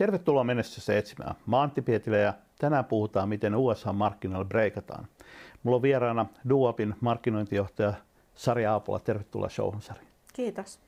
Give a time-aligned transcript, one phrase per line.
[0.00, 1.34] Tervetuloa menestyssä etsimään.
[1.46, 5.06] Mä Antti Pietilä ja tänään puhutaan, miten USA-markkinoilla breikataan.
[5.62, 7.94] Mulla on vieraana Duopin markkinointijohtaja
[8.34, 8.98] Sari Aapola.
[8.98, 10.00] Tervetuloa showhun, Sari.
[10.32, 10.80] Kiitos.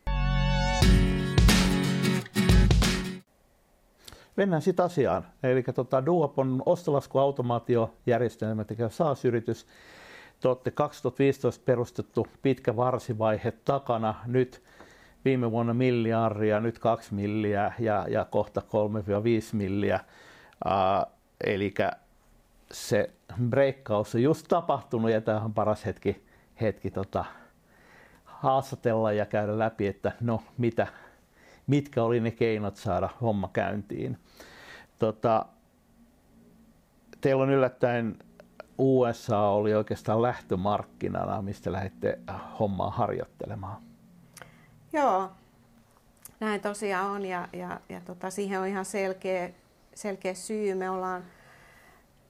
[4.37, 5.27] Mennään sitten asiaan.
[5.43, 9.67] Eli tota, Duop on ostolaskuautomaatiojärjestelmä tekevä SaaS-yritys.
[10.41, 14.15] Te olette 2015 perustettu pitkä varsivaihe takana.
[14.27, 14.63] Nyt
[15.25, 18.65] viime vuonna miljardia, nyt kaksi milliä ja, ja kohta 3-5
[19.57, 20.01] milliä.
[20.67, 21.13] Uh,
[21.45, 21.75] eli
[22.73, 23.11] se
[23.49, 26.27] breikkaus on just tapahtunut ja tämä on paras hetki,
[26.61, 27.25] hetki tota,
[28.25, 30.87] haastatella ja käydä läpi, että no mitä,
[31.67, 34.19] mitkä oli ne keinot saada homma käyntiin.
[34.99, 35.47] Tota,
[37.21, 38.19] teillä on yllättäen
[38.79, 42.19] USA oli oikeastaan lähtömarkkinana, mistä lähdette
[42.59, 43.92] hommaa harjoittelemaan.
[44.93, 45.31] Joo,
[46.41, 49.51] näin tosiaan on ja, ja, ja tota, siihen on ihan selkeä,
[49.95, 50.75] selkeä syy.
[50.75, 51.25] Me ollaan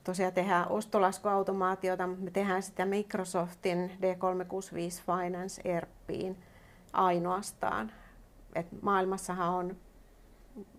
[0.05, 6.43] tosiaan tehdään ostolaskuautomaatiota, mutta me tehdään sitä Microsoftin D365 Finance ERPiin
[6.93, 7.93] ainoastaan.
[8.55, 9.77] Et maailmassahan on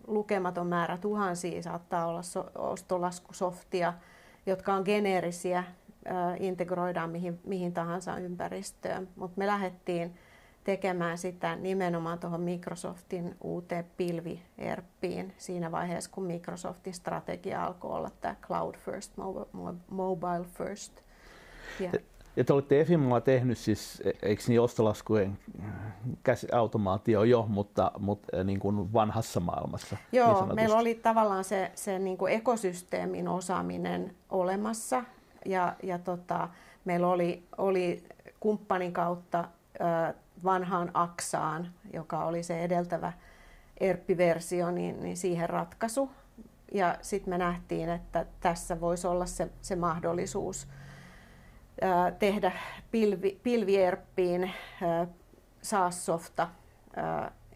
[0.08, 3.94] lukematon määrä tuhansia, saattaa olla so- ostolaskusoftia,
[4.46, 5.64] jotka on geneerisiä,
[6.40, 9.10] integroidaan mihin, mihin tahansa ympäristöön.
[9.16, 10.16] Mutta me lähdettiin
[10.64, 18.36] tekemään sitä nimenomaan tuohon Microsoftin uuteen pilvi-ERPiin siinä vaiheessa, kun Microsoftin strategia alkoi olla tämä
[18.42, 19.14] cloud first,
[19.90, 21.02] mobile first.
[21.80, 21.92] Ja,
[22.36, 25.38] ja te olette Efimalla tehnyt siis, eikö niin ostolaskujen
[26.52, 29.98] automaatio jo, mutta, mutta niin kuin vanhassa maailmassa?
[30.12, 35.04] Joo, niin meillä oli tavallaan se, se niin kuin ekosysteemin osaaminen olemassa
[35.46, 36.50] ja, ja tota,
[36.86, 38.04] meillä oli, oli
[38.40, 39.48] kumppanin kautta
[40.44, 43.14] vanhaan Aksaan, joka oli se edeltävä
[43.80, 46.12] ERP-versio, niin, niin siihen ratkaisu.
[46.74, 50.68] Ja sitten me nähtiin, että tässä voisi olla se, se mahdollisuus
[51.82, 52.52] ää, tehdä
[52.92, 54.52] pilvi, pilvierppiin
[55.62, 56.48] SaaS-softa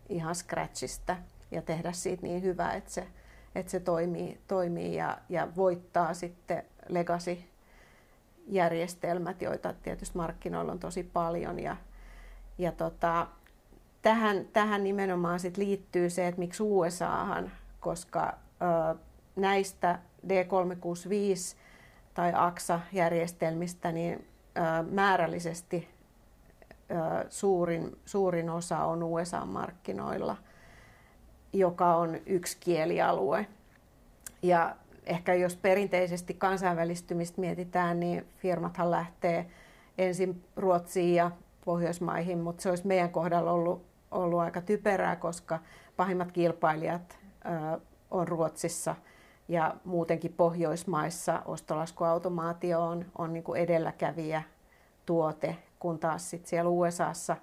[0.09, 1.15] ihan scratchista
[1.51, 3.07] ja tehdä siitä niin hyvä, että se,
[3.55, 7.37] että se toimii, toimii ja, ja voittaa sitten legacy
[8.47, 11.77] järjestelmät, joita tietysti markkinoilla on tosi paljon ja,
[12.57, 13.27] ja tota,
[14.01, 18.95] tähän, tähän nimenomaan sit liittyy se, että miksi USAhan, koska ö,
[19.35, 21.57] näistä D365
[22.13, 25.87] tai AXA-järjestelmistä niin ö, määrällisesti
[26.91, 30.37] ö, suurin, suurin osa on USA-markkinoilla,
[31.53, 33.47] joka on yksi kielialue.
[34.41, 34.75] Ja
[35.05, 39.45] ehkä jos perinteisesti kansainvälistymistä mietitään, niin firmathan lähtee
[39.97, 41.31] ensin Ruotsiin ja
[41.67, 45.59] Pohjoismaihin, mutta se olisi meidän kohdalla ollut, ollut aika typerää, koska
[45.97, 47.79] pahimmat kilpailijat ö,
[48.11, 48.95] on Ruotsissa
[49.47, 54.43] ja muutenkin Pohjoismaissa ostolaskuautomaatio on, on niin kuin edelläkävijä
[55.05, 57.37] tuote, kun taas sit siellä USAssa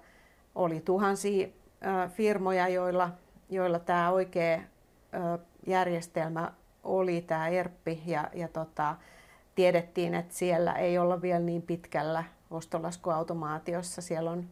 [0.55, 3.09] oli tuhansia ö, firmoja, joilla,
[3.49, 6.51] joilla tämä oikea ö, järjestelmä
[6.83, 8.95] oli tämä ERPI ja, ja tota,
[9.55, 12.23] tiedettiin, että siellä ei olla vielä niin pitkällä
[12.55, 14.01] ostolaskuautomaatiossa.
[14.01, 14.45] Siellä on,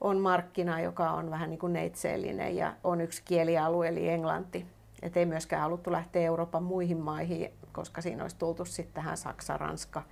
[0.00, 4.66] on markkina, joka on vähän niin kuin neitseellinen ja on yksi kielialue eli englanti.
[5.02, 9.56] Et ei myöskään haluttu lähteä Euroopan muihin maihin, koska siinä olisi tultu sitten tähän Saksa,
[9.56, 10.02] Ranska,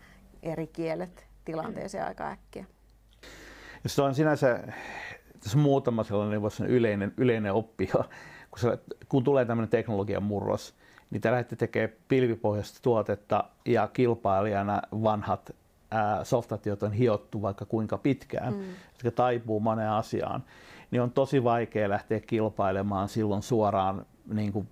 [0.43, 2.67] eri kielet tilanteeseen aika äkkiä.
[3.85, 4.61] Jos on sinänsä
[5.41, 7.87] tässä muutama sellainen yleinen, yleinen oppi,
[8.51, 10.75] kun, se, kun tulee tämmöinen teknologian murros,
[11.11, 15.55] niin te lähdette tekemään pilvipohjaista tuotetta ja kilpailijana vanhat
[16.22, 18.65] softat, joita on hiottu vaikka kuinka pitkään, mm.
[18.93, 20.44] jotka taipuu moneen asiaan,
[20.91, 24.69] niin on tosi vaikea lähteä kilpailemaan silloin suoraan, niin kuin,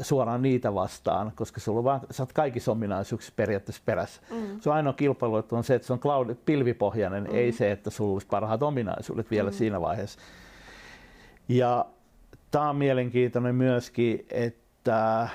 [0.00, 4.22] suoraan niitä vastaan, koska sulla on vaan, sä oot kaikissa ominaisuuksissa periaatteessa perässä.
[4.30, 4.60] Mm.
[4.60, 7.34] Se ainoa kilpailu, on se, että se on cloud, pilvipohjainen, mm.
[7.34, 9.54] ei se, että sulla olisi parhaat ominaisuudet vielä mm.
[9.54, 10.18] siinä vaiheessa.
[11.48, 11.86] Ja
[12.50, 15.28] tämä on mielenkiintoinen myöskin, että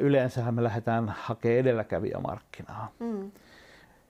[0.00, 2.92] yleensähän me lähdetään hakemaan edelläkävijämarkkinaa.
[2.98, 3.30] Mm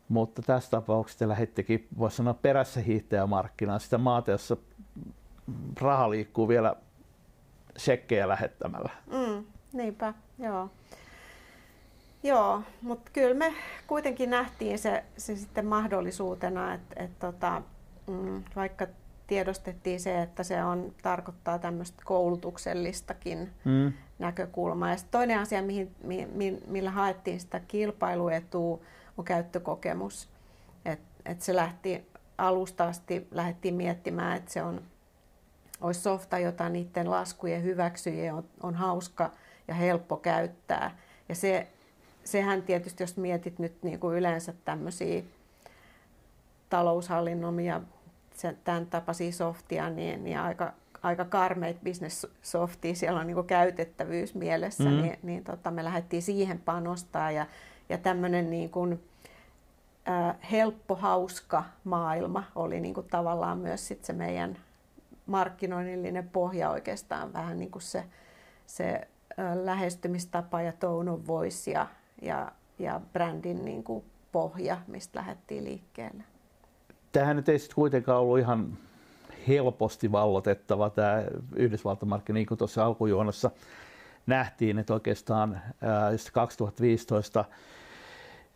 [0.08, 4.56] mutta tässä tapauksessa te lähettekin, voisi sanoa perässä hiihtäjämarkkinaan, sitä maata, jossa
[5.80, 6.76] raha liikkuu vielä
[7.78, 8.90] shekkejä lähettämällä.
[9.06, 10.70] Mm, niinpä, joo.
[12.22, 13.54] Joo, mutta kyllä me
[13.86, 17.62] kuitenkin nähtiin se, se sitten mahdollisuutena, että et tota,
[18.06, 18.86] mm, vaikka
[19.26, 23.92] tiedostettiin se, että se on, tarkoittaa tämmöistä koulutuksellistakin mm.
[24.18, 24.90] näkökulmaa.
[24.90, 25.94] Ja toinen asia, mihin,
[26.32, 28.80] mi, millä haettiin sitä kilpailuetua,
[29.18, 30.28] on käyttökokemus.
[30.84, 34.82] Et, et se lähti alusta asti, lähdettiin miettimään, että se on,
[35.80, 39.30] olisi softa, jota niiden laskujen hyväksyjien on, on hauska
[39.68, 40.98] ja helppo käyttää.
[41.28, 41.68] Ja se,
[42.24, 45.22] sehän tietysti, jos mietit nyt niin kuin yleensä tämmöisiä
[46.70, 47.80] taloushallinnon ja
[48.64, 50.72] tämän tapaisia softia, niin, niin aika,
[51.02, 55.02] aika karmeit business softia, siellä on niin käytettävyys mielessä, mm.
[55.02, 57.46] niin, niin tota, me lähdettiin siihen panostaa ja,
[57.88, 59.02] ja tämmöinen niin kuin,
[60.08, 64.58] äh, helppo, hauska maailma oli niin kuin tavallaan myös sit se meidän
[65.26, 68.04] markkinoinnillinen pohja oikeastaan vähän niin kuin se,
[68.66, 69.08] se
[69.38, 71.86] äh, lähestymistapa ja tone of voice ja,
[72.22, 76.24] ja, ja brändin niin kuin pohja, mistä lähdettiin liikkeelle.
[77.12, 78.78] Tähän nyt ei sitten kuitenkaan ollut ihan
[79.48, 81.22] helposti vallotettava tämä
[81.56, 83.50] Yhdysvaltamarkki, niin kuin tuossa alkujuonossa
[84.26, 87.44] nähtiin, että oikeastaan ää, 2015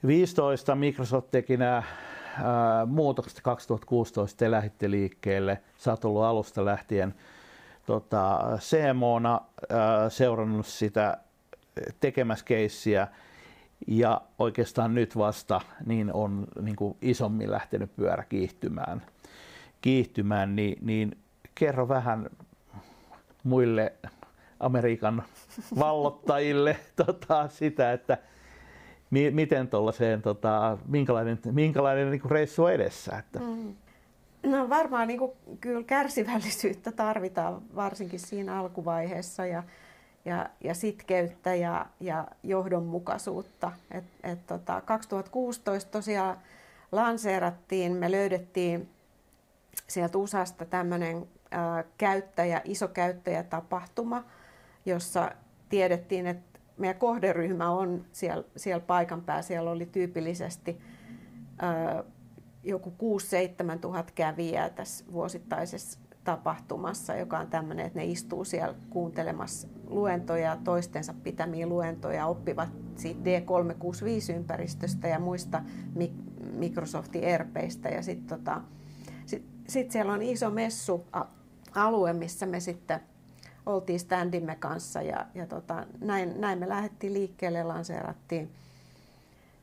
[0.07, 1.83] 15 Microsoft teki nämä
[2.43, 5.63] ää, muutokset 2016 te lähditte liikkeelle.
[5.77, 7.15] Sä oot ollut alusta lähtien
[7.87, 9.41] tota, CMOna
[9.71, 11.17] ää, seurannut sitä
[12.01, 13.09] tekemässä keissiä
[13.87, 19.03] ja oikeastaan nyt vasta niin on niin kuin isommin lähtenyt pyörä kiihtymään
[19.83, 21.19] kiihtymään, niin, niin
[21.55, 22.31] kerro vähän
[23.45, 23.93] muille
[24.61, 25.23] Amerikan
[25.79, 28.19] vallottajille tota, sitä, että
[29.13, 33.17] mi, miten tuollaiseen, tota, minkälainen, minkälainen niin reissu on edessä.
[33.19, 33.39] Että.
[33.39, 33.75] Mm.
[34.43, 39.63] No varmaan niin kuin, kyllä kärsivällisyyttä tarvitaan varsinkin siinä alkuvaiheessa ja,
[40.25, 43.73] ja, ja sitkeyttä ja, ja johdonmukaisuutta.
[43.91, 46.37] Et, et, tota, 2016 tosiaan
[46.93, 48.89] lanseerattiin, me löydettiin
[49.89, 51.27] sieltä USAsta tämmöinen
[51.99, 54.25] käyttäjä, iso käyttäjätapahtuma,
[54.87, 55.33] jossa
[55.69, 56.52] tiedettiin, että
[56.83, 59.43] meidän kohderyhmä on siellä, siellä paikan päällä.
[59.43, 60.81] Siellä oli tyypillisesti
[61.59, 62.05] ää,
[62.63, 62.95] joku
[63.75, 70.59] 6-7 tuhat kävijää tässä vuosittaisessa tapahtumassa, joka on tämmöinen, että ne istuu siellä kuuntelemassa luentoja,
[70.65, 75.63] toistensa pitämiä luentoja, oppivat siitä D365-ympäristöstä ja muista
[76.53, 78.61] Microsoftin ERPeistä ja sitten tota,
[79.69, 83.01] sitten siellä on iso messualue, missä me sitten
[83.67, 88.51] oltiin standimme kanssa ja, ja tota, näin, näin me lähdettiin liikkeelle, lanseerattiin.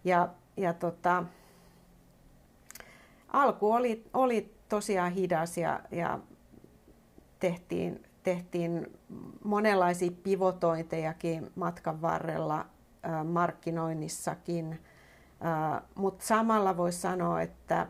[0.03, 1.23] Ja, ja tota,
[3.27, 6.19] alku oli, oli tosiaan hidas ja, ja
[7.39, 8.99] tehtiin, tehtiin
[9.43, 12.59] monenlaisia pivotointejakin matkan varrella
[13.05, 14.79] ä, markkinoinnissakin,
[15.95, 17.87] mutta samalla voisi sanoa, että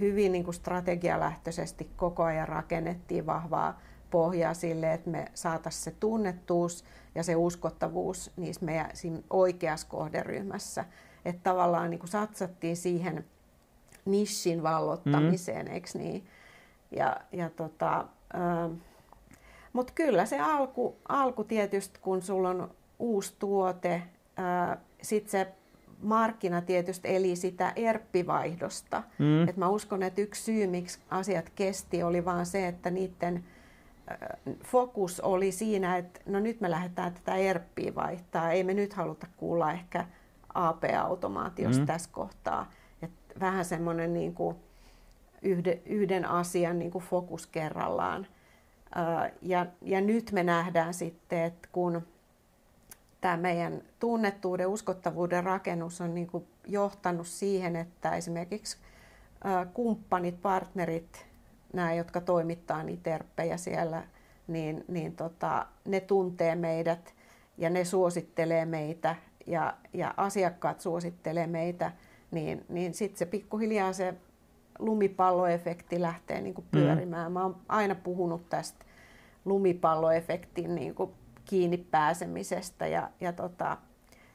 [0.00, 3.80] hyvin niin kuin strategialähtöisesti koko ajan rakennettiin vahvaa
[4.12, 10.84] pohjaa sille, että me saataisiin se tunnettuus ja se uskottavuus niissä meidän siinä oikeassa kohderyhmässä.
[11.24, 13.24] Että tavallaan niin satsattiin siihen
[14.04, 15.72] nishin vallottamiseen, mm.
[15.72, 16.26] eikö niin?
[16.90, 18.04] Ja, ja tota,
[19.72, 24.02] mutta kyllä se alku, alku tietysti, kun sulla on uusi tuote,
[25.02, 25.52] sitten se
[26.02, 29.02] markkina tietysti eli sitä erppivaihdosta.
[29.18, 29.48] Mm.
[29.48, 33.44] Et mä uskon, että yksi syy, miksi asiat kesti, oli vaan se, että niiden
[34.64, 38.50] fokus oli siinä, että no nyt me lähdetään tätä erppiä vaihtaa.
[38.50, 40.06] Ei me nyt haluta kuulla ehkä
[40.54, 41.86] AP-automaatiosta mm.
[41.86, 42.70] tässä kohtaa.
[43.02, 43.10] Et
[43.40, 44.56] vähän semmoinen niin kuin
[45.42, 48.26] yhden, yhden asian niin kuin fokus kerrallaan.
[49.42, 52.06] Ja, ja nyt me nähdään sitten, että kun
[53.20, 58.76] tämä meidän tunnettuuden, uskottavuuden rakennus on niin kuin johtanut siihen, että esimerkiksi
[59.74, 61.26] kumppanit, partnerit,
[61.72, 64.02] nämä, jotka toimittaa niitä terppejä siellä,
[64.46, 67.14] niin, niin tota, ne tuntee meidät
[67.58, 71.92] ja ne suosittelee meitä ja, ja asiakkaat suosittelee meitä,
[72.30, 74.14] niin, niin sitten se pikkuhiljaa se
[74.78, 76.70] lumipalloefekti lähtee niin kuin mm.
[76.70, 77.30] pyörimään.
[77.30, 77.32] Mm.
[77.32, 78.84] Mä oon aina puhunut tästä
[79.44, 81.10] lumipalloefektin niin kuin
[81.44, 82.86] kiinni pääsemisestä.
[82.86, 83.76] Ja, ja tota,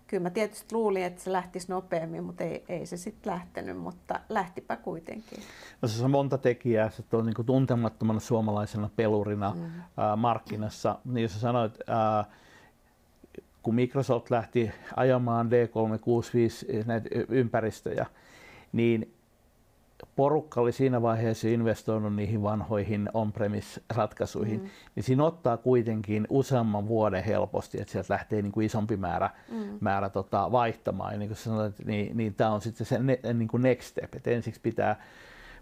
[0.08, 4.20] kyllä mä tietysti luulin, että se lähtisi nopeammin, mutta ei, ei se sitten lähtenyt, mutta
[4.30, 5.40] lähtipä kuitenkin.
[5.82, 9.82] No se on monta tekijää, se on niin tuntemattomana suomalaisena pelurina mm.
[9.98, 11.00] ää, markkinassa.
[11.06, 12.26] Niin jos sanoit, ää,
[13.64, 18.06] kun Microsoft lähti ajamaan D365 näitä ympäristöjä,
[18.72, 19.17] niin
[20.16, 24.70] porukka oli siinä vaiheessa investoinut niihin vanhoihin on-premise-ratkaisuihin, mm.
[24.96, 29.78] niin siinä ottaa kuitenkin useamman vuoden helposti, että sieltä lähtee niin kuin isompi määrä, mm.
[29.80, 31.14] määrä tota, vaihtamaan.
[31.14, 34.16] Ja niin kuin sanoit, niin, niin tämä on sitten se ne, niin kuin next step,
[34.16, 35.02] että ensiksi pitää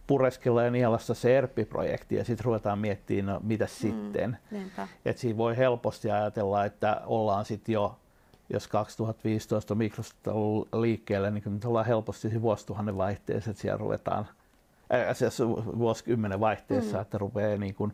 [0.08, 3.70] pureskella ja nielasta se ERP-projekti ja sitten ruvetaan miettimään, no mitä mm.
[3.70, 4.38] sitten.
[5.06, 8.00] Että siinä voi helposti ajatella, että ollaan sitten jo
[8.50, 14.28] jos 2015 Microsoft on ollut liikkeelle, niin nyt ollaan helposti vuosituhannen vaihteessa, että siellä ruvetaan,
[14.90, 15.40] ää, siis
[15.78, 17.02] vuosikymmenen vaihteessa, mm.
[17.02, 17.94] että rupeaa niin kuin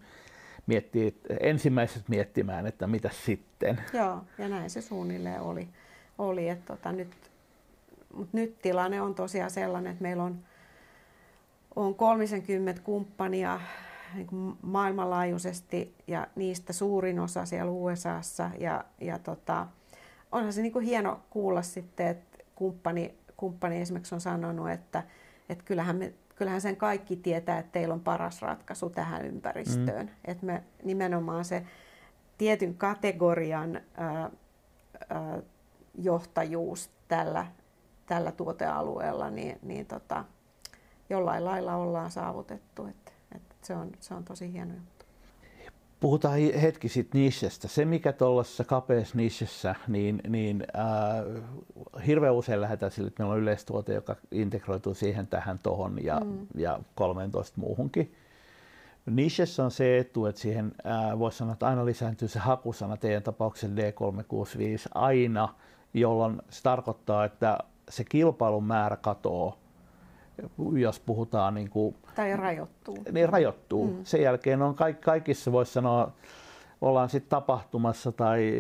[0.67, 3.81] miettii, ensimmäiset miettimään, että mitä sitten.
[3.93, 5.67] Joo, ja näin se suunnilleen oli.
[6.17, 7.12] oli että tota, nyt,
[8.13, 10.39] mutta nyt tilanne on tosiaan sellainen, että meillä on,
[11.75, 13.62] on 30 kumppania
[14.13, 18.51] niin kuin maailmanlaajuisesti ja niistä suurin osa siellä USAssa.
[18.60, 19.67] Ja, ja tota,
[20.32, 25.04] onhan se niin kuin hieno kuulla sitten, että kumppani, kumppani esimerkiksi on sanonut, että,
[25.50, 30.06] että kyllähän, me, kyllähän sen kaikki tietää, että teillä on paras ratkaisu tähän ympäristöön.
[30.06, 30.14] Mm.
[30.26, 31.66] Että me nimenomaan se
[32.38, 34.30] tietyn kategorian ää,
[35.10, 35.42] ää,
[35.96, 37.48] johtajuus tällä,
[38.06, 40.26] tällä tuotealueella, niin, niin tota,
[41.10, 42.86] jollain lailla ollaan saavutettu.
[42.86, 45.00] Et, et se, on, se on tosi hieno juttu.
[46.01, 47.67] Puhutaan hetki sitten nichestä.
[47.67, 53.39] Se, mikä tuollaisessa kapeassa nichessä, niin, niin äh, hirveän usein lähdetään sille, että meillä on
[53.41, 56.48] yleistuote, joka integroituu siihen, tähän, tohon ja, mm.
[56.55, 58.13] ja 13 muuhunkin.
[59.05, 63.24] Nichessä on se etu, että siihen äh, voisi sanoa, että aina lisääntyy se hakusana teidän
[63.24, 65.55] tapauksessa D365 aina,
[65.93, 67.58] jolloin se tarkoittaa, että
[67.89, 69.61] se kilpailun määrä katoaa
[70.76, 72.98] jos puhutaan niin kuin, Tai rajoittuu.
[73.12, 73.88] Niin rajoittuu.
[73.88, 74.04] Mm.
[74.04, 76.12] Sen jälkeen on kaik, kaikissa, voisi sanoa,
[76.82, 78.54] ollaan sitten tapahtumassa tai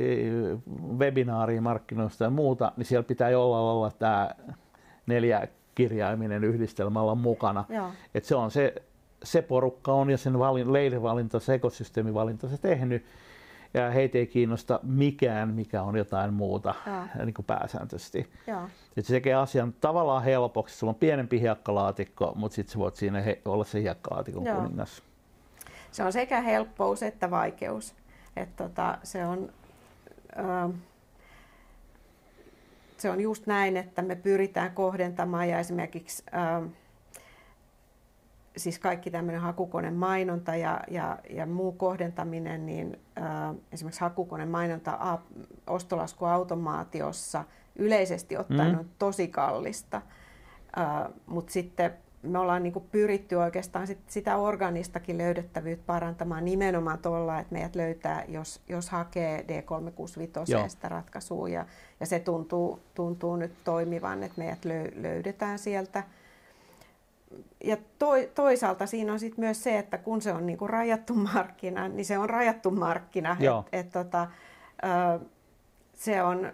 [0.97, 4.29] webinaariin markkinoista ja muuta, niin siellä pitää olla olla tämä
[5.05, 7.65] neljä kirjaiminen yhdistelmä olla mukana.
[8.15, 8.75] Et se on se,
[9.23, 13.05] se porukka on ja sen valin, leidivalinta, se ekosysteemivalinta se tehnyt
[13.73, 16.75] ja heitä ei kiinnosta mikään, mikä on jotain muuta
[17.25, 18.29] niin kuin pääsääntöisesti.
[18.97, 20.77] Et se tekee asian tavallaan helpoksi.
[20.77, 24.55] Sulla on pienempi hiekkalaatikko, mutta sitten voit siinä he, olla se hiekkalaatikon Joo.
[24.55, 25.03] kuningas.
[25.91, 27.95] Se on sekä helppous että vaikeus.
[28.35, 29.49] Et tota, se on...
[30.37, 30.73] Ö,
[32.97, 36.69] se on just näin, että me pyritään kohdentamaan ja esimerkiksi ö,
[38.63, 44.97] siis kaikki tämmöinen hakukoneen mainonta ja, ja, ja muu kohdentaminen, niin ä, esimerkiksi hakukoneen mainonta
[44.99, 45.17] a,
[45.67, 47.43] ostolaskuautomaatiossa
[47.75, 48.79] yleisesti ottaen mm.
[48.79, 50.01] on tosi kallista,
[51.25, 57.53] mutta sitten me ollaan niinku pyritty oikeastaan sit sitä organistakin löydettävyyttä parantamaan nimenomaan tuolla, että
[57.53, 61.49] meidät löytää, jos, jos hakee D365 sitä ratkaisua.
[61.49, 61.65] Ja,
[61.99, 64.65] ja se tuntuu, tuntuu nyt toimivan, että meidät
[64.95, 66.03] löydetään sieltä–
[67.63, 67.77] ja
[68.35, 72.17] toisaalta siinä on sit myös se, että kun se on niinku rajattu markkina, niin se
[72.17, 73.37] on rajattu markkina.
[73.71, 74.27] Et, et tota,
[75.93, 76.53] se, on,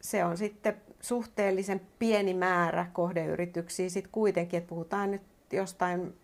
[0.00, 6.14] se on sitten suhteellisen pieni määrä kohdeyrityksiä sit kuitenkin, että puhutaan nyt jostain,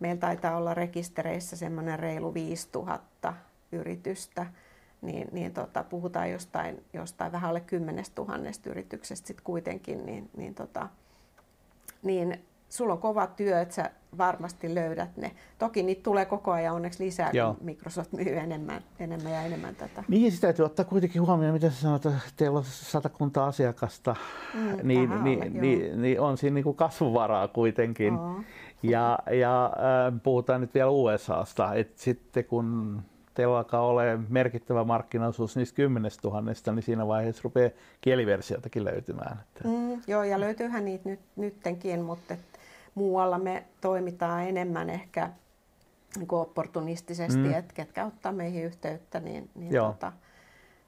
[0.00, 3.34] meillä taitaa olla rekistereissä semmoinen reilu 5000
[3.72, 4.46] yritystä,
[5.02, 10.54] niin, niin tota, puhutaan jostain, jostain vähän alle 10 000 yrityksestä sitten kuitenkin, niin, niin,
[10.54, 10.88] tota,
[12.02, 15.32] niin sulla on kova työ, että sä varmasti löydät ne.
[15.58, 17.54] Toki niitä tulee koko ajan onneksi lisää, Joo.
[17.54, 20.04] kun Microsoft myy enemmän, enemmän ja enemmän tätä.
[20.08, 24.16] Niin, sitä täytyy ottaa kuitenkin huomioon, mitä sä sanoit, että teillä on satakunta asiakasta,
[24.54, 28.14] mm, niin, niin, alle, niin, niin, on siinä niin kuin kasvuvaraa kuitenkin.
[28.14, 28.40] Oh.
[28.82, 33.02] Ja, ja äh, puhutaan nyt vielä USAsta, että sitten kun
[33.34, 39.40] teillä alkaa olemaan merkittävä markkinaosuus niistä kymmenestä tuhannesta, niin siinä vaiheessa rupeaa kieliversioitakin löytymään.
[39.64, 42.40] Mm, joo, ja löytyyhän niitä nyt, nyttenkin, mutta et
[42.94, 45.30] muualla me toimitaan enemmän ehkä
[46.16, 47.54] niin kuin opportunistisesti, mm.
[47.54, 50.12] että ketkä ottaa meihin yhteyttä, niin, niin, tota,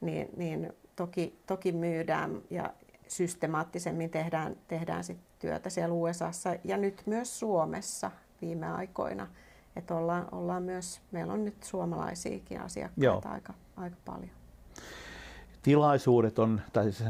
[0.00, 2.70] niin, niin toki, toki myydään ja
[3.08, 8.10] systemaattisemmin tehdään, tehdään sit työtä siellä USAssa ja nyt myös Suomessa
[8.42, 9.26] viime aikoina.
[9.76, 13.22] Että ollaan, ollaan myös, meillä on nyt suomalaisiakin asiakkaita Joo.
[13.24, 14.41] aika, aika paljon
[15.62, 17.08] tilaisuudet on, tai siis,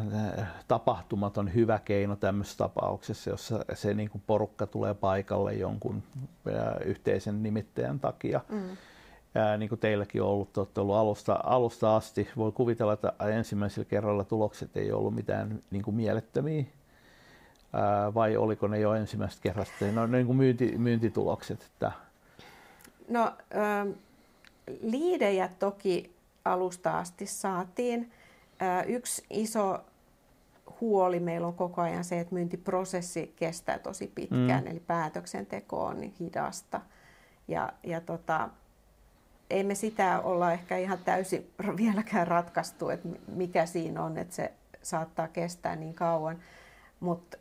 [0.68, 6.02] tapahtumat on hyvä keino tämmöisessä tapauksessa, jossa se niin kuin porukka tulee paikalle jonkun
[6.84, 8.40] yhteisen nimittäjän takia.
[8.48, 8.76] Mm.
[9.34, 12.28] Ää, niin kuin teilläkin on ollut, olette ollut alusta, alusta asti.
[12.36, 16.64] Voi kuvitella, että ensimmäisellä kerralla tulokset ei ollut mitään niin kuin mielettömiä.
[17.72, 19.84] Ää, vai oliko ne jo ensimmäistä kerrasta?
[19.92, 21.62] No, niin kuin myynti, myyntitulokset.
[21.62, 21.92] Että...
[23.08, 23.94] No, äh,
[24.82, 28.12] liidejä toki alusta asti saatiin.
[28.86, 29.80] Yksi iso
[30.80, 34.70] huoli meillä on koko ajan se, että myyntiprosessi kestää tosi pitkään, mm.
[34.70, 36.80] eli päätöksenteko on niin hidasta.
[37.48, 38.48] Ja, ja tota,
[39.50, 44.52] ei me sitä olla ehkä ihan täysin vieläkään ratkaistu, että mikä siinä on, että se
[44.82, 46.38] saattaa kestää niin kauan.
[47.00, 47.38] Mutta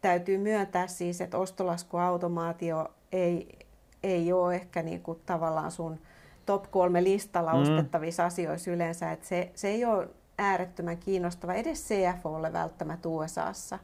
[0.00, 3.58] täytyy myöntää siis, että ostolaskuautomaatio ei,
[4.02, 6.00] ei ole ehkä niinku tavallaan sun
[6.46, 7.62] top kolme listalla mm.
[7.62, 9.12] ostettavissa asioissa yleensä.
[9.12, 10.08] Että se, se ei ole
[10.38, 13.78] äärettömän kiinnostava edes CFOlle välttämättä USAssa.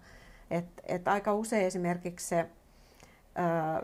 [0.51, 2.47] Et, et aika usein esimerkiksi se,
[3.35, 3.83] ää,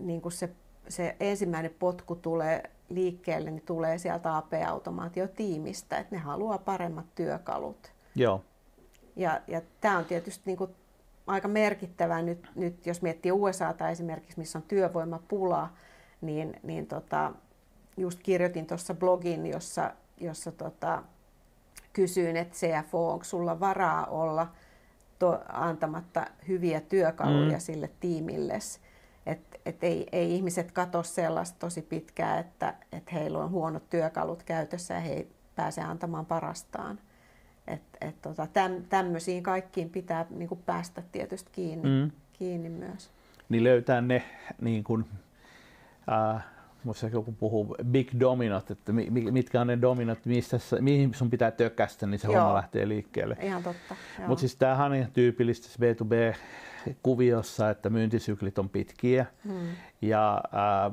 [0.00, 0.50] niin se
[0.88, 7.92] se ensimmäinen potku tulee liikkeelle, niin tulee sieltä AP-automaatiotiimistä, että ne haluaa paremmat työkalut.
[8.14, 8.44] Joo.
[9.16, 10.70] Ja, ja tämä on tietysti niin kuin
[11.26, 15.68] aika merkittävää nyt, nyt, jos miettii USAta esimerkiksi, missä on työvoimapula,
[16.20, 17.32] niin, niin tota,
[17.96, 21.02] just kirjoitin tuossa blogin, jossa, jossa tota,
[21.92, 24.52] kysyin, että CFO, onko sulla varaa olla
[25.18, 27.60] to, antamatta hyviä työkaluja mm.
[27.60, 28.58] sille tiimille.
[29.26, 34.42] Että et ei, ei ihmiset katso sellaista tosi pitkää, että et heillä on huonot työkalut
[34.42, 36.98] käytössä ja he ei pääse antamaan parastaan.
[37.66, 42.10] Et, et tota, täm, tämmöisiin kaikkiin pitää niin kuin päästä tietysti kiinni, mm.
[42.32, 43.10] kiinni myös.
[43.48, 44.22] Niin löytää ne
[44.60, 45.04] niin kuin,
[46.12, 46.44] äh,
[46.84, 48.92] Musta joku puhuu big dominot, että
[49.30, 52.36] mitkä on ne dominot, mistä, mihin sun pitää tökästä, niin se Joo.
[52.36, 53.36] homma lähtee liikkeelle.
[53.40, 53.94] Ihan totta.
[54.26, 59.26] Mutta siis tämähän on ihan tyypillistä B2B-kuviossa, että myyntisyklit on pitkiä.
[59.44, 59.68] Hmm.
[60.02, 60.90] Ja ää,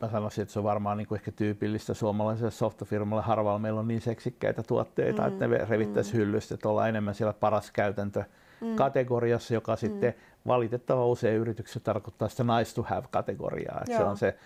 [0.00, 3.22] mä sanoisin, että se on varmaan niin kuin ehkä tyypillistä suomalaiselle softafirmalle.
[3.22, 5.32] Harvalla meillä on niin seksikkäitä tuotteita, hmm.
[5.32, 6.20] että ne revittäisiin hmm.
[6.20, 8.24] hyllystä, että ollaan enemmän siellä paras käytäntö
[8.60, 8.76] hmm.
[8.76, 9.80] kategoriassa, joka hmm.
[9.80, 10.14] sitten
[10.46, 13.80] valitettava usein yrityksessä tarkoittaa sitä nice to have kategoriaa.
[13.80, 14.36] Että se on se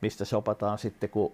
[0.00, 1.32] mistä sopataan sitten, kun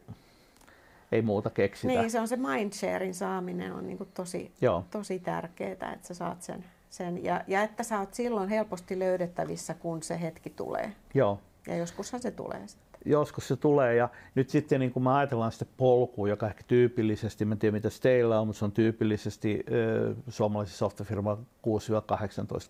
[1.12, 1.94] ei muuta keksitä.
[1.94, 4.85] Niin, se on se mindsharein saaminen on niin tosi, Joo.
[4.90, 9.75] tosi tärkeää, että sä saat sen, sen ja, ja että sä oot silloin helposti löydettävissä,
[9.75, 10.92] kun se hetki tulee.
[11.14, 11.40] Joo.
[11.66, 12.85] Ja joskushan se tulee sitten.
[13.04, 17.44] Joskus se tulee ja nyt sitten niin kun me ajatellaan sitä polkua, joka ehkä tyypillisesti,
[17.44, 21.38] mä en tiedä mitä teillä on, mutta se on tyypillisesti äh, suomalaisessa softafirma 6-18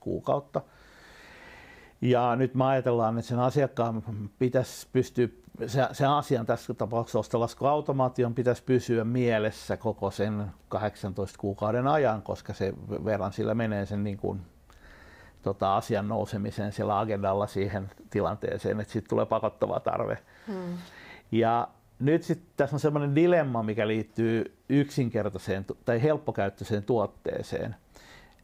[0.01, 0.61] kuukautta.
[2.05, 4.03] Ja nyt me ajatellaan, että sen asiakkaan
[4.39, 5.29] pitäisi pystyä
[5.67, 12.53] se, se asian tässä tapauksessa ostolaskuautomaation pitäisi pysyä mielessä koko sen 18 kuukauden ajan, koska
[12.53, 14.41] se verran sillä menee sen niin kuin,
[15.43, 20.19] tota, asian nousemiseen siellä agendalla siihen tilanteeseen, että siitä tulee pakottava tarve.
[20.47, 20.79] Hmm.
[21.33, 21.69] Ja
[21.99, 27.77] nyt sitten tässä on sellainen dilemma, mikä liittyy yksinkertaiseen tai helppokäyttöiseen tuotteeseen.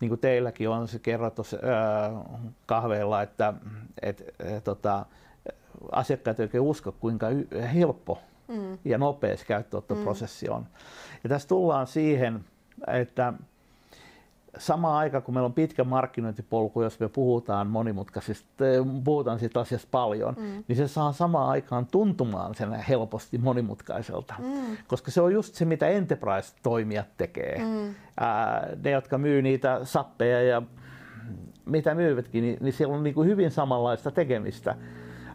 [0.00, 1.56] Niin kuin teilläkin on se kerrottu tuossa
[2.66, 3.54] kahveilla, että
[4.02, 5.06] et, et, tota,
[5.92, 7.26] asiakkaat eivät oikein usko, kuinka
[7.74, 8.78] helppo mm.
[8.84, 10.54] ja nopea se käyttöönottoprosessi mm.
[10.54, 10.66] on.
[11.24, 12.44] Ja tässä tullaan siihen,
[12.86, 13.32] että
[14.58, 18.64] samaan aikaan, kun meillä on pitkä markkinointipolku, jos me puhutaan monimutkaisista,
[19.04, 20.64] puhutaan siitä asiasta paljon, mm.
[20.68, 24.34] niin se saa samaan aikaan tuntumaan sen helposti monimutkaiselta.
[24.38, 24.76] Mm.
[24.86, 27.58] Koska se on just se, mitä enterprise-toimijat tekee.
[27.58, 27.94] Mm.
[28.20, 30.62] Ää, ne, jotka myy niitä sappeja ja
[31.64, 34.76] mitä myyvätkin, niin, niin siellä on niin kuin hyvin samanlaista tekemistä.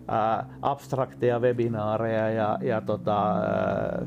[0.07, 4.05] Ää, abstrakteja webinaareja ja, ja tota, ää,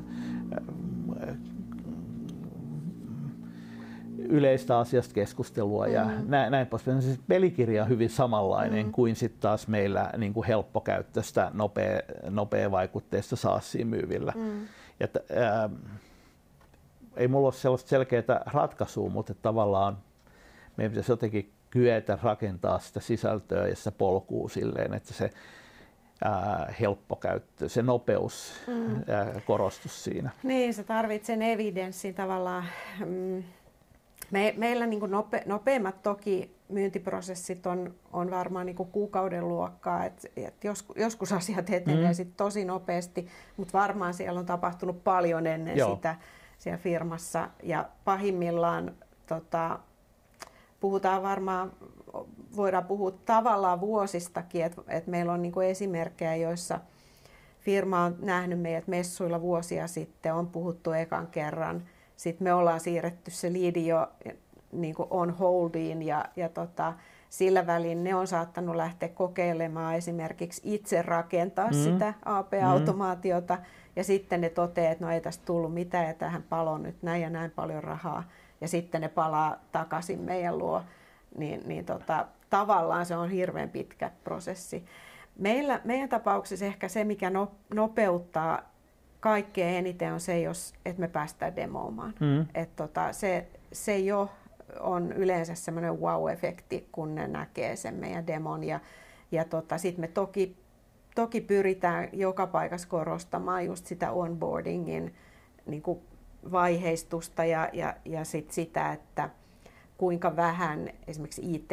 [4.29, 5.93] yleistä asiasta keskustelua mm.
[5.93, 7.03] ja näin, näin poispäin.
[7.03, 8.93] Siis pelikirja on hyvin samanlainen mm.
[8.93, 14.33] kuin sitten taas meillä niin kuin helppokäyttöistä, nopea, nopea vaikutteista SaaSiin myyvillä.
[14.37, 14.67] Mm.
[15.01, 15.71] Ja, ää,
[17.17, 19.99] ei mulla ole sellaista selkeää ratkaisua, mutta tavallaan
[20.77, 25.31] meidän pitäisi jotenkin kyetä rakentaa sitä sisältöä ja sitä polkua silleen, että se
[26.25, 28.97] ää, helppo käyttö, se nopeus mm.
[29.09, 30.31] ää, korostus siinä.
[30.43, 32.65] Niin, se tarvitsee sen evidenssin tavallaan.
[33.07, 33.43] Mm,
[34.31, 40.05] me, meillä niin kuin nope, nopeimmat toki myyntiprosessit on, on varmaan niin kuin kuukauden luokkaa,
[40.05, 42.15] että et joskus, joskus asiat etenee mm.
[42.15, 45.95] sit tosi nopeasti, mutta varmaan siellä on tapahtunut paljon ennen Joo.
[45.95, 46.17] sitä
[46.59, 48.95] siellä firmassa ja pahimmillaan
[49.27, 49.79] tota,
[50.81, 51.73] puhutaan varmaan
[52.57, 56.81] voidaan puhua tavallaan vuosistakin, että, että meillä on niin esimerkkejä, joissa
[57.61, 61.83] firma on nähnyt meidät messuilla vuosia sitten, on puhuttu ekan kerran,
[62.19, 64.09] sitten me ollaan siirretty se liidi jo
[64.73, 66.93] niin on holdiin ja, ja tota,
[67.29, 71.73] sillä välin ne on saattanut lähteä kokeilemaan esimerkiksi itse rakentaa mm.
[71.75, 73.63] sitä AP-automaatiota mm.
[73.97, 77.23] ja sitten ne toteaa, että no ei tästä tullut mitään ja tähän palo nyt näin
[77.23, 78.25] ja näin paljon rahaa
[78.61, 80.83] ja sitten ne palaa takaisin meidän luo.
[81.37, 84.85] Niin, niin tota, tavallaan se on hirveän pitkä prosessi.
[85.39, 88.63] Meillä, meidän tapauksessa ehkä se, mikä no, nopeuttaa
[89.21, 92.15] kaikkein eniten on se, jos, että me päästään demoamaan.
[92.21, 92.47] Mm.
[92.55, 94.31] Et tota, se, se jo
[94.81, 98.65] on yleensä semmoinen wow-efekti, kun ne näkee sen meidän demon.
[98.65, 98.81] Ja,
[99.33, 100.57] ja tota, sitten me toki,
[101.15, 105.15] toki pyritään joka paikassa korostamaan just sitä onboardingin
[105.67, 106.01] niin kuin
[106.53, 109.31] vaiheistusta ja, ja, ja sit sitä, että
[109.97, 111.71] kuinka vähän esimerkiksi IT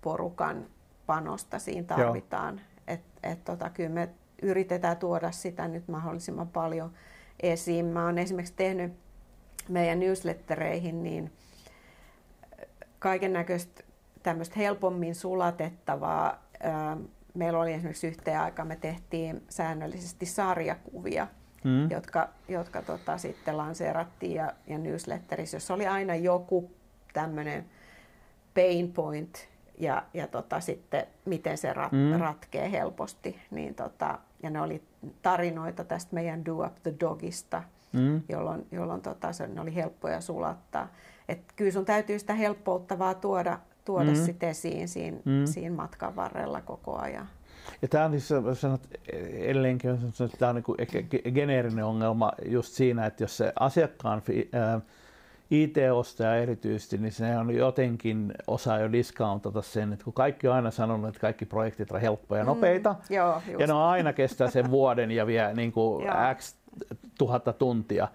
[0.00, 0.66] porukan
[1.06, 2.60] panosta siinä tarvitaan.
[2.86, 4.08] Et, et tota, kyllä me
[4.42, 6.90] yritetään tuoda sitä nyt mahdollisimman paljon
[7.42, 7.86] esiin.
[7.86, 8.92] Mä oon esimerkiksi tehnyt
[9.68, 11.32] meidän newslettereihin niin
[12.98, 13.82] kaiken näköistä
[14.22, 16.46] tämmöistä helpommin sulatettavaa
[17.34, 21.26] meillä oli esimerkiksi yhteen aikaan, me tehtiin säännöllisesti sarjakuvia,
[21.64, 21.90] mm.
[21.90, 26.70] jotka, jotka tota, sitten lanseerattiin ja, ja newsletterissä, jossa oli aina joku
[27.12, 27.66] tämmöinen
[28.54, 32.20] pain point ja, ja tota, sitten miten se rat, mm.
[32.20, 33.40] ratkee helposti.
[33.50, 34.82] Niin tota, ja ne oli
[35.22, 38.22] tarinoita tästä meidän Do Up the Dogista, mm.
[38.28, 40.88] jolloin, jolloin tota, se, ne oli helppoja sulattaa.
[41.28, 44.16] Et kyllä sun täytyy sitä helppouttavaa tuoda, tuoda mm.
[44.16, 45.44] sit esiin siinä, mm.
[45.44, 47.28] siinä matkan varrella koko ajan.
[47.82, 48.80] Ja tämä on siis, sanot,
[49.12, 54.22] edelleenkin, että tämä on niin geneerinen ongelma just siinä, että jos se asiakkaan
[54.52, 54.80] ää,
[55.50, 60.70] IT-ostaja erityisesti, niin se on jotenkin osaa jo discountata sen, että kun kaikki on aina
[60.70, 64.12] sanonut, että kaikki projektit on helppoja ja mm, nopeita, mm, joo, ja ne on aina
[64.12, 66.06] kestää sen vuoden ja vie niin kuin
[66.38, 66.54] X
[67.18, 68.08] tuhatta tuntia,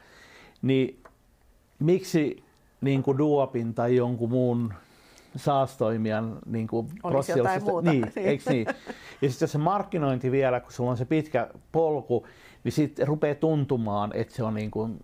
[0.61, 0.99] niin
[1.79, 2.43] miksi
[2.81, 4.73] niin kuin Duopin tai jonkun muun
[5.35, 7.91] saastoimijan niin kuin Olisi jotain muuta.
[7.91, 8.67] Niin, eikö niin?
[9.21, 12.27] Ja sitten se markkinointi vielä, kun sulla on se pitkä polku,
[12.63, 14.99] niin sitten rupeaa tuntumaan, että se on niin kuin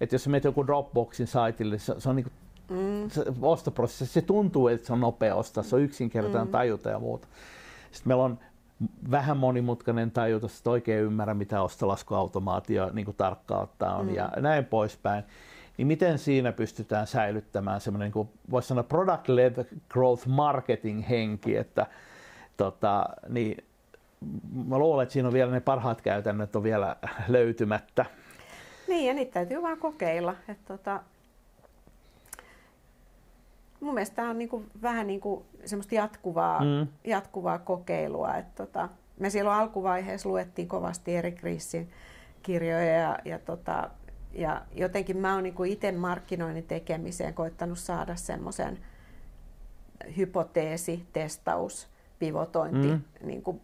[0.00, 2.32] että jos menet joku Dropboxin saitille, se, se on niin
[2.68, 3.10] mm.
[3.10, 6.52] se ostoprosessi, se tuntuu, että se on nopea ostaa, se on yksinkertainen mm.
[6.52, 7.28] tajuta ja muuta.
[7.90, 8.38] Sitten meillä on
[9.10, 14.14] vähän monimutkainen tajuta, että oikein ymmärrä, mitä ostolaskuautomaatio niin kuin tarkkaan ottaa on mm.
[14.14, 15.24] ja näin poispäin.
[15.76, 21.86] Niin miten siinä pystytään säilyttämään semmoinen, niin voisi sanoa product-led growth marketing henki, että
[22.56, 23.64] tota, niin,
[24.66, 26.96] mä luulen, että siinä on vielä ne parhaat käytännöt on vielä
[27.28, 28.06] löytymättä.
[28.88, 30.36] Niin, ja niitä täytyy vaan kokeilla.
[30.48, 31.02] Et tota,
[33.80, 36.86] mun mielestä tämä on niinku, vähän niinku semmoista jatkuvaa, mm.
[37.04, 38.36] jatkuvaa kokeilua.
[38.36, 38.88] Et tota,
[39.20, 41.90] me silloin alkuvaiheessa luettiin kovasti eri kriisin
[42.42, 43.90] kirjoja ja, ja, tota,
[44.32, 48.78] ja jotenkin mä oon niinku itse markkinoinnin tekemiseen koittanut saada semmoisen
[50.16, 53.00] hypoteesi, testaus, pivotointi mm.
[53.22, 53.60] niin kuin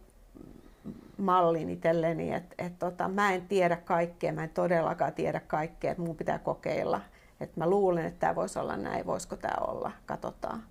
[1.17, 6.03] mallin itselleni, että et tota, mä en tiedä kaikkea, mä en todellakaan tiedä kaikkea, että
[6.03, 7.01] mun pitää kokeilla.
[7.39, 10.63] Että mä luulen, että tämä voisi olla näin, voisiko tämä olla, katsotaan.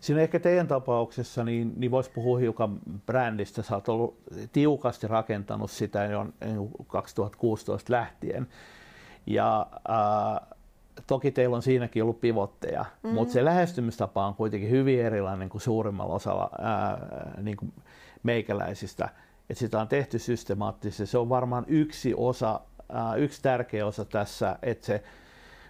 [0.00, 3.62] Siinä ehkä teidän tapauksessa niin, niin voisi puhua hiukan brändistä.
[3.62, 4.18] Sä oot ollut
[4.52, 6.26] tiukasti rakentanut sitä jo
[6.86, 8.46] 2016 lähtien.
[9.26, 10.48] Ja äh,
[11.06, 13.14] toki teillä on siinäkin ollut pivotteja, mm-hmm.
[13.14, 16.98] mutta se lähestymistapa on kuitenkin hyvin erilainen kuin suurimmalla osalla ää,
[17.42, 17.72] niin kuin
[18.22, 19.08] meikäläisistä
[19.50, 21.06] että sitä on tehty systemaattisesti.
[21.06, 22.60] Se on varmaan yksi osa,
[22.94, 25.02] äh, yksi tärkeä osa tässä, että se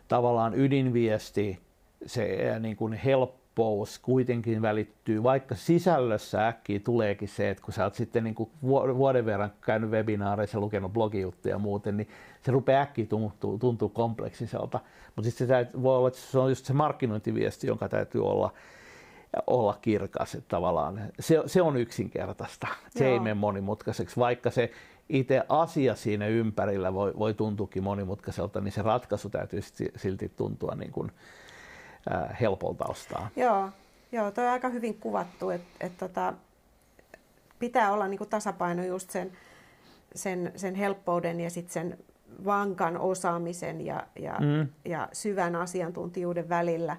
[0.08, 1.60] tavallaan ydinviesti,
[2.06, 7.84] se äh, niin kuin helppous kuitenkin välittyy, vaikka sisällössä äkkiä tuleekin se, että kun sä
[7.84, 12.08] oot sitten niin kuin vuoden verran käynyt webinaareissa, lukenut blogijuttuja ja muuten, niin
[12.42, 14.80] se rupeaa äkkiä tuntuu, tuntuu kompleksiselta.
[15.16, 18.52] Mutta sitten voi olla, että se on just se markkinointiviesti, jonka täytyy olla
[19.46, 20.34] olla kirkas.
[20.34, 22.66] Että tavallaan se, se on yksinkertaista.
[22.90, 23.12] Se Joo.
[23.12, 24.70] ei mene monimutkaiseksi, vaikka se
[25.08, 29.60] itse asia siinä ympärillä voi, voi tuntuukin monimutkaiselta, niin se ratkaisu täytyy
[29.96, 31.12] silti tuntua niin kuin,
[32.12, 33.28] äh, helpolta ostaa.
[33.36, 33.70] Joo,
[34.12, 36.34] Joo toi on aika hyvin kuvattu, että et tota,
[37.58, 39.32] pitää olla niin kuin tasapaino just sen,
[40.14, 41.98] sen, sen helppouden ja sitten sen
[42.44, 44.68] vankan osaamisen ja, ja, mm.
[44.84, 46.96] ja syvän asiantuntijuuden välillä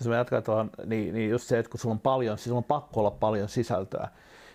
[0.00, 2.58] jos me jatkaa tuohon, niin, niin just se, että kun sulla on paljon, siis sulla
[2.58, 4.08] on pakko olla paljon sisältöä,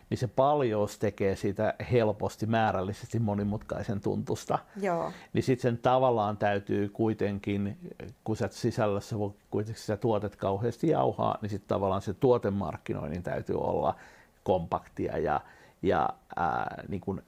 [0.10, 4.60] niin se paljous tekee siitä helposti määrällisesti monimutkaisen tuntusta.
[4.82, 5.12] Joo.
[5.34, 7.78] Niin sitten sen tavallaan täytyy kuitenkin,
[8.24, 13.56] kun sä sisällössä voi kuitenkin sitä tuotet kauheasti jauhaa, niin sitten tavallaan se tuotemarkkinoinnin täytyy
[13.56, 13.96] olla
[14.44, 15.42] kompaktia ja,
[15.82, 17.22] ja ää, niin kuin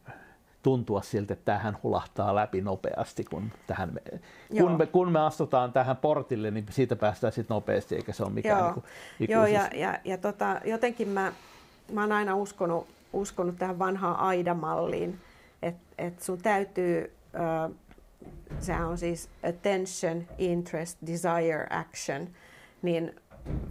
[0.63, 4.19] tuntua siltä, että tähän hulahtaa läpi nopeasti, kun, tähän me,
[4.59, 8.31] kun, me, kun me astutaan tähän portille, niin siitä päästään sitten nopeasti, eikä se ole
[8.31, 8.67] mikään Joo.
[9.19, 11.33] Niin kuin, Joo, ja, ja, ja tota, jotenkin mä,
[11.91, 15.19] mä oon aina uskonut, uskonut tähän vanhaan AIDA-malliin,
[15.61, 17.71] että et sun täytyy, äh,
[18.59, 22.27] sehän on siis attention, interest, desire, action,
[22.81, 23.15] niin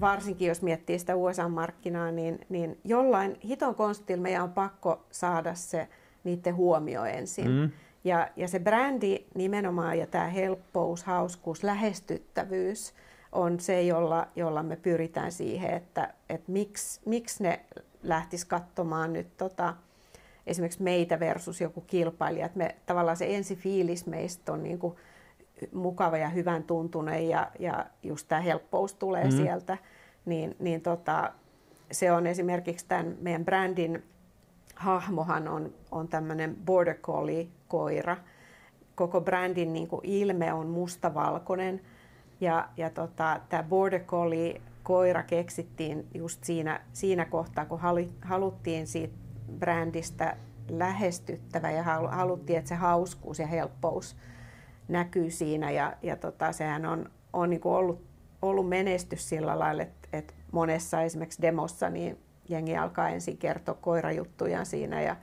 [0.01, 5.89] varsinkin jos miettii sitä USA-markkinaa, niin, niin jollain hiton konstilla meidän on pakko saada se
[6.25, 7.51] niiden huomio ensin.
[7.51, 7.71] Mm.
[8.05, 12.95] Ja, ja se brändi nimenomaan ja tämä helppous, hauskuus, lähestyttävyys
[13.33, 17.61] on se, jolla, jolla me pyritään siihen, että, että miksi, miksi ne
[18.03, 19.75] lähtis katsomaan nyt tota,
[20.47, 22.47] esimerkiksi meitä versus joku kilpailija.
[22.47, 24.97] Että me, tavallaan se ensi fiilis meistä on niin kuin
[25.73, 29.31] mukava ja hyvän tuntunen ja, ja just tämä helppous tulee mm.
[29.31, 29.79] sieltä.
[30.25, 31.33] Niin, niin tota,
[31.93, 34.03] se on esimerkiksi tämän meidän brändin
[34.83, 38.17] hahmohan on, on tämmöinen border collie-koira.
[38.95, 41.81] Koko brändin niin kuin ilme on mustavalkoinen
[42.41, 47.81] ja, ja tota, tämä border collie koira keksittiin just siinä, siinä kohtaa, kun
[48.21, 49.15] haluttiin siitä
[49.59, 50.37] brändistä
[50.69, 54.17] lähestyttävä ja haluttiin, että se hauskuus ja helppous
[54.89, 55.71] näkyy siinä.
[55.71, 58.05] Ja, ja tota, sehän on, on niin kuin ollut,
[58.43, 64.65] ollut menestys sillä lailla, että, että monessa esimerkiksi demossa niin jengi alkaa ensin kertoa koirajuttuja
[64.65, 65.17] siinä ja,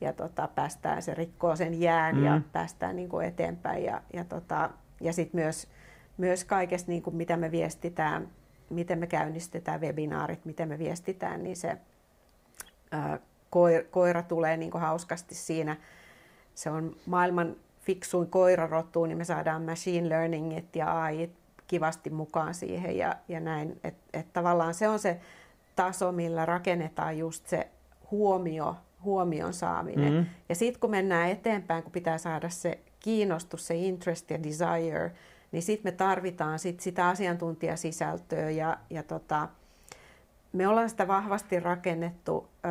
[0.00, 2.24] ja tota, päästään, se rikkoo sen jään mm.
[2.24, 3.84] ja päästään niin kuin eteenpäin.
[3.84, 5.68] Ja, ja, tota, ja sitten myös,
[6.16, 8.28] myös kaikesta, niin kuin mitä me viestitään,
[8.70, 11.76] miten me käynnistetään webinaarit, miten me viestitään, niin se
[12.90, 13.18] ää,
[13.90, 15.76] koira tulee niin kuin hauskasti siinä.
[16.54, 21.30] Se on maailman fiksuin koirarotu, niin me saadaan machine learningit ja AI
[21.66, 23.80] kivasti mukaan siihen ja, ja näin.
[23.84, 25.20] Että et tavallaan se on se
[25.76, 27.68] taso, millä rakennetaan just se
[28.10, 30.12] huomio, huomion saaminen.
[30.12, 30.26] Mm-hmm.
[30.48, 35.12] Ja sitten kun mennään eteenpäin, kun pitää saada se kiinnostus, se interest ja desire,
[35.52, 39.48] niin sitten me tarvitaan sit sitä asiantuntijasisältöä ja, ja tota,
[40.52, 42.68] me ollaan sitä vahvasti rakennettu ö,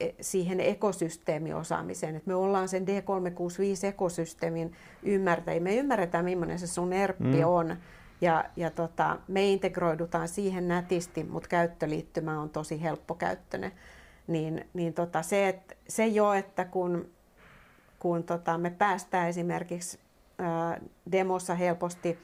[0.00, 4.72] e, siihen ekosysteemiosaamiseen, että me ollaan sen D365-ekosysteemin
[5.02, 5.60] ymmärtäjiä.
[5.60, 7.46] Me ymmärretään, millainen se sun ERPPI mm.
[7.46, 7.76] on,
[8.22, 13.72] ja, ja tota, me integroidutaan siihen nätisti, mutta käyttöliittymä on tosi helppokäyttöinen.
[14.26, 17.10] Niin, niin tota, se, et, se jo, että kun,
[17.98, 19.98] kun tota, me päästään esimerkiksi
[20.38, 20.80] ää,
[21.12, 22.18] demossa helposti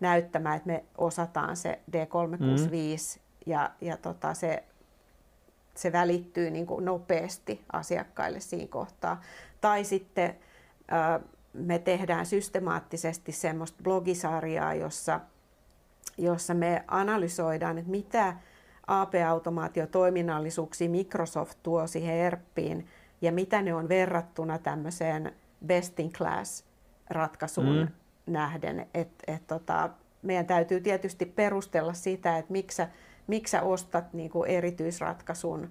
[0.00, 1.98] näyttämään, että me osataan se D365
[2.70, 3.22] mm.
[3.46, 4.64] ja, ja tota, se,
[5.74, 9.20] se välittyy niin kuin nopeasti asiakkaille siinä kohtaa.
[9.60, 10.36] Tai sitten
[11.52, 15.20] me tehdään systemaattisesti semmoista blogisarjaa, jossa
[16.18, 18.36] jossa me analysoidaan, että mitä
[18.86, 22.86] AP-automaatiotoiminnallisuuksia Microsoft tuo siihen ERPiin
[23.20, 25.32] ja mitä ne on verrattuna tämmöiseen
[25.66, 26.64] best in class
[27.10, 27.88] ratkaisuun mm.
[28.26, 28.86] nähden.
[28.94, 29.90] Et, et tota,
[30.22, 32.82] meidän täytyy tietysti perustella sitä, että miksi,
[33.26, 35.70] miksi sä ostat niinku erityisratkaisun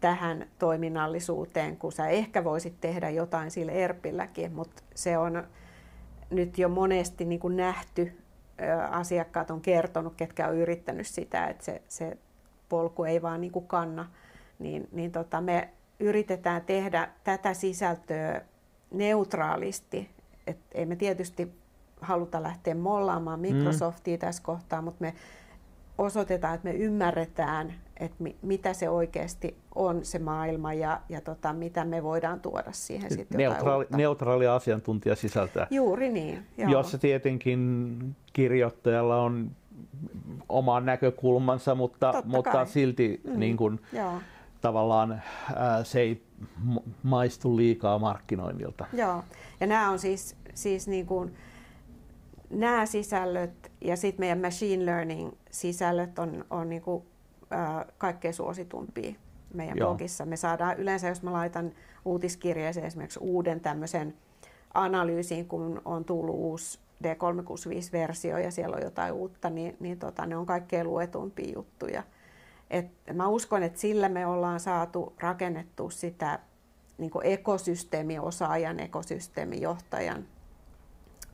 [0.00, 5.44] tähän toiminnallisuuteen, kun sä ehkä voisit tehdä jotain sille ERPilläkin, mutta se on
[6.30, 8.18] nyt jo monesti niin kuin nähty
[8.90, 12.18] asiakkaat on kertonut, ketkä on yrittänyt sitä, että se, se
[12.68, 14.10] polku ei vaan niin kuin kanna,
[14.58, 15.68] niin, niin tota, me
[16.00, 18.42] yritetään tehdä tätä sisältöä
[18.90, 20.10] neutraalisti.
[20.46, 21.52] Et ei me tietysti
[22.00, 23.40] haluta lähteä mollaamaan.
[23.40, 24.20] Microsoftia mm.
[24.20, 25.14] tässä kohtaa, mutta me
[25.98, 31.52] osoitetaan, että me ymmärretään, että mi, mitä se oikeasti on se maailma ja, ja tota,
[31.52, 33.96] mitä me voidaan tuoda siihen sitten Neutraali, uutta.
[33.96, 35.66] neutraali asiantuntija sisältää.
[35.70, 36.46] Juuri niin.
[36.58, 36.70] Joo.
[36.70, 37.98] Jossa tietenkin
[38.32, 39.50] kirjoittajalla on
[40.48, 43.38] oma näkökulmansa, mutta, mutta silti mm.
[43.38, 43.80] niin kuin,
[44.60, 45.22] tavallaan
[45.56, 46.22] ää, se ei
[47.02, 48.86] maistu liikaa markkinoinnilta.
[48.92, 49.22] Joo,
[49.60, 51.34] ja nämä on siis, siis niin kuin,
[52.50, 57.04] nämä sisällöt ja sitten meidän machine learning sisällöt on, on niin kuin,
[57.98, 59.14] kaikkein suositumpia
[59.54, 59.88] meidän Joo.
[59.88, 60.26] blogissa.
[60.26, 61.72] Me saadaan yleensä, jos mä laitan
[62.04, 64.14] uutiskirjeeseen esimerkiksi uuden tämmöisen
[64.74, 70.36] analyysin, kun on tullut uusi D365-versio ja siellä on jotain uutta, niin, niin tota, ne
[70.36, 72.02] on kaikkein luetumpia juttuja.
[72.70, 76.38] Et mä uskon, että sillä me ollaan saatu rakennettua sitä
[76.98, 80.26] niin ekosysteemiosaajan, ekosysteemijohtajan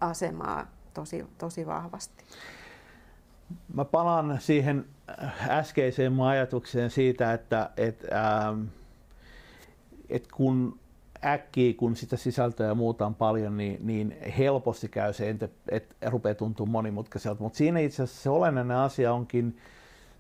[0.00, 2.24] asemaa tosi, tosi vahvasti.
[3.74, 4.84] Mä palaan siihen
[5.48, 8.62] äskeiseen mun ajatukseen siitä, että et, ähm,
[10.08, 10.78] et kun
[11.24, 15.96] äkkiä, kun sitä sisältöä ja muuta on paljon, niin, niin helposti käy se, että et
[16.06, 17.42] rupeaa tuntua monimutkaiselta.
[17.42, 19.56] Mutta siinä itse asiassa se olennainen asia onkin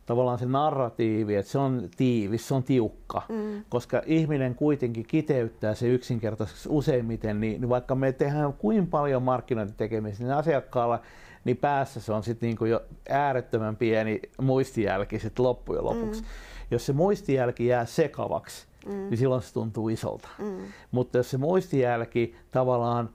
[0.06, 3.64] tavallaan se narratiivi, että se on tiivis, se on tiukka, mm.
[3.68, 10.24] koska ihminen kuitenkin kiteyttää se yksinkertaisesti useimmiten, niin, niin vaikka me tehdään kuin paljon markkinointitekemistä,
[10.24, 11.00] niin asiakkaalla
[11.44, 16.20] niin päässä se on sitten niinku jo äärettömän pieni muistijälki sit loppujen lopuksi.
[16.20, 16.26] Mm.
[16.70, 18.92] Jos se muistijälki jää sekavaksi, mm.
[18.92, 20.28] niin silloin se tuntuu isolta.
[20.38, 20.58] Mm.
[20.90, 23.10] Mutta jos se muistijälki tavallaan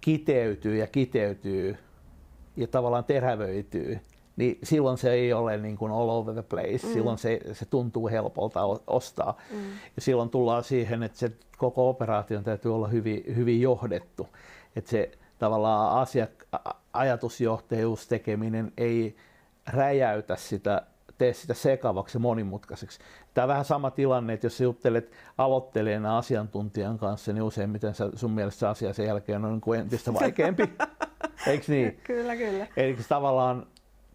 [0.00, 1.76] kiteytyy ja kiteytyy
[2.56, 4.00] ja tavallaan terävöityy,
[4.36, 6.86] niin silloin se ei ole niin kuin all over the place.
[6.86, 6.92] Mm.
[6.92, 9.36] Silloin se, se tuntuu helpolta ostaa.
[9.50, 9.58] Mm.
[9.96, 14.28] Ja silloin tullaan siihen, että se koko operaation täytyy olla hyvin, hyvin johdettu.
[14.76, 16.58] Että se tavallaan asiak-
[16.92, 19.16] ajatusjohtajuus tekeminen ei
[19.66, 20.82] räjäytä sitä,
[21.18, 22.98] tee sitä sekavaksi ja monimutkaiseksi.
[23.34, 28.70] Tämä on vähän sama tilanne, että jos juttelet aloittelijana asiantuntijan kanssa, niin useimmiten sun mielestä
[28.70, 30.62] asia sen jälkeen on niin entistä vaikeampi.
[31.46, 32.00] Eikö niin?
[32.04, 32.66] Kyllä, kyllä.
[32.76, 33.66] Eli tavallaan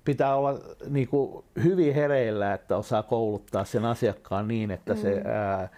[0.05, 0.59] pitää olla
[0.89, 4.99] niin kuin hyvin hereillä, että osaa kouluttaa sen asiakkaan niin, että mm.
[4.99, 5.69] se, ää,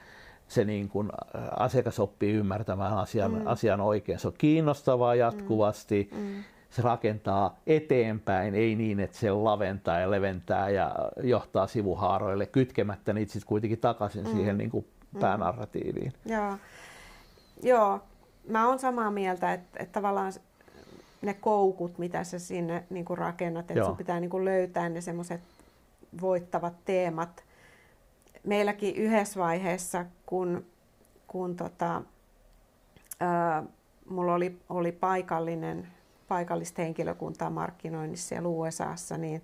[0.47, 1.09] se niin kuin
[1.57, 3.47] asiakas oppii ymmärtämään asian, mm.
[3.47, 4.19] asian oikein.
[4.19, 6.09] Se on kiinnostavaa jatkuvasti.
[6.13, 6.19] Mm.
[6.19, 13.13] Mm se rakentaa eteenpäin, ei niin, että se laventaa ja leventää ja johtaa sivuhaaroille kytkemättä
[13.13, 14.31] niitä sitten kuitenkin takaisin mm.
[14.31, 15.19] siihen niin kuin mm.
[15.19, 16.13] päänarratiiviin.
[16.25, 16.57] Joo.
[17.63, 17.99] Joo,
[18.49, 20.33] mä oon samaa mieltä, että, että tavallaan
[21.21, 25.01] ne koukut, mitä sä sinne niin kuin rakennat, että sun pitää niin kuin löytää ne
[25.01, 25.41] semmoiset
[26.21, 27.43] voittavat teemat.
[28.47, 30.65] Meilläkin yhdessä vaiheessa, kun,
[31.27, 32.01] kun tota,
[33.19, 33.63] ää,
[34.09, 35.87] mulla oli, oli paikallinen,
[36.27, 39.43] paikallista henkilökuntaa markkinoinnissa siellä USAssa, niin,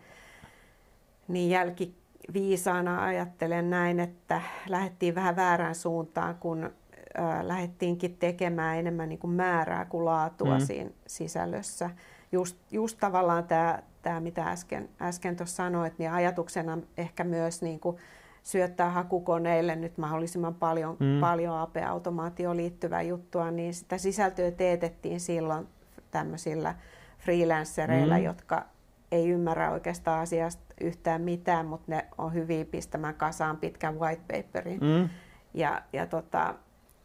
[1.27, 6.71] niin jälkiviisaana ajattelen näin, että lähdettiin vähän väärään suuntaan, kun
[7.17, 10.65] ää, lähdettiinkin tekemään enemmän niin kuin määrää kuin laatua mm.
[10.65, 11.89] siinä sisällössä.
[12.31, 17.79] Just, just tavallaan tämä, tämä mitä äsken, äsken tuossa sanoit, niin ajatuksena ehkä myös niin
[17.79, 17.97] kuin
[18.43, 21.19] syöttää hakukoneille nyt mahdollisimman paljon, mm.
[21.19, 25.67] paljon AP-automaatioon liittyvää juttua, niin sitä sisältöä teetettiin silloin
[26.12, 26.75] tämmöisillä
[27.19, 28.23] freelancereilla, mm.
[28.23, 28.65] jotka
[29.12, 34.79] ei ymmärrä oikeastaan asiasta yhtään mitään, mutta ne on hyviä pistämään kasaan pitkän white paperin.
[34.79, 35.10] Mm.
[35.53, 36.56] Ja, ja tota,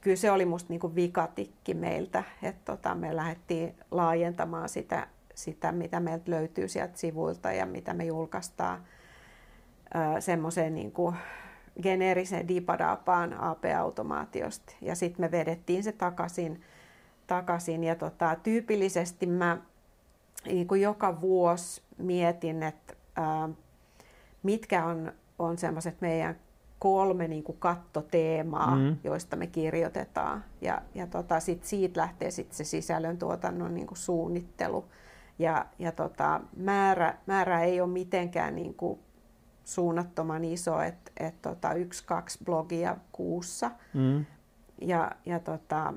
[0.01, 6.01] kyllä se oli musta niinku vikatikki meiltä, että tota, me lähdettiin laajentamaan sitä, sitä, mitä
[6.01, 8.85] meiltä löytyy sieltä sivuilta ja mitä me julkaistaan
[10.21, 11.15] semmoiseen niinku
[11.83, 14.73] geneeriseen dipadapaan AP-automaatiosta.
[14.81, 16.63] Ja sitten me vedettiin se takaisin.
[17.27, 17.85] takaisin.
[17.85, 19.59] Ja tota, tyypillisesti mä
[20.47, 23.49] niin kuin joka vuosi mietin, että ää,
[24.43, 26.39] mitkä on, on semmoiset meidän
[26.79, 28.97] kolme niin kuin kattoteemaa, mm.
[29.05, 30.45] joista me kirjoitetaan.
[30.61, 34.85] Ja, ja tota, sit siitä lähtee sit se sisällön tuotannon niin kuin suunnittelu.
[35.39, 38.99] Ja, ja tota, määrä, määrä ei ole mitenkään niin kuin
[39.69, 43.71] suunnattoman iso, että et tota, yksi, kaksi blogia kuussa.
[43.95, 44.25] Mm.
[44.81, 45.95] Ja, ja tota,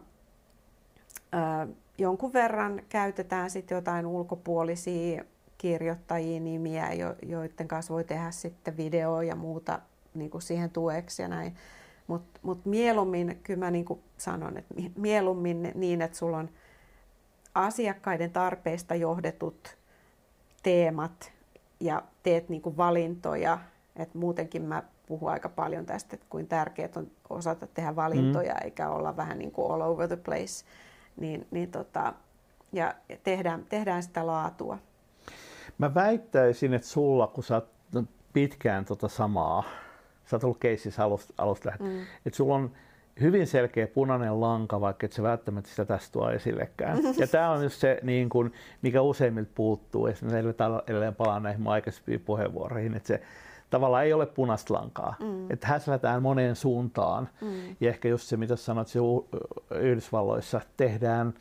[1.33, 5.23] ä, jonkun verran käytetään sitten jotain ulkopuolisia
[5.57, 9.79] kirjoittajia nimiä, jo, joiden kanssa voi tehdä sitten video ja muuta
[10.13, 11.55] niin kuin siihen tueksi ja näin.
[12.07, 16.49] Mutta mut mieluummin, kyllä mä niin kuin sanon, että mieluummin niin, että sulla on
[17.55, 19.77] asiakkaiden tarpeista johdetut
[20.63, 21.31] teemat
[21.81, 23.59] ja teet niin kuin valintoja.
[23.95, 28.63] Et muutenkin mä puhun aika paljon tästä, että kuin tärkeää on osata tehdä valintoja mm.
[28.63, 30.65] eikä olla vähän niin kuin all over the place.
[31.17, 32.13] Niin, niin tota,
[32.71, 34.77] ja tehdään, tehdään sitä laatua.
[35.77, 37.61] Mä väittäisin, että sulla, kun sä
[38.33, 39.63] pitkään tota samaa
[40.31, 42.01] sä oot ollut keississä alusta, alusta mm.
[42.25, 42.71] että sulla on
[43.21, 46.99] hyvin selkeä punainen lanka, vaikka et se välttämättä sitä tästä tuo esillekään.
[47.17, 50.13] Ja tämä on just se, niin kun, mikä useimmilta puuttuu, ja
[50.87, 53.21] edelleen palaan näihin aikaisempiin puheenvuoroihin, että se
[53.69, 55.15] tavallaan ei ole punaista lankaa.
[55.19, 55.51] Mm.
[55.51, 57.29] Että häslätään moneen suuntaan.
[57.41, 57.75] Mm.
[57.79, 58.99] Ja ehkä just se, mitä sanoit, se
[59.75, 61.33] Yhdysvalloissa tehdään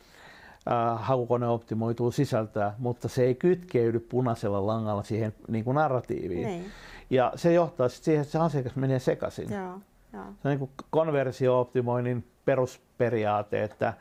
[0.71, 6.47] äh, hakukoneoptimoituu sisältöä, mutta se ei kytkeydy punaisella langalla siihen niin kuin narratiiviin.
[6.47, 6.65] Niin.
[7.09, 9.53] Ja se johtaa sitten siihen, että se asiakas menee sekaisin.
[9.53, 9.79] Joo,
[10.13, 10.23] joo.
[10.23, 13.93] Se on niin kuin konversio-optimoinnin perusperiaate, että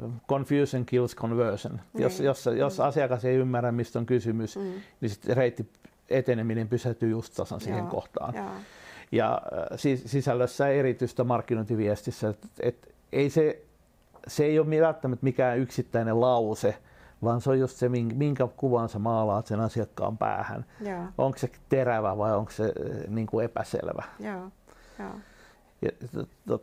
[0.00, 1.80] Uh, confusion kills conversion.
[1.92, 2.02] Niin.
[2.02, 2.84] Jos, jos, jos mm.
[2.84, 4.72] asiakas ei ymmärrä, mistä on kysymys, mm.
[5.00, 5.70] niin sitten reitti
[6.08, 8.34] eteneminen pysähtyy just tasan siihen Joo, kohtaan.
[8.34, 8.46] Joo.
[9.12, 13.62] Ja uh, sisällössä erityistä markkinointiviestissä, että et, ei se,
[14.26, 16.74] se ei ole välttämättä mikään yksittäinen lause,
[17.22, 20.64] vaan se on just se, minkä kuvan sä maalaat sen asiakkaan päähän.
[20.80, 21.04] Joo.
[21.18, 24.02] Onko se terävä vai onko se eh, niin kuin epäselvä.
[24.20, 24.50] Joo.
[24.98, 25.14] Joo.
[25.82, 25.90] Ja,
[26.46, 26.62] to,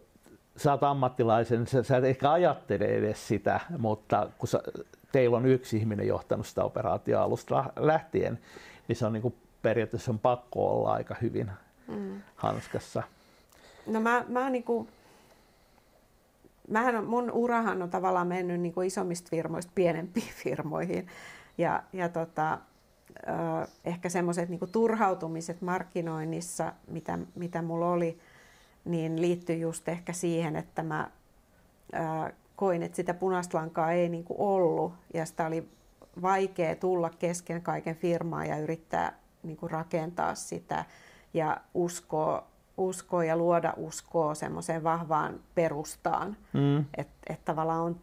[0.58, 4.64] sä oot ammattilaisen, sä, sä et ehkä ajattele edes sitä, mutta kun sä,
[5.12, 8.40] teillä on yksi ihminen johtanut sitä operaatiota alusta lähtien,
[8.88, 11.52] niin se on niin kuin periaatteessa on pakko olla aika hyvin
[11.88, 12.22] mm.
[12.36, 13.04] hanskassa.
[13.88, 14.88] No mä, mä niin kuin
[16.68, 21.08] mähän on, mun urahan on tavallaan mennyt niin kuin isommista firmoista pienempiin firmoihin.
[21.58, 22.58] Ja, ja tota,
[23.86, 28.20] ehkä semmoiset niin turhautumiset markkinoinnissa, mitä, mitä mulla oli,
[28.86, 31.12] niin liittyy just ehkä siihen, että mä
[32.56, 35.70] koin, että sitä punaista lankaa ei niin kuin ollut ja sitä oli
[36.22, 40.86] vaikea tulla kesken kaiken firmaa ja yrittää niin kuin rakentaa sitä
[41.34, 46.38] ja uskoa uskoa ja luoda uskoa semmoiseen vahvaan perustaan.
[46.54, 46.86] Mm.
[46.98, 48.00] Että et tavallaan on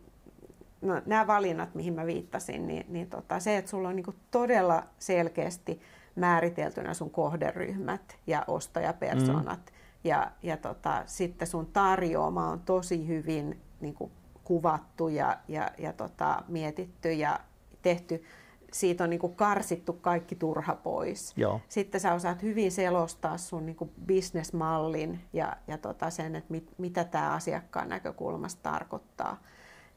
[0.80, 4.82] no, nämä valinnat, mihin mä viittasin, niin, niin tota, se, että sulla on niinku todella
[4.98, 5.80] selkeästi
[6.16, 9.60] määriteltynä sun kohderyhmät ja ostajapersonat.
[9.60, 9.78] Mm.
[10.04, 14.10] Ja, ja tota, sitten sun tarjoama on tosi hyvin niinku,
[14.44, 17.40] kuvattu ja, ja, ja tota, mietitty ja
[17.82, 18.24] tehty
[18.72, 21.32] siitä on niin kuin karsittu kaikki turha pois.
[21.36, 21.60] Joo.
[21.68, 26.74] Sitten sä osaat hyvin selostaa sun niin kuin bisnesmallin ja, ja tota sen, että mit,
[26.78, 29.40] mitä tämä asiakkaan näkökulmasta tarkoittaa.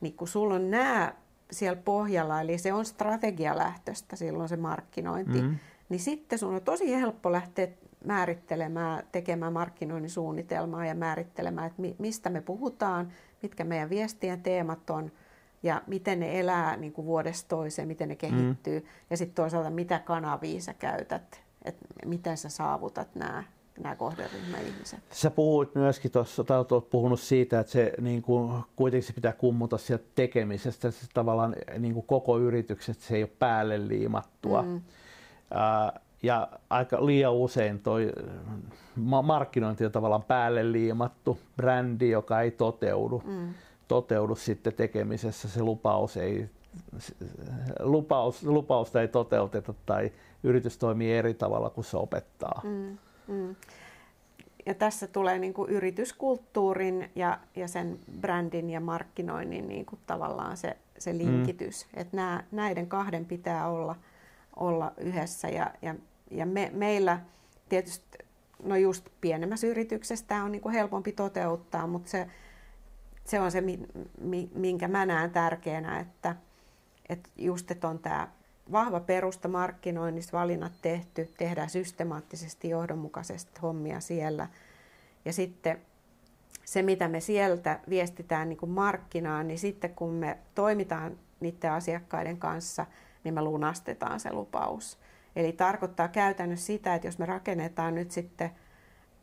[0.01, 1.13] Niin kun sulla on nämä
[1.51, 5.55] siellä pohjalla, eli se on strategialähtöistä silloin se markkinointi, mm.
[5.89, 7.67] niin sitten sun on tosi helppo lähteä
[8.05, 15.11] määrittelemään, tekemään markkinoinnin suunnitelmaa ja määrittelemään, että mistä me puhutaan, mitkä meidän viestien teemat on
[15.63, 18.85] ja miten ne elää niin kuin vuodesta toiseen, miten ne kehittyy mm.
[19.09, 23.43] ja sitten toisaalta mitä kanavia sä käytät, että miten sä saavutat nämä
[23.83, 24.99] nämä kohderyhmäihmiset.
[25.11, 29.33] Sä puhuit myöskin tuossa, tai olet puhunut siitä, että se niin kuin, kuitenkin se pitää
[29.33, 34.61] kummuta sieltä tekemisestä, se tavallaan niin kuin koko yrityksestä se ei ole päälle liimattua.
[34.61, 34.81] Mm.
[35.53, 38.11] Ää, ja aika liian usein toi
[39.21, 43.53] markkinointi on tavallaan päälle liimattu brändi, joka ei toteudu, mm.
[43.87, 45.47] toteudu sitten tekemisessä.
[45.47, 46.49] Se lupaus ei,
[47.79, 50.11] lupaus, lupausta ei toteuteta tai
[50.43, 52.61] yritys toimii eri tavalla kuin se opettaa.
[52.63, 52.97] Mm.
[53.31, 53.55] Mm.
[54.65, 60.57] Ja tässä tulee niin kuin yrityskulttuurin ja, ja sen brändin ja markkinoinnin niin kuin tavallaan
[60.57, 61.85] se, se linkitys.
[61.85, 62.01] Mm.
[62.01, 63.95] Että nämä, näiden kahden pitää olla,
[64.55, 65.49] olla yhdessä.
[65.49, 65.95] Ja, ja,
[66.31, 67.19] ja me, meillä
[67.69, 68.17] tietysti,
[68.63, 72.27] no just pienemmässä yrityksessä tämä on niin kuin helpompi toteuttaa, mutta se,
[73.25, 73.63] se on se,
[74.55, 76.35] minkä mä näen tärkeänä, että,
[77.09, 78.27] että just että on tämä
[78.71, 84.47] vahva perusta markkinoinnissa, valinnat tehty, tehdään systemaattisesti, johdonmukaisesti hommia siellä.
[85.25, 85.81] Ja sitten
[86.65, 92.37] se, mitä me sieltä viestitään niin kuin markkinaan, niin sitten kun me toimitaan niiden asiakkaiden
[92.37, 92.85] kanssa,
[93.23, 94.97] niin me lunastetaan se lupaus.
[95.35, 98.51] Eli tarkoittaa käytännössä sitä, että jos me rakennetaan nyt sitten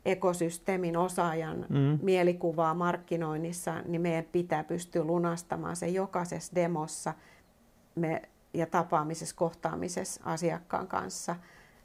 [0.05, 1.99] ekosysteemin osaajan mm.
[2.01, 7.13] mielikuvaa markkinoinnissa, niin meidän pitää pystyä lunastamaan se jokaisessa demossa.
[7.95, 8.21] Me
[8.53, 11.35] ja tapaamisessa, kohtaamisessa asiakkaan kanssa.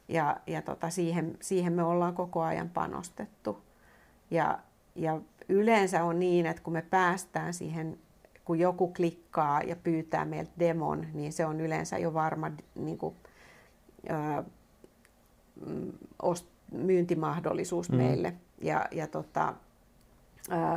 [0.09, 3.62] Ja, ja tota, siihen, siihen me ollaan koko ajan panostettu.
[4.31, 4.59] Ja,
[4.95, 7.99] ja yleensä on niin, että kun me päästään siihen,
[8.45, 13.15] kun joku klikkaa ja pyytää meiltä demon, niin se on yleensä jo varma niin kuin,
[14.11, 14.45] ö,
[15.67, 15.93] mm,
[16.23, 17.97] ost, myyntimahdollisuus mm.
[17.97, 18.35] meille.
[18.61, 19.55] Ja, ja tota,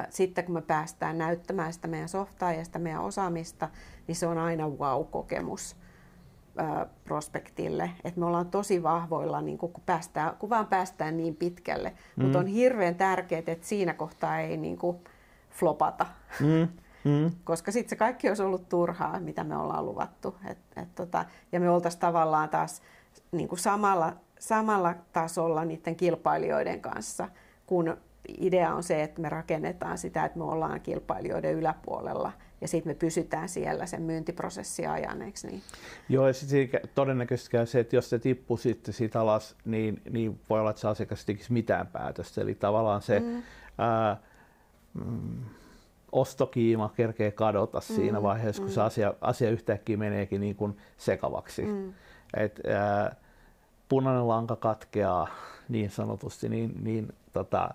[0.09, 3.69] sitten kun me päästään näyttämään sitä meidän softaa ja sitä meidän osaamista,
[4.07, 5.75] niin se on aina wow-kokemus
[7.03, 7.91] prospektille.
[8.03, 11.89] Et me ollaan tosi vahvoilla, niin kun, päästään, kun vaan päästään niin pitkälle.
[11.89, 12.23] Mm.
[12.23, 14.97] Mutta on hirveän tärkeää, että siinä kohtaa ei niin kuin,
[15.49, 16.05] flopata.
[16.39, 16.67] Mm.
[17.03, 17.31] Mm.
[17.43, 20.35] Koska sitten se kaikki olisi ollut turhaa, mitä me ollaan luvattu.
[20.49, 22.81] Et, et tota, ja me oltaisiin tavallaan taas
[23.31, 27.29] niin kuin samalla, samalla tasolla niiden kilpailijoiden kanssa,
[27.65, 27.97] kun
[28.41, 32.95] idea on se, että me rakennetaan sitä, että me ollaan kilpailijoiden yläpuolella ja sitten me
[32.95, 35.61] pysytään siellä sen myyntiprosessin ajan, eikö niin?
[36.09, 40.39] Joo, ja sitten todennäköisesti käy se, että jos se tippuu sitten siitä alas, niin, niin
[40.49, 42.41] voi olla, että se asiakas tekisi mitään päätöstä.
[42.41, 43.43] Eli tavallaan se mm.
[43.77, 44.17] ää,
[44.93, 45.43] mm,
[46.11, 47.95] ostokiima kerkee kadota mm.
[47.95, 48.73] siinä vaiheessa, kun mm.
[48.73, 51.65] se asia, asia yhtäkkiä meneekin niin kuin sekavaksi.
[51.65, 51.93] Mm.
[52.37, 53.15] Et, ää,
[53.89, 55.27] punainen lanka katkeaa
[55.69, 57.73] niin sanotusti, niin, niin tota,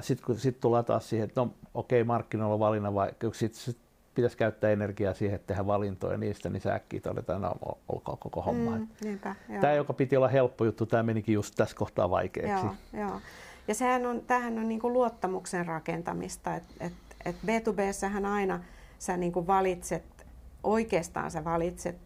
[0.00, 3.78] sitten kun sit tullaan taas siihen, että no okei, okay, markkinoilla valinnan vai sitten sit
[4.14, 7.52] pitäisi käyttää energiaa siihen, että tehdä valintoja niistä, niin sä äkkiä todetaan, no
[7.88, 8.78] olkaa koko homma.
[8.78, 12.66] Mm, niinpä, tämä, joka piti olla helppo juttu, tämä menikin just tässä kohtaa vaikeaksi.
[12.66, 13.20] Joo, joo.
[13.68, 16.92] Ja sehän on, tämähän on niinku luottamuksen rakentamista, että et,
[17.24, 18.60] et B2B-sähän aina
[18.98, 20.26] sä niinku valitset,
[20.62, 21.96] oikeastaan sä valitset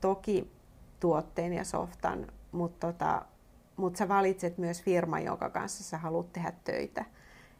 [0.00, 0.50] toki
[1.00, 3.22] tuotteen ja softan, mutta tota,
[3.76, 7.04] mutta sä valitset myös firman, jonka kanssa sä haluat tehdä töitä.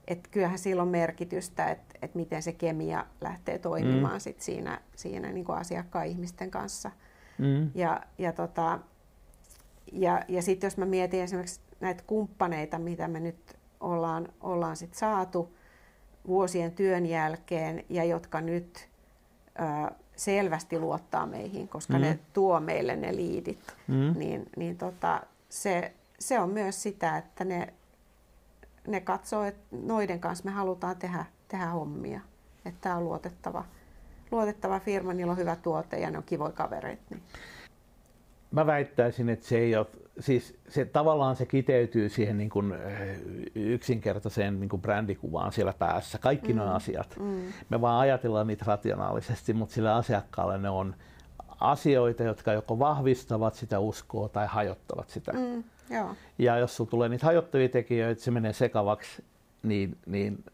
[0.08, 4.20] Et kyllähän sillä on merkitystä, että et miten se kemia lähtee toimimaan mm.
[4.20, 6.90] sit siinä, siinä niin kuin asiakkaan ihmisten kanssa.
[7.38, 7.70] Mm.
[7.74, 8.78] Ja, ja, tota,
[9.92, 14.94] ja, ja sitten jos mä mietin esimerkiksi näitä kumppaneita, mitä me nyt ollaan, ollaan sit
[14.94, 15.54] saatu
[16.26, 18.88] vuosien työn jälkeen ja jotka nyt
[19.60, 22.00] ö, selvästi luottaa meihin, koska mm.
[22.00, 24.18] ne tuo meille ne liidit, mm.
[24.18, 25.92] niin, niin tota, se,
[26.28, 27.74] se on myös sitä, että ne,
[28.86, 32.20] ne katsoo, että noiden kanssa me halutaan tehdä, tehdä hommia.
[32.64, 33.64] Että tämä on luotettava,
[34.30, 37.02] luotettava firma, niillä on hyvä tuote ja ne on kivoja kavereita.
[37.10, 37.22] Niin.
[38.50, 39.86] Mä väittäisin, että se ei ole,
[40.20, 42.74] siis se, tavallaan se kiteytyy siihen niin kuin
[43.54, 46.58] yksinkertaiseen niin kuin brändikuvaan siellä päässä, kaikki mm.
[46.58, 47.16] nuo asiat.
[47.20, 47.52] Mm.
[47.68, 50.94] Me vaan ajatellaan niitä rationaalisesti, mutta sillä asiakkaalle ne on
[51.60, 55.32] asioita, jotka joko vahvistavat sitä uskoa tai hajottavat sitä.
[55.32, 55.64] Mm.
[55.90, 56.14] Joo.
[56.38, 59.24] Ja jos sulla tulee niitä hajottavia tekijöitä, se menee sekavaksi,
[59.62, 60.44] niin, niin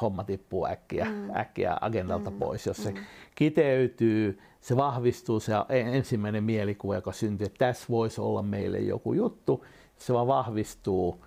[0.00, 1.36] homma tippuu äkkiä, mm.
[1.36, 2.38] äkkiä agendalta mm.
[2.38, 2.66] pois.
[2.66, 2.98] Jos se mm.
[3.34, 9.64] kiteytyy, se vahvistuu se ensimmäinen mielikuva, joka syntyy, että tässä voisi olla meille joku juttu,
[9.98, 11.24] se vaan vahvistuu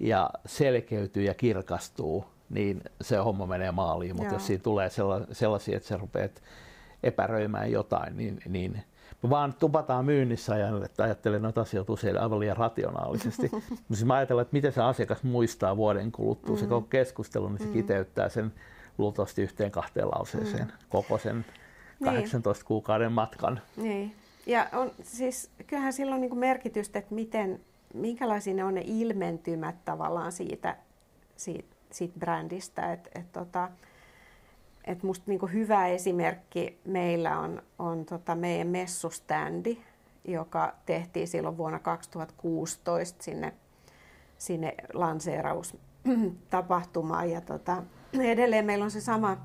[0.00, 4.16] ja selkeytyy ja kirkastuu, niin se homma menee maaliin.
[4.16, 4.90] Mutta jos siinä tulee
[5.32, 6.42] sellaisia, että sä rupeat
[7.02, 8.82] epäröimään jotain, niin, niin
[9.30, 13.50] vaan tupataan myynnissä ja että ajattelen noita asioita usein aivan liian rationaalisesti.
[13.88, 16.60] Mutta mä ajattelen, että miten se asiakas muistaa vuoden kuluttua mm.
[16.60, 17.72] se koko keskustelu, niin se mm.
[17.72, 18.52] kiteyttää sen
[18.98, 20.72] luultavasti yhteen kahteen lauseeseen mm.
[20.88, 21.44] koko sen
[22.04, 22.66] 18 niin.
[22.66, 23.60] kuukauden matkan.
[23.76, 24.14] Niin.
[24.46, 27.60] Ja on, siis, kyllähän sillä on niin merkitystä, että miten,
[27.94, 30.76] minkälaisia ne on ne ilmentymät tavallaan siitä,
[31.36, 32.92] siitä, siitä brändistä.
[32.92, 33.68] Et, et tota,
[34.86, 39.78] et musta niin hyvä esimerkki meillä on, on tota meidän messuständi,
[40.24, 43.52] joka tehtiin silloin vuonna 2016 sinne,
[44.38, 47.30] sinne lanseeraustapahtumaan.
[47.30, 47.82] Ja tota,
[48.20, 49.36] edelleen meillä on se sama,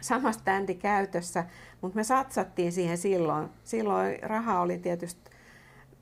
[0.00, 1.44] sama ständi käytössä,
[1.80, 3.48] mutta me satsattiin siihen silloin.
[3.64, 5.30] Silloin raha oli tietysti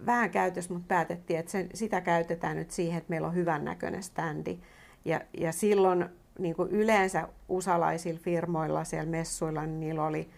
[0.07, 4.03] vähän käytössä, mutta päätettiin, että sen, sitä käytetään nyt siihen, että meillä on hyvän näköinen
[4.03, 4.59] standi.
[5.05, 6.09] Ja, ja silloin
[6.39, 10.28] niin kuin yleensä usalaisilla firmoilla siellä messuilla, niin niillä oli,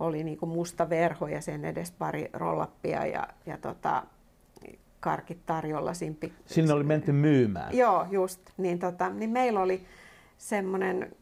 [0.00, 4.02] oli niin kuin musta verho ja sen edes pari rollappia ja, ja tota,
[5.00, 5.94] karkit tarjolla.
[5.94, 7.76] Siinä Sinne oli menty myymään.
[7.76, 8.40] Joo, just.
[8.56, 9.86] Niin, tota, niin meillä oli
[10.38, 11.16] semmoinen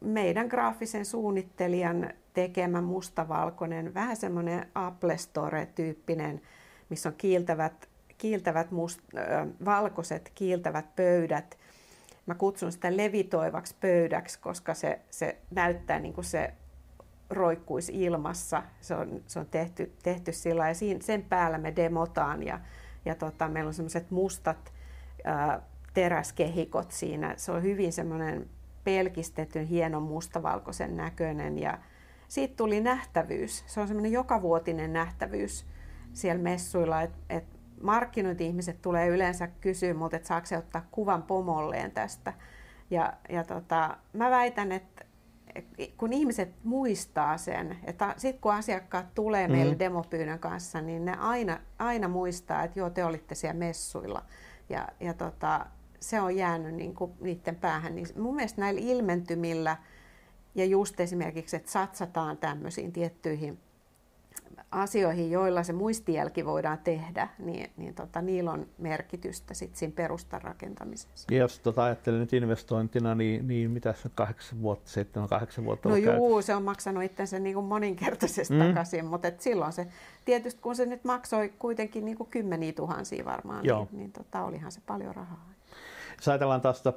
[0.00, 6.40] meidän graafisen suunnittelijan tekemä mustavalkoinen, vähän semmoinen Apple Store-tyyppinen,
[6.88, 7.88] missä on kiiltävät,
[8.18, 11.58] kiiltävät must, äh, valkoiset kiiltävät pöydät.
[12.26, 16.54] Mä kutsun sitä levitoivaksi pöydäksi, koska se, se näyttää niin kuin se
[17.30, 18.62] roikkuisi ilmassa.
[18.80, 22.60] Se on, se on tehty, tehty sillä ja siinä, sen päällä me demotaan ja,
[23.04, 24.72] ja tota, meillä on semmoiset mustat
[25.24, 25.62] ää,
[25.94, 27.34] teräskehikot siinä.
[27.36, 28.48] Se on hyvin semmoinen
[28.84, 31.78] pelkistetyn, hienon mustavalkoisen näköinen ja
[32.28, 33.64] siitä tuli nähtävyys.
[33.66, 35.66] Se on semmoinen jokavuotinen nähtävyys
[36.12, 41.90] siellä messuilla, että et markkinointi-ihmiset tulee yleensä kysyä multa, että saako se ottaa kuvan pomolleen
[41.90, 42.32] tästä.
[42.90, 45.04] Ja, ja tota, mä väitän, että
[45.96, 49.78] kun ihmiset muistaa sen, että sitten kun asiakkaat tulee meille mm-hmm.
[49.78, 54.22] demopyynnön kanssa, niin ne aina, aina muistaa, että joo, te olitte siellä messuilla.
[54.68, 55.66] Ja, ja tota,
[56.00, 57.94] se on jäänyt niin kuin niiden päähän.
[57.94, 59.76] Niin mun mielestä näillä ilmentymillä
[60.54, 63.58] ja just esimerkiksi, että satsataan tämmöisiin tiettyihin
[64.70, 70.42] asioihin, joilla se muistijälki voidaan tehdä, niin, niin tota, niillä on merkitystä sit siinä perustan
[70.42, 71.34] rakentamisessa.
[71.34, 75.64] Ja jos tota ajattelen nyt investointina, niin, niin mitä se on kahdeksan vuotta, seitsemän, kahdeksan
[75.64, 78.60] vuotta No juu, se on maksanut itsensä niin kuin moninkertaisesti mm.
[78.60, 79.86] takaisin, mutta et silloin se,
[80.24, 83.78] tietysti kun se nyt maksoi kuitenkin niin kuin kymmeniä tuhansia varmaan, Joo.
[83.78, 85.50] niin, niin tota, olihan se paljon rahaa.
[86.16, 86.92] Jos ajatellaan taas sitä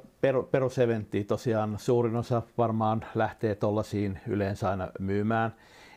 [0.50, 5.54] peruseventtiä, tosiaan suurin osa varmaan lähtee tuollaisiin yleensä aina myymään.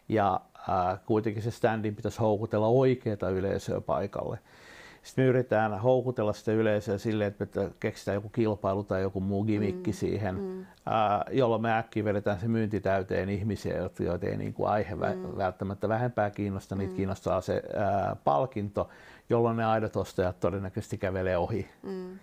[0.10, 4.40] Ja ää, kuitenkin se standin pitäisi houkutella oikeaa yleisöä paikalle.
[5.04, 9.92] Sitten me yritetään houkutella sitä yleisöä silleen, että keksitään joku kilpailu tai joku muu gimikki
[9.92, 10.66] mm, siihen, mm.
[10.86, 15.02] Ää, jolloin me äkkiä vedetään se myynti täyteen ihmisiä, joita ei niin kuin aihe mm.
[15.38, 16.96] välttämättä vähempää kiinnosta, niitä mm.
[16.96, 18.90] kiinnostaa se ää, palkinto,
[19.30, 21.68] jolloin ne aidot ostajat todennäköisesti kävelee ohi.
[21.84, 22.20] Mm.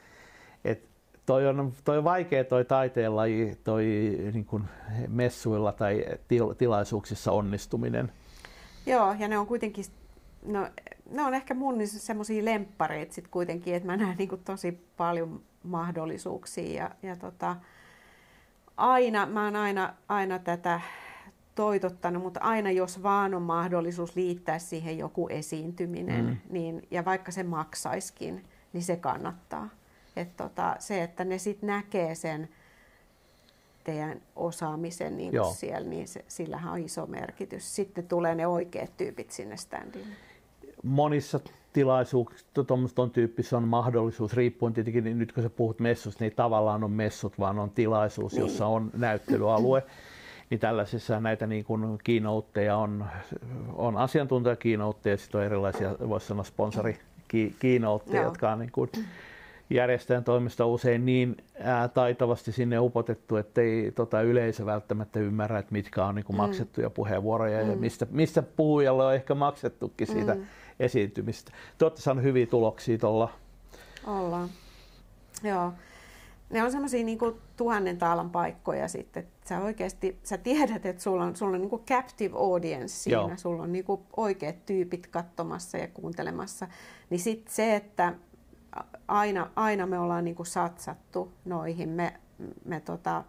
[0.65, 0.89] Et
[1.27, 3.85] toi on, toi on vaikea toi taiteenlaji, toi
[4.33, 4.65] niin kuin
[5.09, 8.13] messuilla tai til, tilaisuuksissa onnistuminen.
[8.87, 9.85] Joo, ja ne on kuitenkin,
[10.47, 10.69] no,
[11.11, 15.43] ne on ehkä mun semmoisia lemppareita sit kuitenkin, että mä näen niin kuin tosi paljon
[15.63, 17.57] mahdollisuuksia ja, ja tota,
[18.77, 20.81] aina, mä oon aina, aina tätä
[21.55, 26.37] toitottanut, mutta aina jos vaan on mahdollisuus liittää siihen joku esiintyminen, mm.
[26.51, 29.69] niin, ja vaikka se maksaiskin, niin se kannattaa.
[30.17, 32.49] Et tota, se, että ne sitten näkee sen
[33.85, 37.77] teidän osaamisen niin siellä, niin se, sillähän on iso merkitys.
[37.77, 40.15] Sitten tulee ne oikeat tyypit sinne standille.
[40.83, 41.41] Monissa
[41.73, 42.65] tilaisuuksissa
[42.95, 46.91] tuon tyyppissä on mahdollisuus, riippuen tietenkin, niin nyt kun sä puhut messusta, niin tavallaan on
[46.91, 48.41] messut, vaan on tilaisuus, niin.
[48.41, 49.83] jossa on näyttelyalue.
[50.51, 53.05] niin tällaisissa näitä niin kuin keynoteja on,
[53.73, 56.99] on asiantuntijakiinoutteja, sitten on erilaisia, voisi sanoa sponsori
[57.59, 58.91] keynoteja, jotka on niin kuin,
[59.71, 66.05] järjestäjän toimesta usein niin ää, taitavasti sinne upotettu, ettei tota, yleisö välttämättä ymmärrä, että mitkä
[66.05, 66.43] on niin kuin, mm.
[66.43, 67.71] maksettuja puheenvuoroja mm.
[67.71, 70.47] ja mistä, mistä puhujalle on ehkä maksettukin siitä mm.
[70.81, 71.53] esiintymistä.
[71.79, 73.29] Te olette saaneet hyviä tuloksia tuolla.
[74.07, 74.49] Ollaan.
[75.45, 75.73] Joo.
[76.51, 77.19] Ne on semmoisia niin
[77.57, 79.27] tuhannen taalan paikkoja sitten.
[79.45, 83.19] Sä oikeasti, sä tiedät, että sulla on, sulla on niin kuin captive audience siinä.
[83.19, 83.31] Joo.
[83.37, 86.69] Sulla on niin kuin oikeat tyypit katsomassa ja kuuntelemassa.
[87.11, 88.15] Niin sitten se, että
[89.09, 91.89] aina, aina me ollaan niin kuin satsattu noihin.
[91.89, 92.21] Me,
[92.65, 93.25] me tota,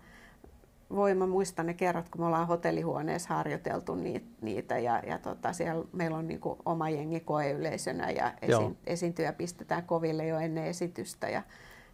[0.96, 3.98] voi mä muistan ne kerrat, kun me ollaan hotellihuoneessa harjoiteltu
[4.42, 9.34] niitä ja, ja tota, siellä meillä on niin kuin oma jengi koeyleisönä ja esi, esiintyjä
[9.34, 11.30] pistetään koville jo ennen esitystä.
[11.30, 11.42] Ja,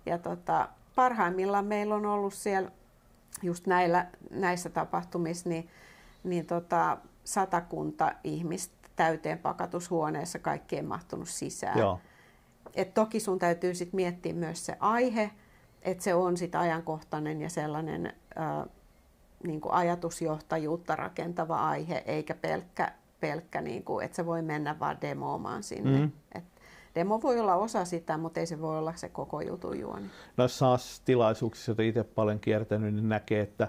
[0.05, 2.71] ja tota, parhaimmillaan meillä on ollut siellä
[3.41, 5.69] just näillä, näissä tapahtumissa, niin,
[6.23, 11.79] niin tota, satakunta ihmistä täyteen pakatushuoneessa, kaikki ei mahtunut sisään.
[11.79, 11.99] Joo.
[12.75, 15.31] Et toki sun täytyy sit miettiä myös se aihe,
[15.81, 18.65] että se on sit ajankohtainen ja sellainen ää,
[19.43, 25.01] niin kuin ajatusjohtajuutta rakentava aihe, eikä pelkkä, pelkkä niin kuin, että se voi mennä vaan
[25.01, 25.99] demoamaan sinne.
[25.99, 26.11] Mm.
[26.35, 26.43] Et
[26.95, 30.09] demo voi olla osa sitä, mutta ei se voi olla se koko jutun juoni.
[30.37, 33.67] Noissa SaaS-tilaisuuksissa, joita itse paljon kiertänyt, niin näkee, että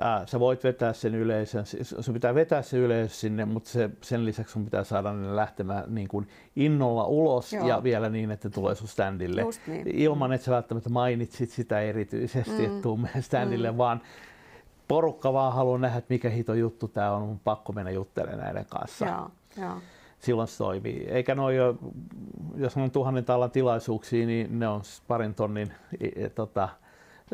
[0.00, 1.64] ää, sä voit vetää sen yleisön,
[2.00, 5.84] sun pitää vetää se yleisö sinne, mutta se, sen lisäksi sun pitää saada ne lähtemään
[5.94, 7.68] niin kuin innolla ulos Joo.
[7.68, 9.44] ja vielä niin, että tulee sun standille.
[9.66, 9.88] niin.
[9.88, 12.64] Ilman, että sä välttämättä mainitsit sitä erityisesti, mm.
[12.64, 13.78] että tuu standille, mm.
[13.78, 14.00] vaan
[14.88, 18.66] porukka vaan haluaa nähdä, että mikä hito juttu tämä on, mun pakko mennä juttelemaan näiden
[18.66, 19.06] kanssa.
[19.06, 19.74] Joo, joo.
[20.18, 21.06] Silloin se toimii.
[21.08, 21.54] Eikä ole,
[22.56, 25.72] jos on tuhannen tallan tilaisuuksia, niin ne on parin tonnin
[26.16, 26.68] e, tota,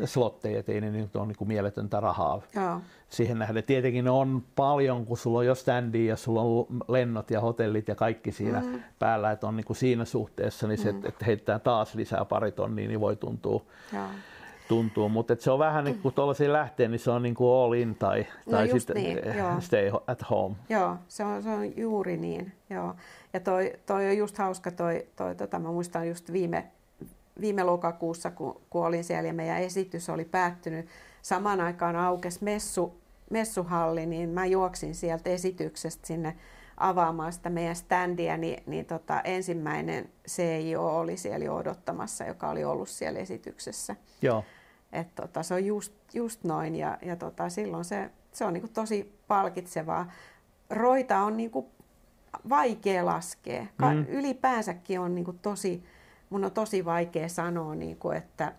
[0.05, 2.81] slotteja, ei ne nyt ole niin kuin mieletöntä rahaa Joo.
[3.09, 3.63] siihen nähden.
[3.63, 7.95] Tietenkin on paljon, kun sulla on jo standi ja sulla on lennot ja hotellit ja
[7.95, 8.83] kaikki siinä mm.
[8.99, 11.05] päällä, että on niin kuin siinä suhteessa, niin se, mm.
[11.05, 13.65] että heittää taas lisää pari tonnia, niin voi tuntua.
[13.93, 14.07] Joo
[14.69, 17.73] tuntuu, mutta se on vähän niin kuin tuollaisiin lähtee, niin se on niin kuin all
[17.73, 19.61] in tai, No tai just sitten niin, eh, joo.
[19.61, 20.55] stay at home.
[20.69, 22.51] Joo, se on, se on juuri niin.
[22.69, 22.95] Joo.
[23.33, 26.71] Ja toi, toi on just hauska, toi, toi, tota, mä muistan just viime,
[27.41, 30.87] viime lokakuussa, kun, kun olin siellä ja meidän esitys oli päättynyt,
[31.21, 36.35] samaan aikaan aukesi messu, messuhalli, niin mä juoksin sieltä esityksestä sinne
[36.77, 42.63] avaamaan sitä meidän standia, niin, niin tota, ensimmäinen CIO oli siellä jo odottamassa, joka oli
[42.63, 43.95] ollut siellä esityksessä.
[44.21, 44.43] Joo.
[44.91, 48.69] Et tota, se on just, just noin ja, ja tota, silloin se, se on niinku
[48.73, 50.11] tosi palkitsevaa.
[50.69, 51.69] Roita on niinku
[52.49, 53.65] vaikea laskea.
[53.77, 54.05] Ka- Mm.
[54.09, 55.83] Ylipäänsä on niinku tosi,
[56.29, 58.53] mun on tosi vaikea sanoa, niinku, että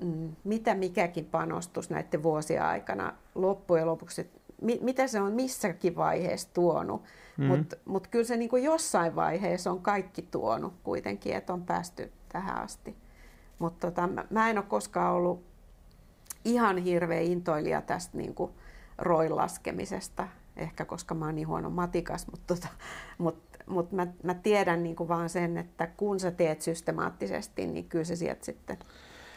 [0.00, 5.96] mm, mitä mikäkin panostus näiden vuosien aikana loppujen lopuksi, että mi, mitä se on missäkin
[5.96, 7.02] vaiheessa tuonut.
[7.36, 7.44] Mm.
[7.44, 12.62] Mutta mut kyllä se niinku jossain vaiheessa on kaikki tuonut kuitenkin, että on päästy tähän
[12.62, 12.96] asti.
[13.58, 15.44] Mutta tota, mä, mä en ole koskaan ollut
[16.44, 18.52] ihan hirveä intoilija tästä niin kuin
[18.98, 22.68] roin laskemisesta, ehkä koska mä oon niin huono matikas, mutta, tota,
[23.18, 27.84] mut, mut mä, mä tiedän niin kuin vaan sen, että kun sä teet systemaattisesti, niin
[27.88, 28.76] kyllä se sieltä sitten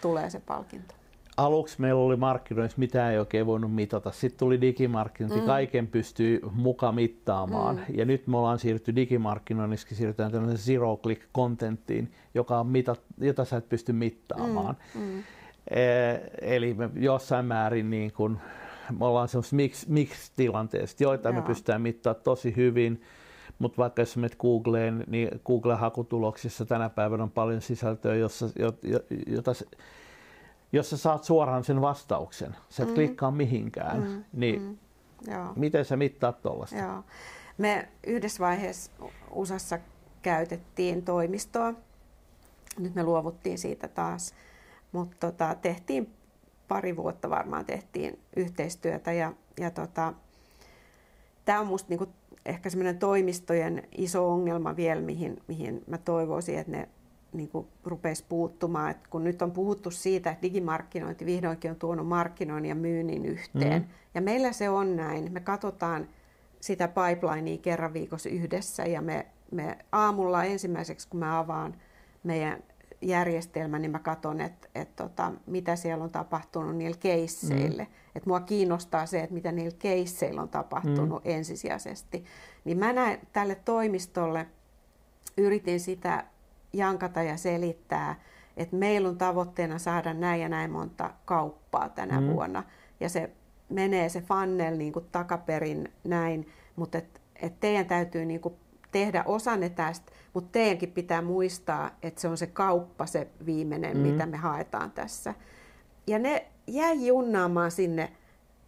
[0.02, 0.94] tulee se palkinto.
[1.38, 4.12] Aluksi meillä oli markkinoissa, mitä ei oikein voinut mitata.
[4.12, 5.46] Sitten tuli digimarkkinointi, Mm.
[5.46, 7.76] kaiken pystyy muka mittaamaan.
[7.76, 7.96] Mm.
[7.98, 13.46] Ja nyt me ollaan siirrytty digimarkkinoinnissa, siirrytään tämmöiseen zero click contenttiin, joka on mitat, jota
[13.46, 14.78] sä et pysty mittaamaan.
[14.96, 15.24] Mm, mm,
[15.70, 18.40] Eh, Eli me jossain määrin niin kun,
[19.00, 21.48] me ollaan semmoisessa mix, mix-tilanteessa, joita me Joo.
[21.48, 23.02] pystytään mittaamaan tosi hyvin,
[23.60, 29.00] mutta vaikka jos menet Googleen, niin Google-hakutuloksissa tänä päivänä on paljon sisältöä, jossa, jo- jo-
[29.28, 29.52] jota,
[30.72, 32.56] jossa saat suoraan sen vastauksen.
[32.70, 32.96] Sä et Mm.
[32.96, 34.02] klikkaa mihinkään.
[34.04, 34.78] mm, niin mm,
[35.34, 35.54] joo.
[35.56, 36.78] miten sä mittaat tuollaista?
[36.78, 37.04] Joo.
[37.58, 38.92] Me yhdessä vaiheessa
[39.32, 39.80] USAssa
[40.22, 41.74] käytettiin toimistoa.
[42.80, 44.34] Nyt me luovuttiin siitä taas.
[44.92, 46.14] Mutta tota, tehtiin
[46.68, 50.14] pari vuotta varmaan tehtiin yhteistyötä ja, ja tota,
[51.46, 52.08] tämä on musta niinku
[52.46, 56.90] ehkä semmoinen toimistojen iso ongelma vielä, mihin, mihin mä toivoisin, että ne
[57.34, 58.92] niinku rupeisi puuttumaan.
[58.92, 63.82] Et kun nyt on puhuttu siitä, että digimarkkinointi vihdoinkin on tuonut markkinoinnin ja myynnin yhteen.
[63.82, 63.88] Mm.
[64.16, 65.32] Ja meillä se on näin.
[65.32, 66.08] Me katsotaan
[66.62, 71.76] sitä pipelinea kerran viikossa yhdessä ja me, me aamulla ensimmäiseksi, kun mä avaan
[72.24, 72.64] meidän
[73.02, 77.84] järjestelmän, niin mä katson, että, että tota, mitä siellä on tapahtunut niillä keisseille.
[77.84, 77.90] Mm.
[78.16, 81.32] Että mua kiinnostaa se, että mitä niillä keisseillä on tapahtunut mm.
[81.32, 82.26] ensisijaisesti.
[82.66, 84.48] Niin mä näen tälle toimistolle,
[85.38, 86.24] yritin sitä
[86.74, 88.22] jankata ja selittää,
[88.58, 92.28] että meillä on tavoitteena saada näin ja näin monta kauppaa tänä mm.
[92.28, 92.64] vuonna.
[93.00, 93.32] Ja se
[93.70, 98.56] menee se funnel niin kuin takaperin näin, mutta et, et teidän täytyy niin kuin
[98.92, 104.04] tehdä osanne tästä, mutta teidänkin pitää muistaa, että se on se kauppa se viimeinen, Mm.
[104.04, 105.34] mitä me haetaan tässä.
[106.08, 108.12] Ja ne jäi junnaamaan sinne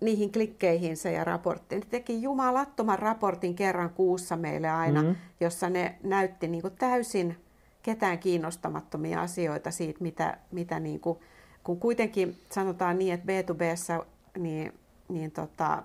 [0.02, 1.80] niihin klikkeihinsä ja raporttiin.
[1.80, 5.16] Ne teki jumalattoman raportin kerran kuussa meille aina, mm.
[5.40, 7.38] jossa ne näytti niin kuin täysin
[7.84, 11.20] ketään kiinnostamattomia asioita siitä, mitä, mitä niin kuin,
[11.64, 14.06] kun kuitenkin sanotaan niin, että B2Bssä
[14.38, 14.74] niin,
[15.10, 15.84] niin tota,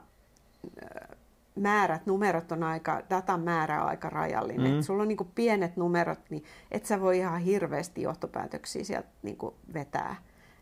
[1.56, 4.74] määrät, numerot on aika, datan määrä on aika rajallinen.
[4.74, 4.82] Mm.
[4.82, 9.36] Sulla on niin kuin pienet numerot, niin et sä voi ihan hirveästi johtopäätöksiä sieltä niin
[9.36, 10.16] kuin vetää.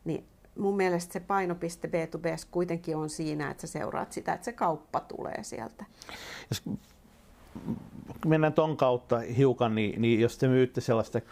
[0.05, 0.25] Niin
[0.59, 5.01] mun mielestä se painopiste B2B kuitenkin on siinä, että sä seuraat sitä, että se kauppa
[5.01, 5.85] tulee sieltä.
[6.51, 6.63] Jos
[8.27, 11.23] mennään ton kautta hiukan, niin, niin jos te myytte sellaista 3-40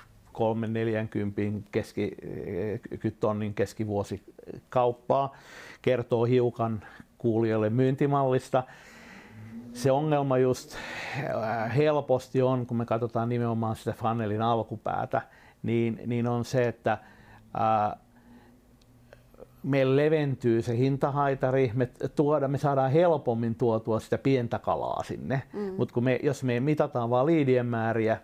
[1.73, 5.37] keski, eh, tonnin keskivuosikauppaa,
[5.83, 6.83] kertoo hiukan
[7.19, 8.65] kuulijoille myyntimallista.
[9.73, 15.23] Se ongelma just äh, helposti on, kun me katsotaan nimenomaan sitä funnelin alkupäätä,
[15.63, 16.99] niin, niin on se, että
[17.55, 17.93] ää, äh,
[19.63, 25.75] meillä leventyy se hintahaitari, me, tuoda, me saadaan helpommin tuotua sitä pientä kalaa sinne, mm.
[25.77, 28.19] mutta me, jos me mitataan vain liidien määriä,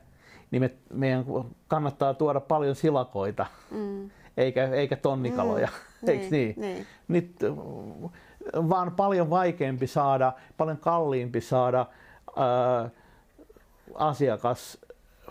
[0.50, 1.24] niin me, meidän
[1.68, 4.10] kannattaa tuoda paljon silakoita, mm.
[4.36, 5.68] eikä, eikä tonnikaloja,
[6.02, 6.08] mm.
[6.10, 6.54] eikö niin?
[6.56, 6.86] niin?
[7.08, 7.36] Nyt,
[8.54, 11.86] vaan paljon vaikeampi saada, paljon kalliimpi saada
[12.36, 12.90] ää,
[13.94, 14.78] asiakas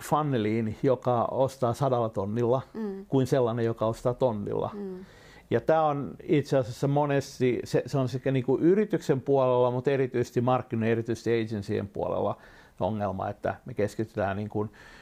[0.00, 3.06] funneliin, joka ostaa sadalla tonnilla, mm.
[3.06, 4.70] kuin sellainen, joka ostaa tonnilla.
[4.74, 5.04] Mm.
[5.50, 9.90] Ja tämä on itse asiassa monesti, se, se on sekä niin kuin yrityksen puolella, mutta
[9.90, 12.36] erityisesti markkinoiden, erityisesti agencyjen puolella
[12.80, 14.97] ongelma, että me keskitytään niin kuin, äh,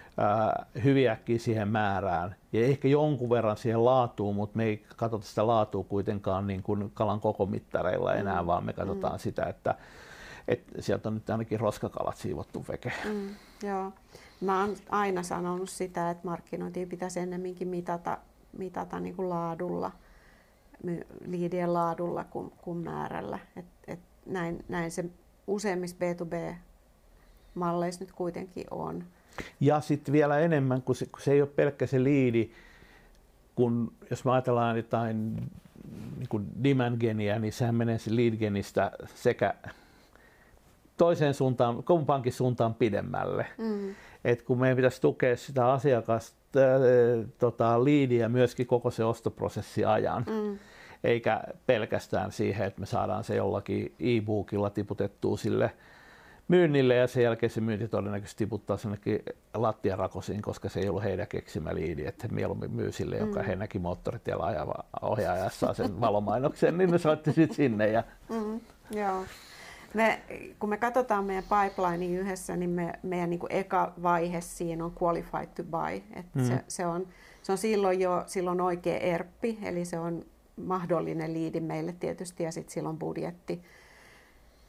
[0.84, 5.84] hyviäkin siihen määrään ja ehkä jonkun verran siihen laatuun, mutta me ei katsota sitä laatua
[5.84, 8.46] kuitenkaan niin kuin kalan koko mittareilla enää, mm.
[8.46, 9.18] vaan me katsotaan mm.
[9.18, 9.74] sitä, että,
[10.48, 12.92] että sieltä on nyt ainakin roskakalat siivottu veke.
[13.04, 13.28] Mm,
[13.62, 13.92] joo.
[14.40, 18.18] Mä oon aina sanonut sitä, että markkinointia pitäisi ennemminkin mitata,
[18.58, 19.92] mitata niin kuin laadulla,
[21.26, 23.38] liidien laadulla kuin, kuin määrällä.
[23.56, 25.04] Et, et näin, näin se
[25.46, 29.04] useimmissa B2B-malleissa nyt kuitenkin on.
[29.60, 32.50] Ja sitten vielä enemmän, kun se, kun se ei ole pelkkä se liidi,
[33.54, 35.36] kun jos me ajatellaan jotain
[36.16, 39.54] niin kuin demand geniä, niin sehän menee se lead genistä sekä
[40.96, 43.46] toiseen suuntaan, kumpaankin suuntaan pidemmälle.
[43.58, 43.94] Mm.
[44.24, 50.24] Et kun meidän pitäisi tukea sitä asiakasta, äh, tota, liidiä myöskin koko se ostoprosessi ajan.
[50.28, 50.58] Mm.
[51.04, 55.70] Eikä pelkästään siihen, että me saadaan se jollakin e-bookilla tiputettua sille
[56.48, 59.22] myynnille ja sen jälkeen se myynti todennäköisesti tiputtaa sinnekin
[59.54, 63.26] lattiarakosiin, koska se ei ollut heidän keksimä liidi, että he mieluummin myy sille, mm.
[63.26, 67.88] joka he näki moottoritiellä ajava ohjaajassaan sen valomainoksen, niin ne soitti sitten sinne.
[67.88, 68.02] Ja...
[68.28, 69.24] Mm, joo.
[69.94, 70.20] Me,
[70.58, 74.92] kun me katsotaan meidän pipeline yhdessä, niin me, meidän niin kuin eka vaihe siinä on
[75.02, 76.02] qualified to buy.
[76.18, 76.44] Et mm.
[76.44, 77.06] se, se, on,
[77.42, 80.24] se on silloin jo silloin oikea ERPpi, eli se on
[80.56, 83.62] mahdollinen liidi meille tietysti ja sitten silloin budjetti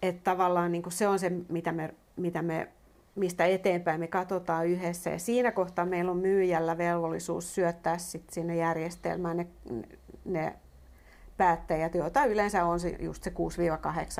[0.02, 2.68] että tavallaan niin kuin se on se, mitä me, mitä me,
[3.16, 5.10] mistä eteenpäin me katsotaan yhdessä.
[5.10, 9.48] Ja siinä kohtaa meillä on myyjällä velvollisuus syöttää sit sinne järjestelmään ne,
[10.26, 10.56] ne
[11.38, 13.34] päättäjät, joita yleensä on se, just se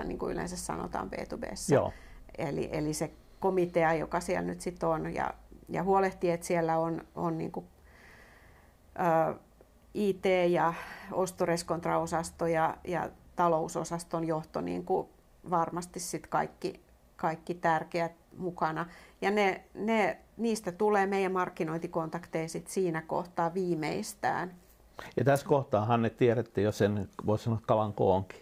[0.04, 1.74] 6-8, niin kuin yleensä sanotaan B2Bssä.
[1.74, 1.94] Joo.
[2.38, 5.34] Eli, eli se komitea, joka siellä nyt sitten on, ja,
[5.70, 7.66] ja huolehtii, että siellä on, on niin kuin,
[9.00, 9.36] ä,
[9.94, 10.74] IT- ja
[11.12, 15.08] ostoreskontraosasto ja, ja talousosaston johto niin kuin
[15.50, 16.82] varmasti sit kaikki,
[17.16, 18.86] kaikki tärkeät mukana.
[19.22, 24.54] Ja ne, ne, niistä tulee meidän markkinointikontakteja sit siinä kohtaa viimeistään.
[25.18, 28.40] Ja tässä kohtaahan ne tiedätte jo sen, voisi sanoa kalan koonkin.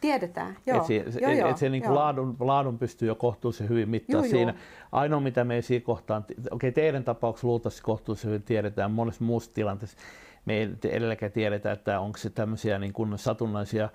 [0.00, 0.76] Tiedetään, joo.
[0.76, 4.22] Että se, joo, joo, et se niin kuin laadun, laadun pystyy jo kohtuullisen hyvin mittaa
[4.22, 4.54] siinä.
[4.92, 9.24] Ainoa mitä me ei siinä kohtaan, okei okay, teidän tapauksessa luultavasti kohtuullisen hyvin tiedetään, monessa
[9.24, 9.98] muussa tilanteessa
[10.44, 13.88] me ei edelläkään tiedetä, että onko se tämmöisiä niin kuin satunnaisia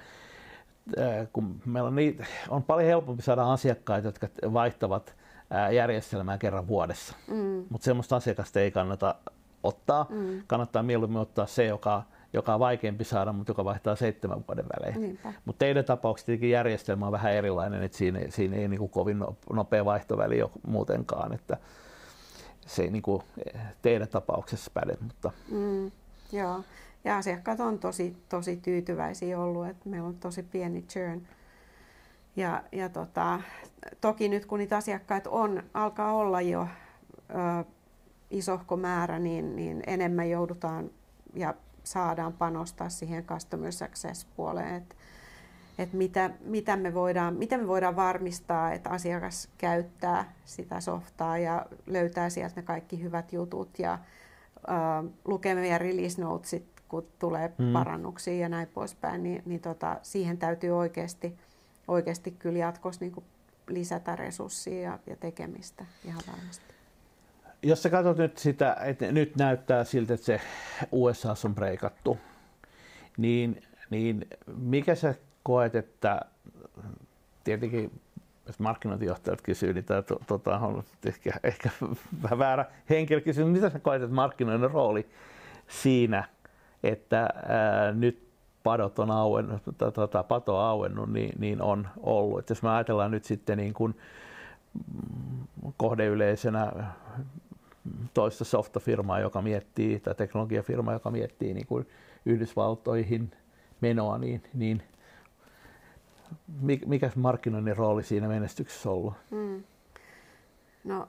[1.33, 5.15] kun meillä on, niitä, on paljon helpompi saada asiakkaita, jotka vaihtavat
[5.73, 7.15] järjestelmää kerran vuodessa.
[7.27, 7.65] Mm.
[7.69, 9.15] Mutta semmoista asiakasta ei kannata
[9.63, 10.05] ottaa.
[10.09, 10.43] Mm.
[10.47, 15.19] Kannattaa mieluummin ottaa se, joka, joka on vaikeampi saada, mutta joka vaihtaa seitsemän vuoden välein.
[15.45, 19.35] Mutta teidän tapauksessa tietenkin järjestelmä on vähän erilainen, että siinä, siinä ei niin kovin no,
[19.53, 21.33] nopea vaihtoväli ole muutenkaan.
[21.33, 21.57] Että
[22.67, 23.23] se ei niin kuin
[23.81, 24.97] teidän tapauksessa päde.
[25.01, 25.31] Mutta...
[25.51, 25.91] Mm.
[26.31, 26.63] Joo.
[27.05, 31.21] Ja asiakkaat on tosi, tosi tyytyväisiä ollut, että meillä on tosi pieni churn.
[32.35, 33.41] Ja, ja tota,
[34.01, 36.67] toki nyt kun niitä asiakkaita on, alkaa olla jo
[37.29, 37.65] ö,
[38.29, 40.89] isohko määrä, niin, niin enemmän joudutaan
[41.33, 41.53] ja
[41.83, 44.95] saadaan panostaa siihen customer success puoleen, että
[45.77, 51.65] et mitä, mitä, me voidaan, mitä me voidaan varmistaa, että asiakas käyttää sitä softaa ja
[51.85, 53.99] löytää sieltä ne kaikki hyvät jutut ja
[54.57, 57.73] ö, lukee meidän release notesit kun tulee mm.
[57.73, 61.37] parannuksia ja näin poispäin, niin, niin tota, siihen täytyy oikeasti,
[61.87, 63.25] oikeasti kyllä jatkossa niin kuin
[63.67, 66.75] lisätä resurssia ja, ja tekemistä ihan varmasti.
[67.63, 70.41] Jos sä katsot nyt sitä, että nyt näyttää siltä, että se
[70.91, 72.17] USA on breikattu,
[73.17, 74.27] niin, niin
[74.57, 76.21] mikä sä koet, että
[77.43, 78.01] tietenkin
[78.47, 81.69] jos markkinointijohtajat kysyy, niin tämä to, tota, on ehkä, ehkä
[82.23, 85.09] vähän väärä henkilö kysyä, mitä sä koet, että markkinoinnin rooli
[85.67, 86.23] siinä
[86.87, 88.25] että ää, nyt
[88.63, 92.39] padot on auennut, tota, pato on auennut, niin, niin on ollut.
[92.39, 93.95] Et jos me ajatellaan nyt sitten niin kuin
[95.77, 96.71] kohdeyleisenä
[98.13, 101.87] toista softafirmaa, joka miettii, tai teknologiafirmaa, joka miettii niin kuin
[102.25, 103.31] Yhdysvaltoihin
[103.81, 104.83] menoa, niin, niin
[106.85, 109.13] mikä markkinoinnin rooli siinä menestyksessä ollut?
[109.31, 109.63] Mm.
[110.83, 111.07] No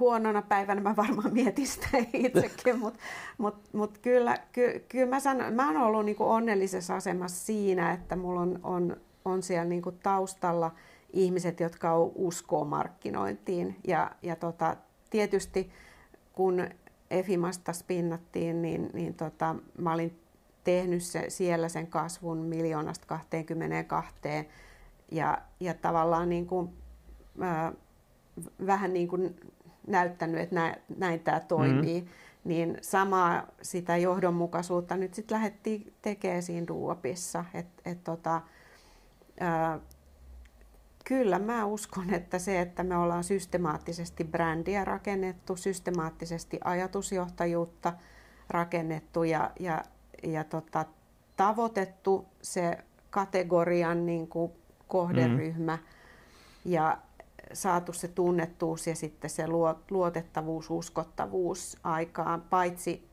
[0.00, 3.00] huonona päivänä mä varmaan mietin sitä itsekin, mutta
[3.38, 8.16] mut, mut kyllä, ky, kyllä mä, sanon, mä oon ollut niinku onnellisessa asemassa siinä, että
[8.16, 10.70] mulla on, on, on siellä niinku taustalla
[11.12, 13.76] ihmiset, jotka uskoo markkinointiin.
[13.86, 14.76] Ja, ja tota,
[15.10, 15.70] tietysti
[16.32, 16.68] kun
[17.10, 20.20] Efimasta spinnattiin, niin, niin tota, mä olin
[20.64, 24.12] tehnyt se, siellä sen kasvun miljoonasta 22
[25.12, 26.68] ja, ja tavallaan niin kuin,
[27.40, 27.72] ää,
[28.66, 29.40] vähän niin kuin
[29.88, 32.08] näyttänyt, että näin, näin tämä toimii, mm.
[32.44, 37.44] niin samaa sitä johdonmukaisuutta nyt sitten lähdettiin tekemään siinä Duopissa.
[37.54, 38.40] Et, et tota,
[39.40, 39.78] ää,
[41.04, 47.92] kyllä mä uskon, että se, että me ollaan systemaattisesti brändiä rakennettu, systemaattisesti ajatusjohtajuutta
[48.48, 49.82] rakennettu ja, ja,
[50.22, 50.84] ja tota,
[51.36, 52.78] tavoitettu se
[53.10, 54.52] kategorian niin kuin
[54.88, 55.82] kohderyhmä mm.
[56.72, 56.98] ja
[57.52, 59.44] saatu se tunnettuus ja sitten se
[59.90, 63.08] luotettavuus, uskottavuus aikaan, paitsi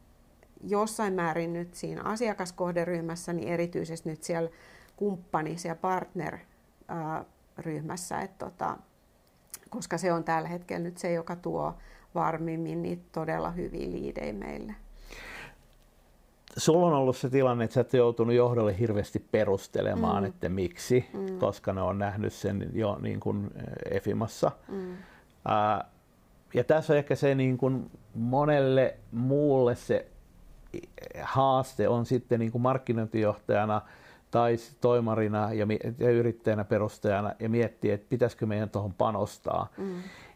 [0.64, 4.50] jossain määrin nyt siinä asiakaskohderyhmässä, niin erityisesti nyt siellä
[4.96, 8.78] kumppani- ja partner-ryhmässä, että tota,
[9.70, 11.74] koska se on tällä hetkellä nyt se, joka tuo
[12.16, 14.76] varmimmin niitä todella hyviä liidejä meille
[16.58, 20.28] sulla on ollut se tilanne, että sä et joutunut johdolle hirveästi perustelemaan, mm.
[20.28, 21.40] että miksi, mm.
[21.40, 24.52] koska ne on nähnyt sen jo niin kuin eh, Efimassa.
[24.68, 24.92] Mm.
[24.92, 25.86] Uh,
[26.54, 30.08] ja tässä on ehkä se niin kuin monelle muulle se
[31.22, 33.82] haaste on sitten niin kuin markkinointijohtajana
[34.32, 35.68] tai toimarina ja,
[36.00, 39.68] ja yrittäjänä perustajana ja miettiä, että pitäisikö meidän tuohon panostaa.
[39.78, 39.96] Mm.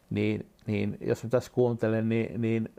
[0.10, 2.70] Niin, niin jos mä tässä kuuntelen, niin, niin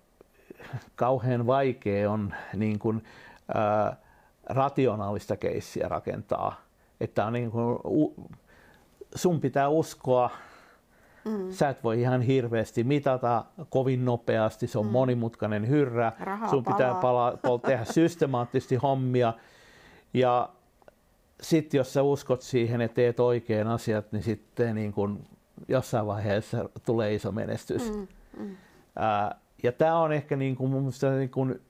[0.95, 3.03] kauhean vaikea on niin kuin,
[3.55, 3.97] ää,
[4.47, 6.61] rationaalista keissiä rakentaa.
[7.01, 7.79] Että on niin kuin,
[9.15, 10.31] sun pitää uskoa,
[11.25, 11.51] Mm.
[11.51, 14.93] Sä et voi ihan hirveästi mitata kovin nopeasti, se on mm.
[14.93, 16.13] monimutkainen hyrrä.
[16.21, 17.37] Rahaa Sun pitää palaa.
[17.37, 19.33] Pala, tehdä systemaattisesti hommia.
[20.15, 20.49] Ja
[21.43, 25.25] sitten jos sä uskot siihen ja teet oikein asiat, niin sitten niin kun
[25.69, 27.93] jossain vaiheessa tulee iso menestys.
[27.93, 28.07] Mm.
[28.39, 28.57] Mm.
[28.97, 31.61] Ää, ja tämä on ehkä niin kuin, mun mielestä niin kuin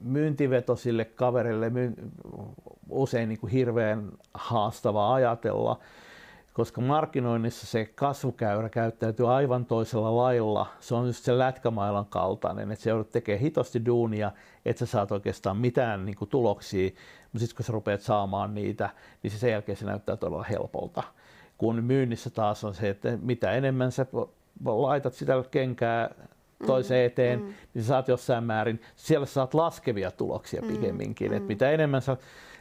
[0.00, 1.94] myyntivetosille kavereille myyn,
[2.88, 5.78] usein niin kuin hirveän haastavaa ajatella,
[6.52, 10.66] koska markkinoinnissa se kasvukäyrä käyttäytyy aivan toisella lailla.
[10.80, 14.32] Se on just se lätkämailan kaltainen, että se joudut tekemään hitosti duunia,
[14.64, 16.90] että sä saat oikeastaan mitään niin kuin tuloksia,
[17.32, 18.90] mutta sitten kun sä rupeat saamaan niitä,
[19.22, 21.02] niin se sen jälkeen se näyttää todella helpolta.
[21.58, 24.06] Kun myynnissä taas on se, että mitä enemmän sä
[24.64, 26.10] laitat sitä kenkää
[26.66, 27.54] toiseen mm, eteen, mm.
[27.74, 31.30] niin sä saat jossain määrin, siellä saat laskevia tuloksia mm, pikemminkin.
[31.30, 31.36] Mm.
[31.36, 32.16] Et mitä enemmän sä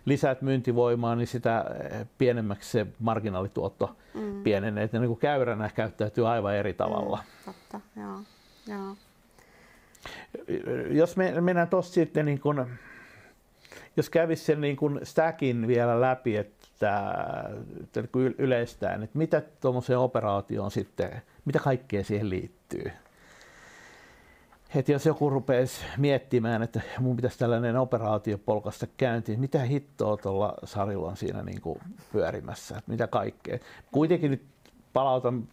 [0.05, 4.43] lisäät myyntivoimaa, niin sitä eh, pienemmäksi se marginaalituotto mm.
[4.43, 4.83] pienenee.
[4.83, 7.17] Että niin kuin käyränä käyttäytyy aivan eri tavalla.
[7.17, 8.19] Mm, totta, joo.
[8.67, 8.95] joo.
[10.89, 12.67] Jos me mennään tuossa sitten, niin kun,
[13.97, 17.13] jos kävisi sen niin kun stackin vielä läpi, että,
[17.83, 18.03] että
[18.37, 22.91] yleistään, että mitä tuommoiseen operaatioon sitten, mitä kaikkea siihen liittyy?
[24.75, 30.53] Että jos joku rupeisi miettimään, että mun pitäisi tällainen operaatio polkasta käyntiin, mitä hittoa tuolla
[30.63, 31.79] sarilla on siinä niin kuin
[32.11, 33.59] pyörimässä, että mitä kaikkea.
[33.91, 34.43] Kuitenkin nyt
[34.93, 35.47] palautan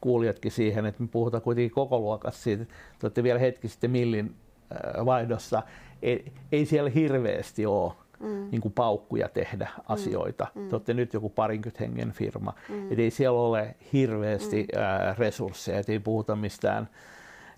[0.00, 4.34] kuulijatkin siihen, että me puhutaan kuitenkin koko luokassa siitä, että olette vielä hetki sitten millin
[4.72, 5.62] äh, vaihdossa,
[6.02, 8.48] ei, ei siellä hirveästi ole mm.
[8.50, 9.82] niin kuin paukkuja tehdä mm.
[9.88, 10.46] asioita.
[10.54, 10.68] Mm.
[10.68, 12.92] Te olette nyt joku parinkymmentä hengen firma, mm.
[12.92, 14.82] et ei siellä ole hirveästi mm.
[14.82, 16.88] ää, resursseja, et ei puhuta mistään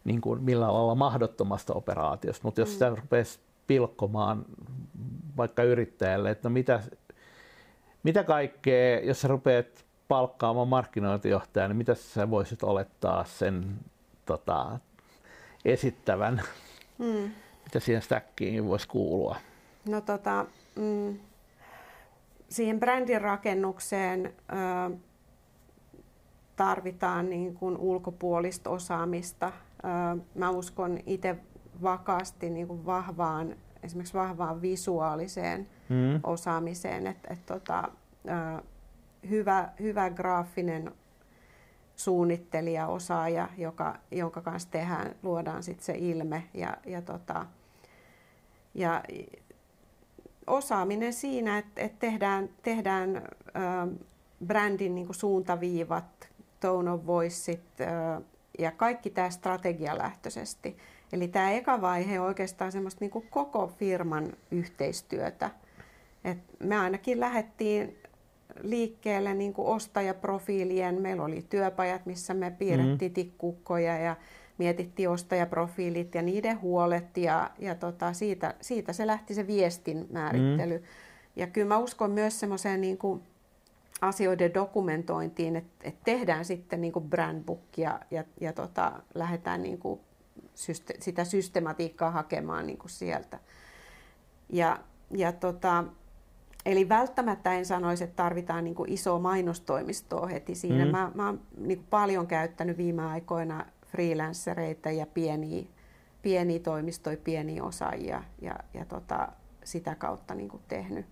[0.05, 2.73] niin kuin millään lailla mahdottomasta operaatiosta, mutta jos mm.
[2.73, 4.45] sitä rupesi pilkkomaan
[5.37, 6.81] vaikka yrittäjälle, että no mitä,
[8.03, 13.79] mitä kaikkea, jos sä rupeat palkkaamaan markkinointijohtajan, niin mitä sä voisit olettaa sen
[14.27, 14.79] tota,
[15.65, 16.43] esittävän?
[16.99, 17.31] Mm.
[17.65, 19.37] Mitä siihen stackiin voisi kuulua?
[19.89, 20.47] No tota,
[20.77, 21.19] mm,
[22.49, 24.97] siihen brändin rakennukseen ö,
[26.57, 29.53] tarvitaan niin kuin ulkopuolista osaamista,
[30.35, 31.37] mä uskon itse
[31.83, 36.21] vakaasti niin kuin vahvaan, esimerkiksi vahvaan visuaaliseen mm.
[36.23, 37.89] osaamiseen, että et tota,
[39.31, 40.93] hyvä, hyvä graafinen
[41.97, 47.47] suunnittelija, osaaja, joka, jonka kanssa tehdään, luodaan sit se ilme ja, ja, tota,
[48.75, 49.03] ja
[50.47, 53.89] osaaminen siinä, että, että tehdään, tehdään äh,
[54.47, 56.29] brändin niin kuin suuntaviivat,
[56.61, 58.23] tone of voiceit, äh,
[58.59, 60.77] ja kaikki tämä strategialähtöisesti.
[61.13, 65.51] Eli tämä eka vaihe on oikeastaan semmoista niin kuin koko firman yhteistyötä.
[66.25, 67.99] Et me ainakin lähdettiin
[68.61, 71.03] liikkeelle niin kuin ostajaprofiilien.
[71.03, 73.15] Meillä oli työpajat, missä me piirrettiin mm.
[73.15, 74.17] tikkukkoja ja
[74.59, 80.79] mietittiin ostajaprofiilit ja niiden huolet ja, ja tota, siitä, siitä se lähti se viestin määrittely.
[80.79, 80.85] Mm.
[81.37, 83.23] Ja kyllä mä uskon myös semmoiseen niin kuin
[84.09, 90.01] asioiden dokumentointiin, että, että tehdään sitten niin kuin brandbookia ja, ja tota, lähdetään niin kuin
[90.55, 93.39] syste, sitä systematiikkaa hakemaan niin kuin sieltä.
[94.49, 94.79] Ja,
[95.11, 95.85] ja tota,
[96.67, 100.85] eli välttämättä en sanoisi, että tarvitaan niin kuin isoa mainostoimistoa heti siinä.
[100.85, 100.91] Mm.
[100.91, 105.67] Mä, mä oon niin kuin paljon käyttänyt viime aikoina freelancereita ja pieniä,
[106.23, 109.29] pieniä toimistoja, pieniä osaajia ja, ja tota,
[109.65, 111.07] sitä kautta niin kuin tehnyt.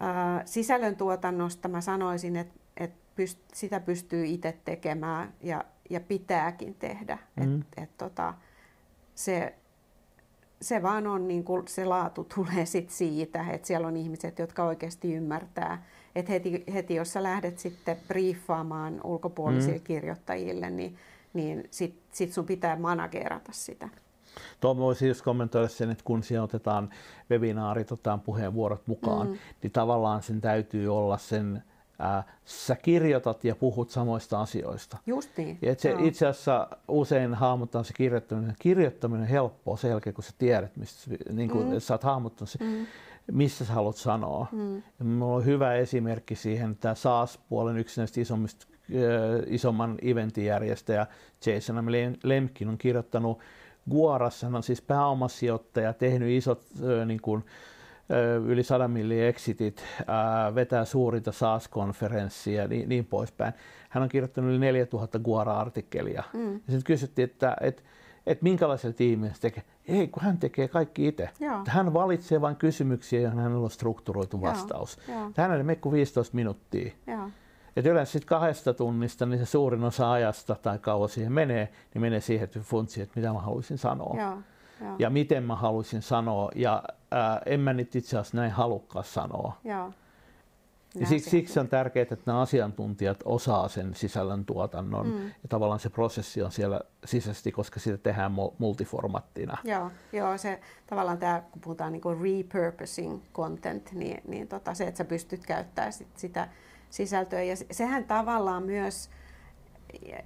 [0.00, 7.18] Ää, sisällöntuotannosta mä sanoisin, että, että pyst, sitä pystyy itse tekemään ja, ja pitääkin tehdä.
[7.36, 7.60] Mm.
[7.60, 8.34] Et, et, tota,
[9.14, 9.54] se,
[10.62, 14.64] se vaan on, niin kuin, se laatu tulee sit siitä, että siellä on ihmiset, jotka
[14.64, 15.84] oikeasti ymmärtää.
[16.14, 19.84] Että heti, heti jos sä lähdet sitten briefaamaan ulkopuolisille mm.
[19.84, 20.98] kirjoittajille, niin
[21.32, 23.88] niin sit, sit sun pitää managerata sitä.
[24.60, 26.90] Tuo voisi just kommentoida sen, että kun siihen otetaan
[27.30, 29.38] webinaarit, otetaan puheenvuorot mukaan, mm.
[29.62, 31.62] niin tavallaan sen täytyy olla sen,
[31.98, 34.98] ää, sä kirjoitat ja puhut samoista asioista.
[35.06, 35.58] Just niin.
[35.62, 38.54] Ja se itse asiassa usein hahmottaa se kirjoittaminen.
[38.58, 41.78] Kirjoittaminen on helppoa sen jälkeen, kun sä tiedät, mistä, niin kun mm.
[41.78, 42.86] sä oot hahmottanut se, mm.
[43.32, 44.46] missä sä haluat sanoa.
[44.52, 44.76] Mm.
[44.76, 48.66] Ja mulla on hyvä esimerkki siihen, että SaaS-puolen yksi näistä isommista
[49.46, 51.06] isomman eventin järjestäjä
[51.46, 53.38] Jason Lemkin on kirjoittanut
[53.90, 56.62] Guarassa, hän on siis pääomasijoittaja, tehnyt isot
[57.06, 57.44] niin kuin,
[58.46, 59.84] yli 100 milli exitit,
[60.54, 63.52] vetää suurinta SaaS-konferenssia ja niin, niin poispäin.
[63.88, 66.22] Hän on kirjoittanut yli 4000 Guara-artikkelia.
[66.32, 66.52] Mm.
[66.52, 67.82] Ja sitten kysyttiin, että, että,
[68.26, 69.64] että minkälaisella tiimillä se tekee.
[69.88, 71.30] Ei, kun hän tekee kaikki itse.
[71.66, 74.98] Hän valitsee vain kysymyksiä, joihin hänellä on strukturoitu vastaus.
[75.36, 76.92] Hänelle mene 15 minuuttia.
[77.06, 77.30] Joo.
[77.76, 82.02] Et yleensä sit kahdesta tunnista niin se suurin osa ajasta tai kauan siihen menee, niin
[82.02, 84.16] menee siihen, että funtsi, että mitä mä haluaisin sanoa.
[84.20, 84.38] Joo,
[84.80, 84.96] joo.
[84.98, 86.50] Ja miten mä haluaisin sanoa.
[86.54, 89.52] Ja ää, en mä nyt itse asiassa näin halukkaa sanoa.
[89.64, 89.92] Joo.
[90.94, 95.24] Ja siksi, siksi on tärkeää, että nämä asiantuntijat osaa sen sisällön tuotannon mm.
[95.24, 99.56] ja tavallaan se prosessi on siellä sisäisesti, koska sitä tehdään multiformattina.
[99.64, 104.98] Joo, joo se tavallaan tämä, kun puhutaan niin repurposing content, niin, niin tota, se, että
[104.98, 106.48] sä pystyt käyttämään sit sitä
[106.90, 107.42] sisältöä.
[107.42, 109.10] Ja sehän tavallaan myös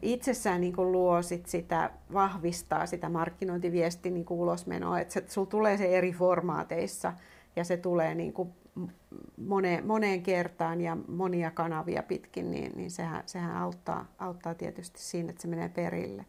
[0.02, 5.46] itsessään niin kuin luo sit sitä, vahvistaa sitä markkinointiviestin niin kuin ulosmenoa, että se, sulla
[5.46, 7.12] tulee se eri formaateissa
[7.56, 8.52] ja se tulee niin kuin
[9.36, 15.30] moneen, moneen kertaan ja monia kanavia pitkin, niin, niin sehän, sehän auttaa, auttaa tietysti siinä,
[15.30, 16.24] että se menee perille.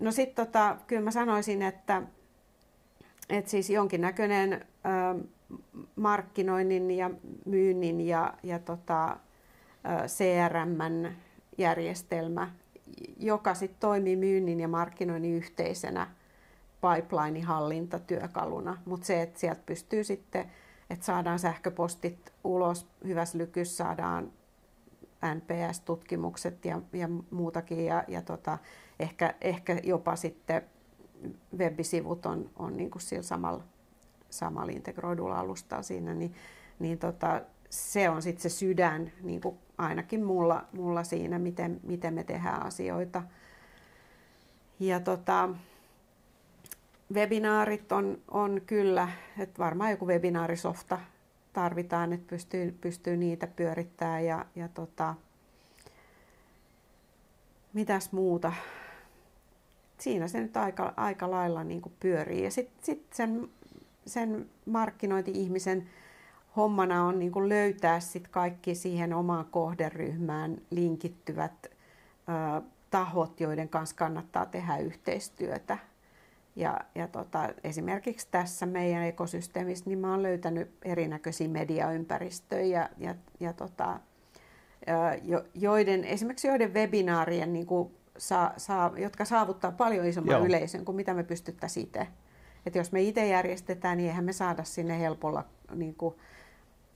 [0.00, 2.02] No sitten tota, kyllä mä sanoisin, että,
[3.28, 5.24] että siis jonkinnäköinen ö,
[5.96, 7.10] markkinoinnin ja
[7.44, 9.16] myynnin ja, ja tota,
[10.06, 12.50] CRM-järjestelmä,
[13.16, 16.06] joka sitten toimii myynnin ja markkinoinnin yhteisenä
[16.80, 18.78] pipeline-hallintatyökaluna.
[18.84, 20.50] Mutta se, että sieltä pystyy sitten,
[20.90, 24.32] että saadaan sähköpostit ulos hyvässä lykyssä, saadaan
[25.34, 28.58] NPS-tutkimukset ja, ja muutakin ja, ja tota,
[29.00, 30.62] ehkä, ehkä jopa sitten
[31.58, 33.64] webisivut on, on niin kuin sillä samalla
[34.30, 36.34] samalla integroidulla alustalla siinä, niin,
[36.78, 42.14] niin tota, se on sitten se sydän niin kuin ainakin mulla, mulla siinä, miten, miten
[42.14, 43.22] me tehdään asioita.
[44.80, 45.48] Ja tota,
[47.14, 49.08] webinaarit on, on kyllä,
[49.38, 51.00] että varmaan joku webinaarisofta
[51.52, 55.14] tarvitaan, että pystyy, pystyy niitä pyörittämään ja, ja tota,
[57.72, 58.52] mitäs muuta.
[59.98, 62.44] Siinä se nyt aika, aika lailla niin kuin pyörii.
[62.44, 63.48] Ja sitten sit sen
[64.10, 65.88] sen markkinointi-ihmisen
[66.56, 73.96] hommana on niin kuin löytää sit kaikki siihen omaan kohderyhmään linkittyvät ö, tahot, joiden kanssa
[73.96, 75.78] kannattaa tehdä yhteistyötä.
[76.56, 83.14] Ja, ja tota, esimerkiksi tässä meidän ekosysteemissä niin mä olen löytänyt erinäköisiä mediaympäristöjä, ja, ja,
[83.40, 84.00] ja tota,
[85.22, 90.44] jo, joiden, esimerkiksi joiden webinaarien, niin kuin saa, saa, jotka saavuttaa paljon isomman Joo.
[90.44, 92.06] yleisön kuin mitä me pystyttäisiin itse
[92.66, 95.44] että jos me itse järjestetään, niin eihän me saada sinne helpolla,
[95.74, 96.14] niin kuin,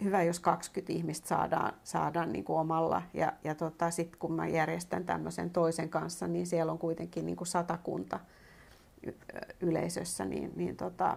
[0.04, 3.02] hyvä jos 20 ihmistä saadaan, saadaan niin kuin omalla.
[3.14, 7.36] Ja, ja tota, sitten kun mä järjestän tämmöisen toisen kanssa, niin siellä on kuitenkin niin
[7.36, 8.20] kuin satakunta
[9.60, 11.16] yleisössä, niin, niin tota,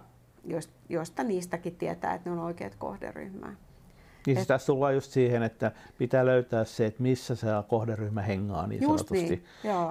[0.88, 3.54] joista niistäkin tietää, että ne on oikeat kohderyhmää.
[4.26, 8.66] Niin siis tässä tullaan just siihen, että pitää löytää se, että missä se kohderyhmä hengaa
[8.66, 9.14] niin sanotusti.
[9.14, 9.44] Niin,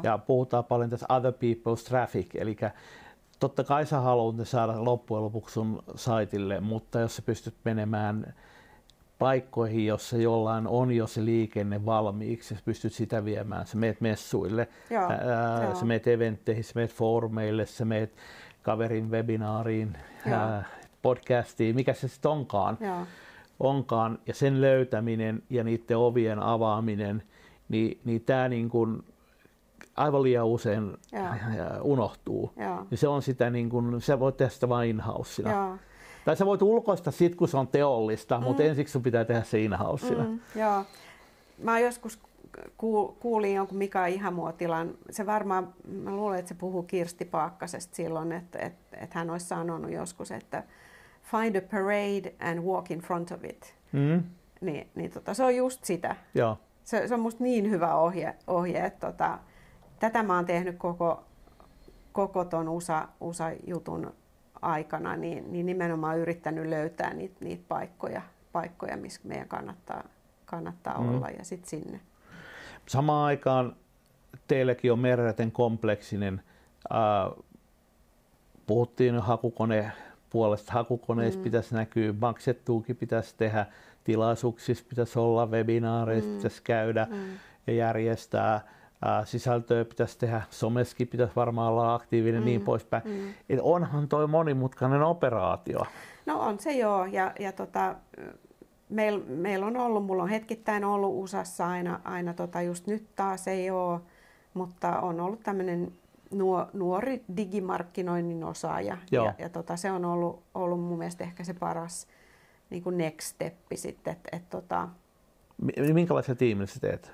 [0.04, 2.58] ja puhutaan paljon tästä other people's traffic, eli
[3.40, 8.34] totta kai sä haluat ne saada loppujen lopuksi sun saitille, mutta jos sä pystyt menemään
[9.20, 13.68] paikkoihin, jossa jollain on jo se liikenne valmiiksi, sä pystyt sitä viemään.
[13.68, 15.76] Sä meet messuille, Joo, ää, joo.
[15.76, 18.14] sä meet eventteihin, sä meet foorumeille, sä meet
[18.62, 20.40] kaverin webinaariin, Joo.
[20.40, 20.66] ää,
[21.02, 23.06] podcastiin, mikä se sitten onkaan, Joo.
[23.60, 24.20] onkaan.
[24.28, 27.24] Ja sen löytäminen ja niiden ovien avaaminen,
[27.70, 29.04] niin, niin tämä niin kuin
[29.98, 31.24] aivan liian usein Joo.
[31.24, 32.52] ää, unohtuu.
[32.58, 32.86] Joo.
[32.92, 35.04] Ja se on sitä, niin kuin, sä voit tehdä sitä vain.
[35.46, 35.78] Joo.
[36.26, 38.44] Tai sä voit ulkoista sit, kun se on teollista, mm.
[38.44, 40.24] mutta ensiksi sun pitää tehdä se in-housena.
[40.24, 40.84] Mm, joo.
[41.64, 42.20] Mä joskus
[42.78, 48.32] kuul- kuulin jonkun Mika Ihamuotilan, se varmaan, mä luulen, että se puhuu Kirsti Paakkasesta silloin,
[48.32, 50.64] että, että, että hän olisi sanonut joskus, että
[51.24, 53.76] find a parade and walk in front of it.
[53.92, 54.24] Mm.
[54.62, 56.16] Niin, niin tota, se on just sitä.
[56.36, 56.58] Joo.
[56.84, 59.40] Se, se on musta niin hyvä ohje, ohje että tota,
[60.00, 61.24] tätä mä oon tehnyt koko,
[62.12, 64.14] koko ton USA, USA-jutun
[64.62, 68.22] aikana, niin, niin nimenomaan yrittänyt löytää niitä, niitä paikkoja,
[68.52, 70.04] paikkoja, missä meidän kannattaa,
[70.46, 71.10] kannattaa Mm.
[71.10, 72.00] olla ja sitten sinne.
[72.88, 73.76] Samaan aikaan
[74.48, 76.42] teilläkin on merreten kompleksinen.
[76.90, 77.32] Ää,
[78.68, 79.92] puhuttiin hakukone
[80.30, 80.74] puolesta.
[80.74, 81.44] Hakukoneissa mm.
[81.44, 83.66] pitäisi näkyä, maksettuukin pitäisi tehdä,
[84.04, 86.36] tilaisuuksissa pitäisi olla, webinaareissa mm.
[86.36, 87.18] pitäisi käydä Mm.
[87.68, 88.62] ja järjestää.
[89.06, 92.46] Ää, sisältöä pitäisi tehdä, someskin pitäisi varmaan olla aktiivinen mm.
[92.46, 93.04] niin poispäin.
[93.06, 93.34] Mm.
[93.50, 95.80] Et onhan toi monimutkainen operaatio.
[96.26, 97.96] No on se joo, ja, ja tota,
[98.90, 103.48] meillä meil on ollut, mulla on hetkittäin ollut USAssa aina, aina tota, just nyt taas
[103.48, 104.00] ei ole,
[104.54, 105.92] mutta on ollut tämmöinen
[106.32, 109.26] nuo, nuori digimarkkinoinnin osaaja, Joo.
[109.26, 112.08] ja, ja tota, se on ollut, ollut mun mielestä ehkä se paras
[112.70, 114.88] niin kuin next steppi sitten, että et, tota,
[115.62, 117.12] Mi- Minkälaisia tiimillä sä teet?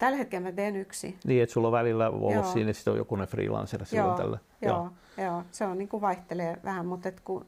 [0.00, 1.18] Tällä hetkellä mä teen yksi.
[1.24, 2.52] Niin, että sulla on välillä ollut Joo.
[2.52, 4.38] siinä, sitten on jokunen freelancer silloin Joo, tällä.
[4.62, 7.46] Joo, joo, se on niin kuin vaihtelee vähän, mutta et kun,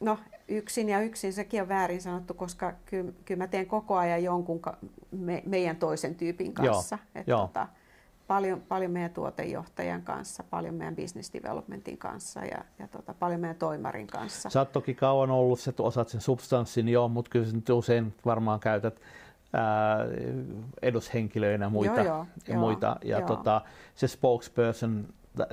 [0.00, 0.18] no
[0.48, 4.60] yksin ja yksin, sekin on väärin sanottu, koska kyllä, kyllä mä teen koko ajan jonkun
[4.60, 4.76] ka,
[5.10, 6.98] me, meidän toisen tyypin Joo, kanssa.
[7.14, 7.40] Et joo.
[7.40, 7.68] Tota,
[8.26, 13.56] paljon, paljon meidän tuotejohtajan kanssa, paljon meidän business developmentin kanssa ja, ja tota, paljon meidän
[13.56, 14.50] toimarin kanssa.
[14.50, 18.14] Sä oot toki kauan ollut, sä osaat sen substanssin jo, mutta kyllä sä nyt usein
[18.24, 19.00] varmaan käytät
[19.52, 19.98] ää,
[20.82, 21.94] edushenkilöinä muita.
[21.94, 22.96] Joo, joo, ja, joo, muita.
[23.04, 23.26] ja joo.
[23.28, 23.60] tota,
[23.94, 25.08] se spokesperson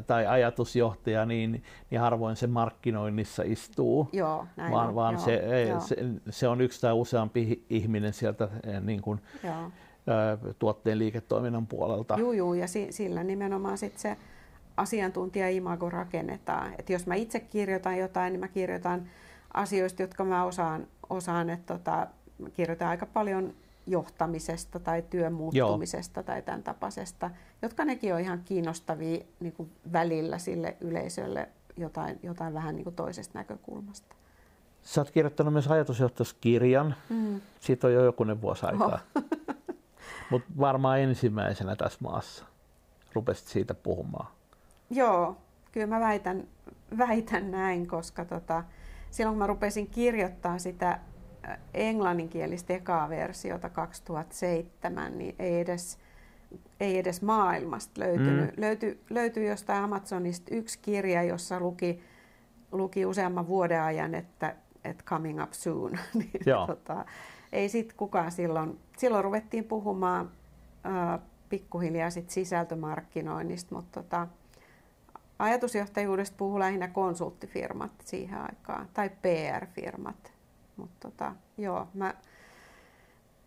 [0.08, 4.10] tai ajatusjohtaja, niin, niin harvoin se markkinoinnissa istuu.
[4.14, 5.95] Joo, näin vaan on, vaan joo, se, joo, se,
[6.30, 9.72] se, on yksi tai useampi ihminen sieltä eh, niin kuin, joo.
[10.60, 12.16] tuotteen liiketoiminnan puolelta.
[12.18, 14.18] Juu, juu, ja si, sillä nimenomaan sit se
[14.78, 16.74] asiantuntija-imago rakennetaan.
[16.78, 19.10] Et jos mä itse kirjoitan jotain, niin mä kirjoitan
[19.54, 23.54] asioista, jotka mä osaan, osaan että tota, mä kirjoitan aika paljon
[23.89, 26.23] johtamisesta tai työn muuttumisesta Joo.
[26.23, 27.31] tai tämän tapaisesta,
[27.61, 32.95] jotka nekin on ihan kiinnostavia niin kuin välillä sille yleisölle jotain, jotain vähän niin kuin
[32.95, 34.15] toisesta näkökulmasta.
[34.83, 36.95] Sä oot kirjoittanut myös ajatusjohtoskirjan.
[37.09, 37.41] Mm.
[37.59, 38.99] Siitä on jo jokunen vuosi aikaa.
[40.29, 40.31] Oh.
[40.31, 42.45] Mutta varmaan ensimmäisenä tässä maassa
[43.13, 44.27] rupesit siitä puhumaan.
[44.89, 45.37] Joo,
[45.71, 46.47] kyllä mä väitän,
[46.97, 48.63] väitän näin, koska tota,
[49.11, 50.99] silloin kun mä rupesin kirjoittaa sitä
[51.73, 55.97] englanninkielistä ekaa versiota 2007, niin ei edes,
[56.79, 58.55] ei edes maailmasta löytynyt.
[58.57, 58.61] Mm.
[58.61, 62.03] Löytyi, löytyi jostain Amazonista yksi kirja, jossa luki,
[62.71, 65.91] luki useamman vuoden ajan, että, että coming up soon.
[66.13, 67.05] niin, tota,
[67.51, 70.31] ei sit kukaan silloin, silloin ruvettiin puhumaan
[70.83, 71.19] ää,
[71.49, 74.27] pikkuhiljaa sit sisältömarkkinoinnista, mutta tota,
[75.39, 80.38] ajatusjohtajuudesta puhuu lähinnä konsulttifirmat siihen aikaan, tai PR-firmat.
[80.80, 82.14] Mutta tota, joo, mä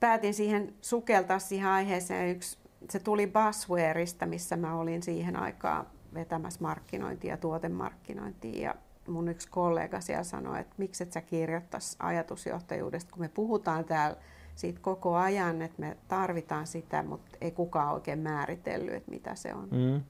[0.01, 2.37] päätin siihen sukeltaa siihen aiheeseen.
[2.37, 2.59] Yksi,
[2.91, 8.63] se tuli Buzzwareista, missä mä olin siihen aikaan vetämässä markkinointia ja tuotemarkkinointia.
[8.63, 8.75] Ja
[9.09, 14.17] mun yksi kollega siellä sanoi, että miksi et sä kirjoittaisi ajatusjohtajuudesta, kun me puhutaan täällä
[14.55, 19.55] siitä koko ajan, että me tarvitaan sitä, mutta ei kukaan oikein määritellyt, että mitä se
[19.55, 19.69] on.
[19.71, 20.03] Mm.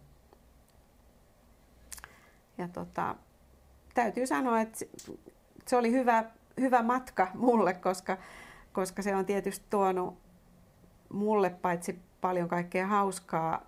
[2.59, 3.15] Ja tota,
[3.95, 4.89] täytyy sanoa, että se-
[5.67, 6.25] se oli hyvä,
[6.61, 8.17] hyvä matka mulle, koska,
[8.73, 10.19] koska se on tietysti tuonut
[11.13, 13.67] mulle paitsi paljon kaikkea hauskaa,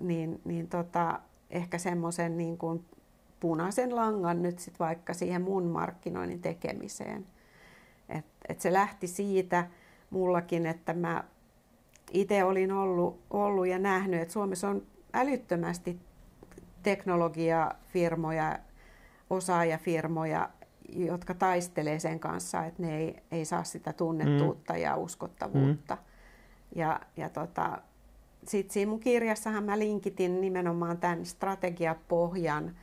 [0.00, 1.20] niin, niin tota,
[1.50, 2.84] ehkä semmoisen niin kuin
[3.40, 7.26] punaisen langan nyt sit vaikka siihen mun markkinoinnin tekemiseen.
[8.08, 9.66] Et, et se lähti siitä
[10.10, 11.24] mullakin, että mä
[12.12, 14.82] itse olin ollut, ollut ja nähnyt, että Suomessa on
[15.12, 16.00] älyttömästi
[16.82, 18.58] teknologiafirmoja,
[19.30, 20.50] osaajafirmoja,
[20.94, 24.78] jotka taistelee sen kanssa, että ne ei, ei saa sitä tunnettuutta mm.
[24.78, 25.94] ja uskottavuutta.
[25.94, 26.00] Mm.
[26.80, 27.78] Ja, ja tota,
[28.44, 32.76] sitten siinä mun kirjassahan mä linkitin nimenomaan tämän strategiapohjan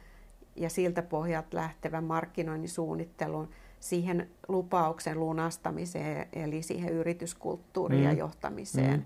[0.56, 3.50] ja siltä pohjalta lähtevän markkinoinnin suunnittelun
[3.80, 8.08] siihen lupauksen lunastamiseen, eli siihen yrityskulttuuriin mm.
[8.08, 9.00] ja johtamiseen.
[9.00, 9.06] Mm.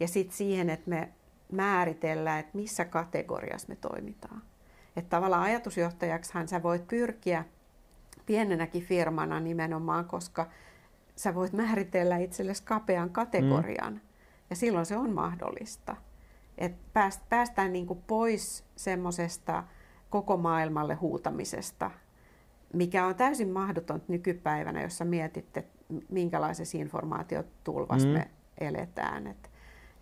[0.00, 1.08] Ja sitten siihen, että me
[1.52, 4.42] määritellään, että missä kategoriassa me toimitaan.
[4.96, 7.44] Että tavallaan ajatusjohtajaksihan sä voit pyrkiä
[8.30, 10.46] pienenäkin firmana nimenomaan, koska
[11.16, 13.92] sä voit määritellä itsellesi kapean kategorian.
[13.92, 14.00] Mm.
[14.50, 15.96] Ja silloin se on mahdollista.
[16.58, 19.64] Että päästään niin kuin pois semmoisesta
[20.10, 21.90] koko maailmalle huutamisesta,
[22.72, 25.72] mikä on täysin mahdotonta nykypäivänä, jos sä mietit, että
[26.08, 28.14] minkälaisessa informaatiotulvassa mm.
[28.14, 29.26] me eletään.
[29.26, 29.50] Et,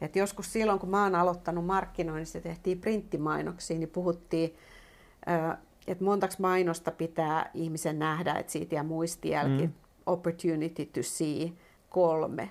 [0.01, 4.55] et joskus silloin, kun mä oon aloittanut markkinoinnissa ja tehtiin printtimainoksia, niin puhuttiin,
[5.89, 9.73] että montaks mainosta pitää ihmisen nähdä, että siitä ja muistijälki, mm.
[10.07, 11.53] opportunity to see,
[11.89, 12.51] kolme.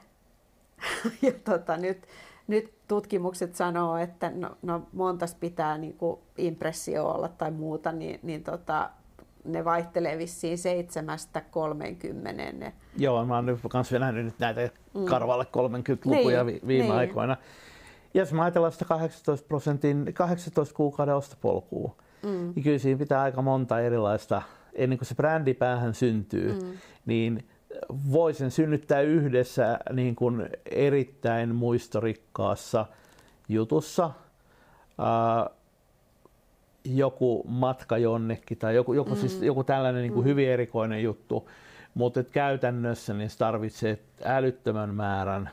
[1.22, 2.08] ja tota, nyt,
[2.48, 8.20] nyt tutkimukset sanoo, että no, no montas pitää niin kuin impressio olla tai muuta, niin,
[8.24, 8.90] niin tota,
[9.48, 10.58] ne vaihtelee vissiin
[12.68, 12.72] 7-30.
[12.98, 15.06] Joo, mä oon nyt kanssa nähnyt nyt näitä mm.
[15.06, 16.96] karvalle 30-lukuja niin, viime niin.
[16.96, 17.38] aikoina.
[18.14, 22.54] Ja jos mä ajatellaan sitä 18, prosentin, 18 kuukauden ostopolkua, mm.
[22.56, 24.42] niin kyllä siinä pitää aika monta erilaista,
[24.74, 26.78] ennen kuin se brändi päähän syntyy, mm.
[27.06, 27.48] niin
[28.12, 32.86] voisin synnyttää yhdessä niin kuin erittäin muistorikkaassa
[33.50, 34.12] jutussa.
[34.98, 35.50] Ää,
[36.86, 39.30] joku matka jonnekin tai joku, joku, siis mm.
[39.30, 40.30] siis, joku tällainen niin kuin mm.
[40.30, 41.50] hyvin erikoinen juttu,
[41.94, 45.50] mutta käytännössä niin se tarvitsee älyttömän määrän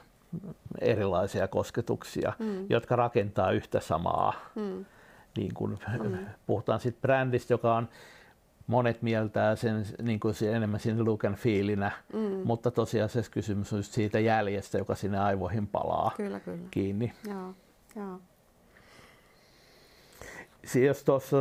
[0.80, 2.66] erilaisia kosketuksia, mm.
[2.68, 4.34] jotka rakentaa yhtä samaa.
[4.54, 4.84] Mm.
[5.36, 6.18] Niin kun mm.
[6.46, 7.88] puhutaan sitten brändistä, joka on
[8.66, 12.40] monet mieltää sen niin kuin enemmän siinä look and feelinä, mm.
[12.44, 16.68] mutta tosiasiassa kysymys on just siitä jäljestä, joka sinne aivoihin palaa kyllä, kyllä.
[16.70, 17.12] kiinni.
[17.28, 17.54] Joo,
[17.96, 18.20] joo
[20.86, 21.36] jos tuossa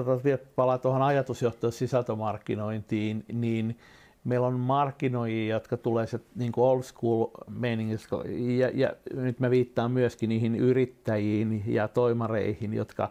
[0.55, 3.77] palaa tuohon ajatusjohtoon sisältömarkkinointiin, niin
[4.23, 8.15] meillä on markkinoijia, jotka tulee se niin kuin old school meiningistä,
[8.57, 13.09] ja, ja nyt mä viittaan myöskin niihin yrittäjiin ja toimareihin, jotka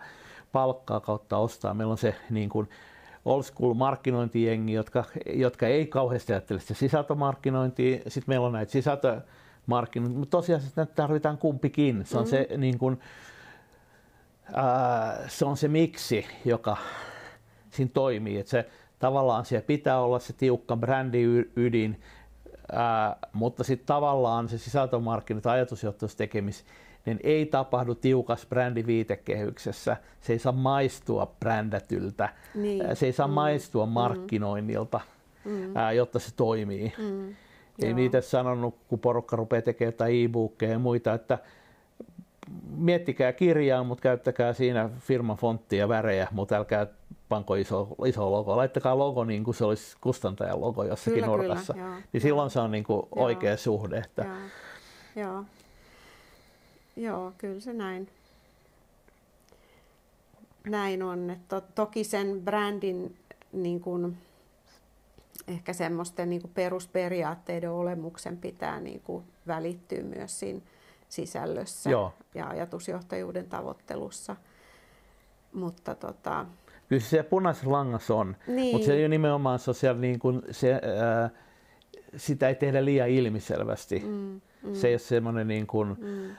[0.53, 1.74] palkkaa kautta ostaa.
[1.74, 2.69] Meillä on se niin kuin
[3.24, 7.99] old school markkinointijengi, jotka, jotka ei kauheasti ajattele sitä sisältömarkkinointia.
[7.99, 10.62] Sitten meillä on näitä sisältömarkkinointia, mutta tosiaan
[10.95, 12.03] tarvitaan kumpikin.
[12.05, 12.31] Se on mm.
[12.31, 13.01] se niin kuin,
[14.55, 16.77] ää, se on se miksi, joka
[17.70, 18.39] siinä toimii.
[18.39, 18.69] Että se,
[18.99, 22.01] tavallaan siellä pitää olla se tiukka brändiydin,
[22.73, 26.65] ää, mutta sitten tavallaan se sisältömarkkinat ajatusjohtoista tekemis,
[27.07, 29.97] niin ei tapahdu tiukas brändiviitekehyksessä.
[30.20, 32.97] Se ei saa maistua brändätyltä, niin.
[32.97, 33.35] se ei saa mm.
[33.35, 33.93] maistua mm.
[33.93, 35.01] markkinoinnilta,
[35.45, 35.77] mm.
[35.77, 36.93] ää, jotta se toimii.
[36.99, 37.35] Mm.
[37.83, 41.39] Ei niitä sanonut, kun porukka rupeaa tekemään jotain e-bookkeja ja muita, että
[42.77, 46.87] miettikää kirjaa, mutta käyttäkää siinä firman fonttia ja värejä, mutta älkää
[47.29, 48.57] panko iso, iso logo.
[48.57, 51.73] Laittakaa logo niin kuin se olisi kustantajan logo jossakin kyllä, nurkassa.
[51.73, 53.99] Kyllä, joo, niin silloin se on niin kuin oikea suhde.
[53.99, 54.24] Että...
[54.24, 55.24] Joo.
[55.27, 55.45] Joo.
[56.97, 58.09] Joo, kyllä se näin.
[60.66, 61.31] Näin on.
[61.31, 63.16] Että to, toki sen brändin
[63.52, 64.16] niin kuin,
[65.48, 70.60] ehkä semmoisten niin perusperiaatteiden olemuksen pitää niin kuin välittyä myös siinä
[71.09, 72.12] sisällössä Joo.
[72.35, 74.36] ja ajatusjohtajuuden tavoittelussa.
[75.52, 76.47] Mutta tota...
[76.89, 78.73] Kyllä se punaisessa langassa on, niin.
[78.73, 81.31] mutta se ei ole nimenomaan sosiaali, niin kuin se, ää,
[82.16, 84.02] sitä ei tehdä liian ilmiselvästi.
[84.06, 84.74] Mm, mm.
[84.74, 86.35] Se ei ole semmoinen niin kuin, mm.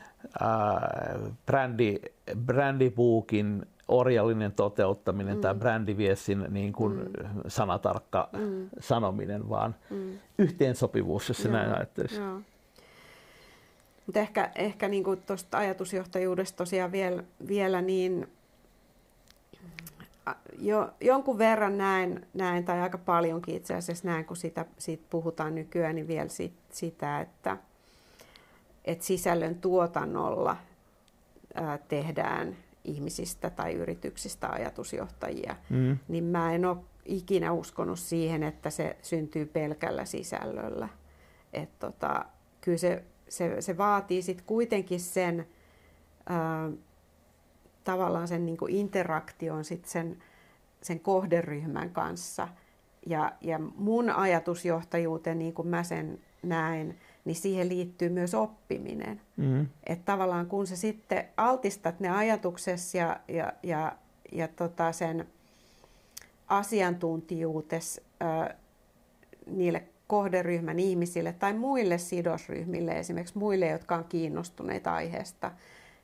[1.45, 1.99] Brändi,
[2.45, 5.41] brändipuukin orjallinen toteuttaminen mm.
[5.41, 7.41] tai brändiviestin niin kuin mm.
[7.47, 8.69] sanatarkka mm.
[8.79, 10.19] sanominen, vaan mm.
[10.37, 12.15] yhteensopivuus, jos se näin ajattelisi.
[12.15, 12.41] Joo.
[14.05, 18.27] Mutta ehkä, ehkä niin tuosta ajatusjohtajuudesta tosiaan vielä, vielä niin
[20.59, 25.55] jo, jonkun verran näen, näen, tai aika paljonkin itse asiassa näen, kun sitä, siitä puhutaan
[25.55, 27.57] nykyään, niin vielä sit, sitä, että,
[28.85, 30.57] että sisällön tuotannolla
[31.53, 35.97] ää, tehdään ihmisistä tai yrityksistä ajatusjohtajia, mm.
[36.07, 40.89] niin mä en ole ikinä uskonut siihen, että se syntyy pelkällä sisällöllä.
[41.53, 42.26] Et tota,
[42.61, 43.03] kyllä se
[43.34, 45.47] se, se vaatii sitten kuitenkin sen
[46.30, 46.72] ää,
[47.84, 50.18] tavallaan sen niin interaktion sit sen,
[50.81, 52.47] sen kohderyhmän kanssa.
[53.05, 59.21] Ja, ja mun ajatusjohtajuuteen, niin kuin mä sen näen, niin siihen liittyy myös oppiminen.
[59.37, 59.67] Mm.
[59.87, 63.95] Että tavallaan kun sä sitten altistat ne ajatuksessa ja, ja, ja,
[64.31, 65.27] ja tota sen
[66.47, 68.55] asiantuntijuutes ää,
[69.47, 75.51] niille kohderyhmän ihmisille tai muille sidosryhmille, esimerkiksi muille, jotka on kiinnostuneita aiheesta,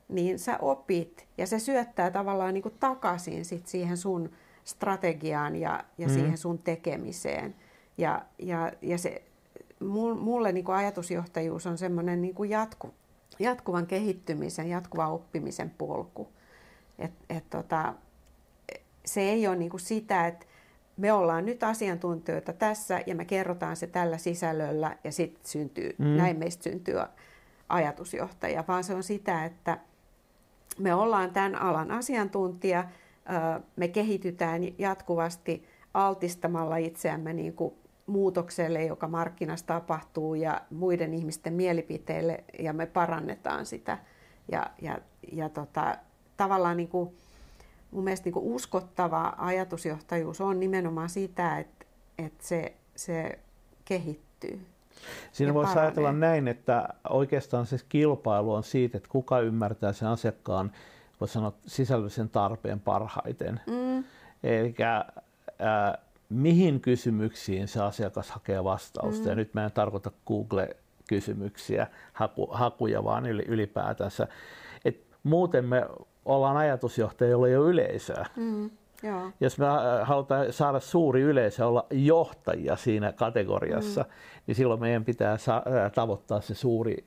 [0.09, 4.29] niin sä opit ja se syöttää tavallaan niin kuin takaisin sit siihen sun
[4.63, 6.13] strategiaan ja, ja mm.
[6.13, 7.55] siihen sun tekemiseen.
[7.97, 9.21] Ja, ja, ja se,
[10.19, 12.93] mulle niin kuin ajatusjohtajuus on semmoinen niin kuin jatku,
[13.39, 16.29] jatkuvan kehittymisen, jatkuvan oppimisen polku.
[16.99, 17.93] Et, et tota,
[19.05, 20.45] se ei ole niin kuin sitä, että
[20.97, 26.05] me ollaan nyt asiantuntijoita tässä ja me kerrotaan se tällä sisällöllä ja sitten syntyy, mm.
[26.05, 26.95] näin meistä syntyy
[27.69, 29.77] ajatusjohtaja, vaan se on sitä, että
[30.77, 32.87] me ollaan tämän alan asiantuntija,
[33.75, 37.73] me kehitytään jatkuvasti altistamalla itseämme niin kuin
[38.09, 43.97] muutokselle, joka markkinassa tapahtuu ja muiden ihmisten mielipiteille ja me parannetaan sitä.
[44.51, 44.97] Ja, ja,
[45.31, 45.95] ja tota,
[46.37, 47.09] tavallaan niin kuin,
[47.91, 51.85] mun mielestä niin kuin uskottava ajatusjohtajuus on nimenomaan sitä, että,
[52.17, 53.39] että se, se
[53.85, 54.65] kehittyy.
[55.31, 60.71] Siinä voisi ajatella näin, että oikeastaan se kilpailu on siitä, että kuka ymmärtää sen asiakkaan,
[61.19, 63.61] voisi sanoa, sisällöllisen tarpeen parhaiten.
[63.67, 64.03] Mm.
[64.43, 69.23] Eli äh, mihin kysymyksiin se asiakas hakee vastausta.
[69.23, 69.29] Mm.
[69.29, 74.27] Ja nyt mä en tarkoita Google-kysymyksiä, haku, hakuja, vaan ylipäätänsä.
[74.85, 75.85] Et muuten me
[76.25, 78.25] ollaan ajatusjohtajia, jolla ei ole yleisöä.
[78.35, 78.69] Mm.
[79.03, 79.31] Joo.
[79.39, 84.09] Jos me äh, halutaan saada suuri yleisö olla johtajia siinä kategoriassa, mm.
[84.47, 87.05] niin silloin meidän pitää sa- äh, tavoittaa se suuri,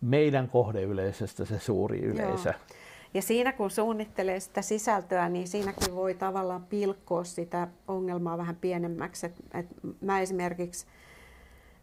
[0.00, 2.48] meidän kohdeyleisöstä se suuri yleisö.
[2.48, 2.81] Joo.
[3.14, 9.26] Ja siinä kun suunnittelee sitä sisältöä, niin siinäkin voi tavallaan pilkkoa sitä ongelmaa vähän pienemmäksi.
[9.26, 9.66] Et, et
[10.00, 10.86] mä esimerkiksi,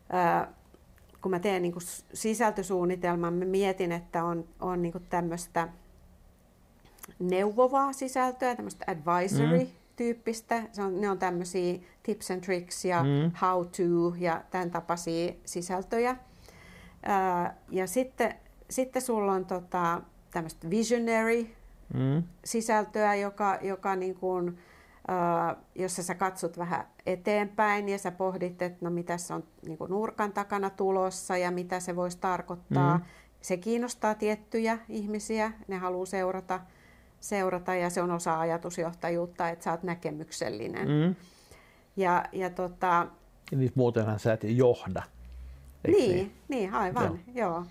[0.10, 0.54] ää,
[1.22, 1.74] kun mä teen niin
[2.14, 5.68] sisältösuunnitelman, mä mietin, että on, on niin tämmöistä
[7.20, 10.64] neuvovaa sisältöä, tämmöistä advisory-tyyppistä.
[10.72, 13.32] Se on, ne on tämmöisiä tips and tricks ja mm.
[13.42, 16.16] how to ja tämän tapaisia sisältöjä.
[17.04, 18.36] Ää, ja sitten,
[18.70, 20.02] sitten sulla on tota,
[20.32, 21.48] tämmöistä visionary
[21.94, 22.24] mm.
[22.46, 24.58] sisältöä, joka, joka niin kuin,
[25.10, 29.78] äh, jossa sä katsot vähän eteenpäin ja sä pohdit, että no mitä se on niin
[29.78, 32.98] kuin nurkan takana tulossa ja mitä se voisi tarkoittaa.
[32.98, 33.04] Mm.
[33.42, 36.60] Se kiinnostaa tiettyjä ihmisiä, ne haluaa seurata,
[37.20, 40.88] seurata ja se on osa ajatusjohtajuutta, että sä oot näkemyksellinen.
[40.88, 41.16] Mm.
[41.96, 43.08] Ja, ja tota,
[43.52, 45.04] niin muutenhan sä et johda.
[45.88, 47.48] Niin, niin, niin, aivan, joo.
[47.50, 47.66] joo.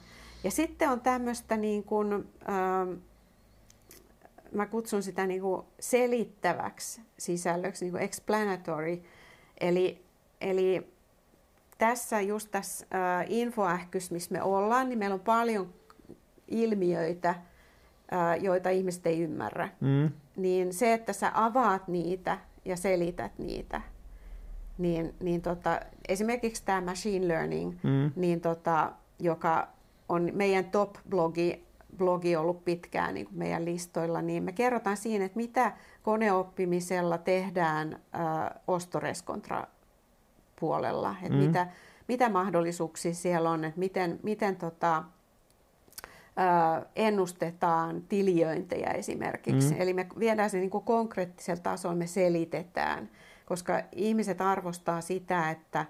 [0.45, 2.13] Ja sitten on tämmöistä niin kuin,
[2.49, 2.93] ähm,
[4.53, 9.03] mä kutsun sitä niin kuin selittäväksi sisällöksi, niin kuin explanatory.
[9.61, 10.05] Eli,
[10.41, 10.93] eli
[11.79, 15.75] tässä just tässä äh, infoähkys, missä me ollaan, niin meillä on paljon
[16.49, 19.69] ilmiöitä, äh, joita ihmiset ei ymmärrä.
[19.81, 20.11] Mm.
[20.37, 23.81] Niin se, että sä avaat niitä ja selität niitä,
[24.79, 28.13] niin, niin tota, esimerkiksi tämä machine learning, mm.
[28.17, 29.69] niin tota, joka
[30.09, 35.37] on meidän top-blogi blogi ollut pitkään niin kuin meidän listoilla, niin me kerrotaan siinä, että
[35.37, 35.73] mitä
[36.03, 39.65] koneoppimisella tehdään äh, ostoreskontra
[40.61, 41.45] puolella, että mm.
[41.45, 41.67] mitä,
[42.09, 49.75] mitä mahdollisuuksia siellä on, että miten, miten tota, äh, ennustetaan tiliöintejä esimerkiksi.
[49.75, 49.81] Mm.
[49.81, 53.11] Eli me viedään se niin kuin konkreettisella tasolla, me selitetään,
[53.47, 55.87] koska ihmiset arvostaa sitä, että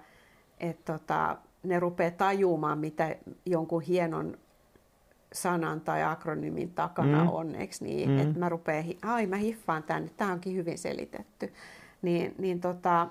[0.59, 3.15] et tota, ne rupeaa tajumaan, mitä
[3.45, 4.37] jonkun hienon
[5.33, 7.29] sanan tai akronymin takana mm.
[7.29, 8.09] on, eikö niin?
[8.09, 8.19] Mm.
[8.19, 11.53] Että mä rupean, ai mä hiffaan tänne, tämä onkin hyvin selitetty.
[12.01, 13.07] Niin, niin tota,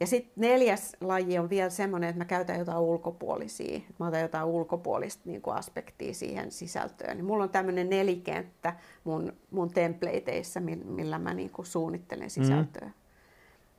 [0.00, 3.80] ja sitten neljäs laji on vielä semmoinen, että mä käytän jotain ulkopuolisia.
[3.98, 7.16] Mä otan jotain ulkopuolista niin kuin aspektia siihen sisältöön.
[7.16, 12.86] Niin mulla on tämmöinen nelikenttä mun, mun templateissa, millä mä niin kuin suunnittelen sisältöä.
[12.86, 12.92] Mm.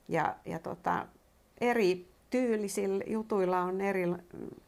[0.08, 1.06] Ja, ja tota,
[1.60, 4.14] eri tyylisillä jutuilla on eri,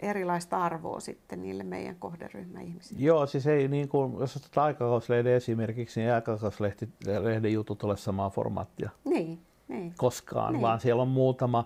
[0.01, 3.03] erilaista arvoa sitten niille meidän kohderyhmäihmisille.
[3.03, 8.91] Joo, siis ei niin kuin, jos otat aikakauslehden esimerkiksi, niin aikakauslehden jutut ole samaa formaattia.
[9.05, 9.95] Niin, niin.
[9.97, 10.63] Koskaan, niin.
[10.63, 11.65] vaan siellä on muutama,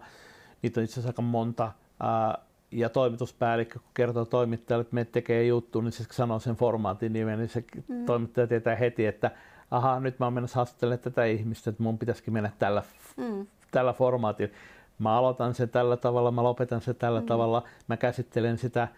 [0.62, 2.38] niitä on itse asiassa aika monta, ää,
[2.70, 7.38] ja toimituspäällikkö, kun kertoo toimittajalle, että me tekee juttu, niin se sanoo sen formaatin nimen,
[7.38, 8.04] niin se mm.
[8.06, 9.30] toimittaja tietää heti, että
[9.70, 12.82] aha, nyt mä oon menossa haastattelemaan tätä ihmistä, että mun pitäisikin mennä tällä,
[13.16, 13.46] mm.
[13.70, 14.54] tällä formaatilla
[14.98, 17.26] mä aloitan se tällä tavalla, mä lopetan se tällä mm.
[17.26, 18.88] tavalla, mä käsittelen sitä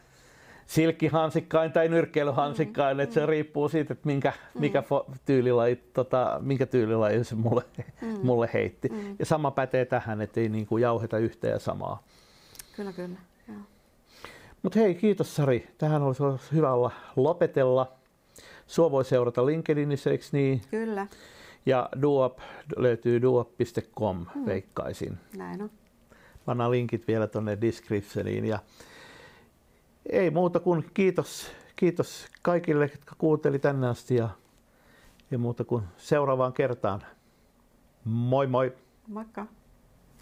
[0.66, 3.01] silkkihansikkain tai nyrkkeilyhansikkain, mm.
[3.01, 3.28] että se mm.
[3.28, 4.60] riippuu siitä, että minkä, mm.
[4.60, 4.82] mikä
[5.24, 7.62] tyylilaji, tota, minkä tyylilaji se mulle,
[8.02, 8.18] mm.
[8.23, 8.89] mulle heitti.
[8.89, 9.16] Mm.
[9.18, 12.02] Ja sama pätee tähän, että ei niin kuin jauheta yhtä ja samaa.
[12.77, 13.18] Kyllä, kyllä.
[14.62, 15.68] Mutta hei, kiitos Sari.
[15.78, 17.93] Tähän olisi hyvä olla lopetella.
[18.66, 20.60] Sua voi seurata LinkedInissä, eikö niin?
[20.70, 21.06] Kyllä.
[21.66, 22.39] Ja Duop
[22.77, 24.47] löytyy duop.com, hmm.
[24.47, 25.18] veikkaisin.
[25.36, 25.70] Näin on.
[26.47, 28.44] Pannaan linkit vielä tuonne descriptioniin.
[28.44, 28.59] Ja
[30.10, 34.28] ei muuta kuin kiitos, kiitos kaikille, jotka kuunteli tänne asti ja,
[35.31, 37.02] ja muuta kuin seuraavaan kertaan.
[38.05, 38.73] Moi moi!
[39.09, 39.47] Moikka!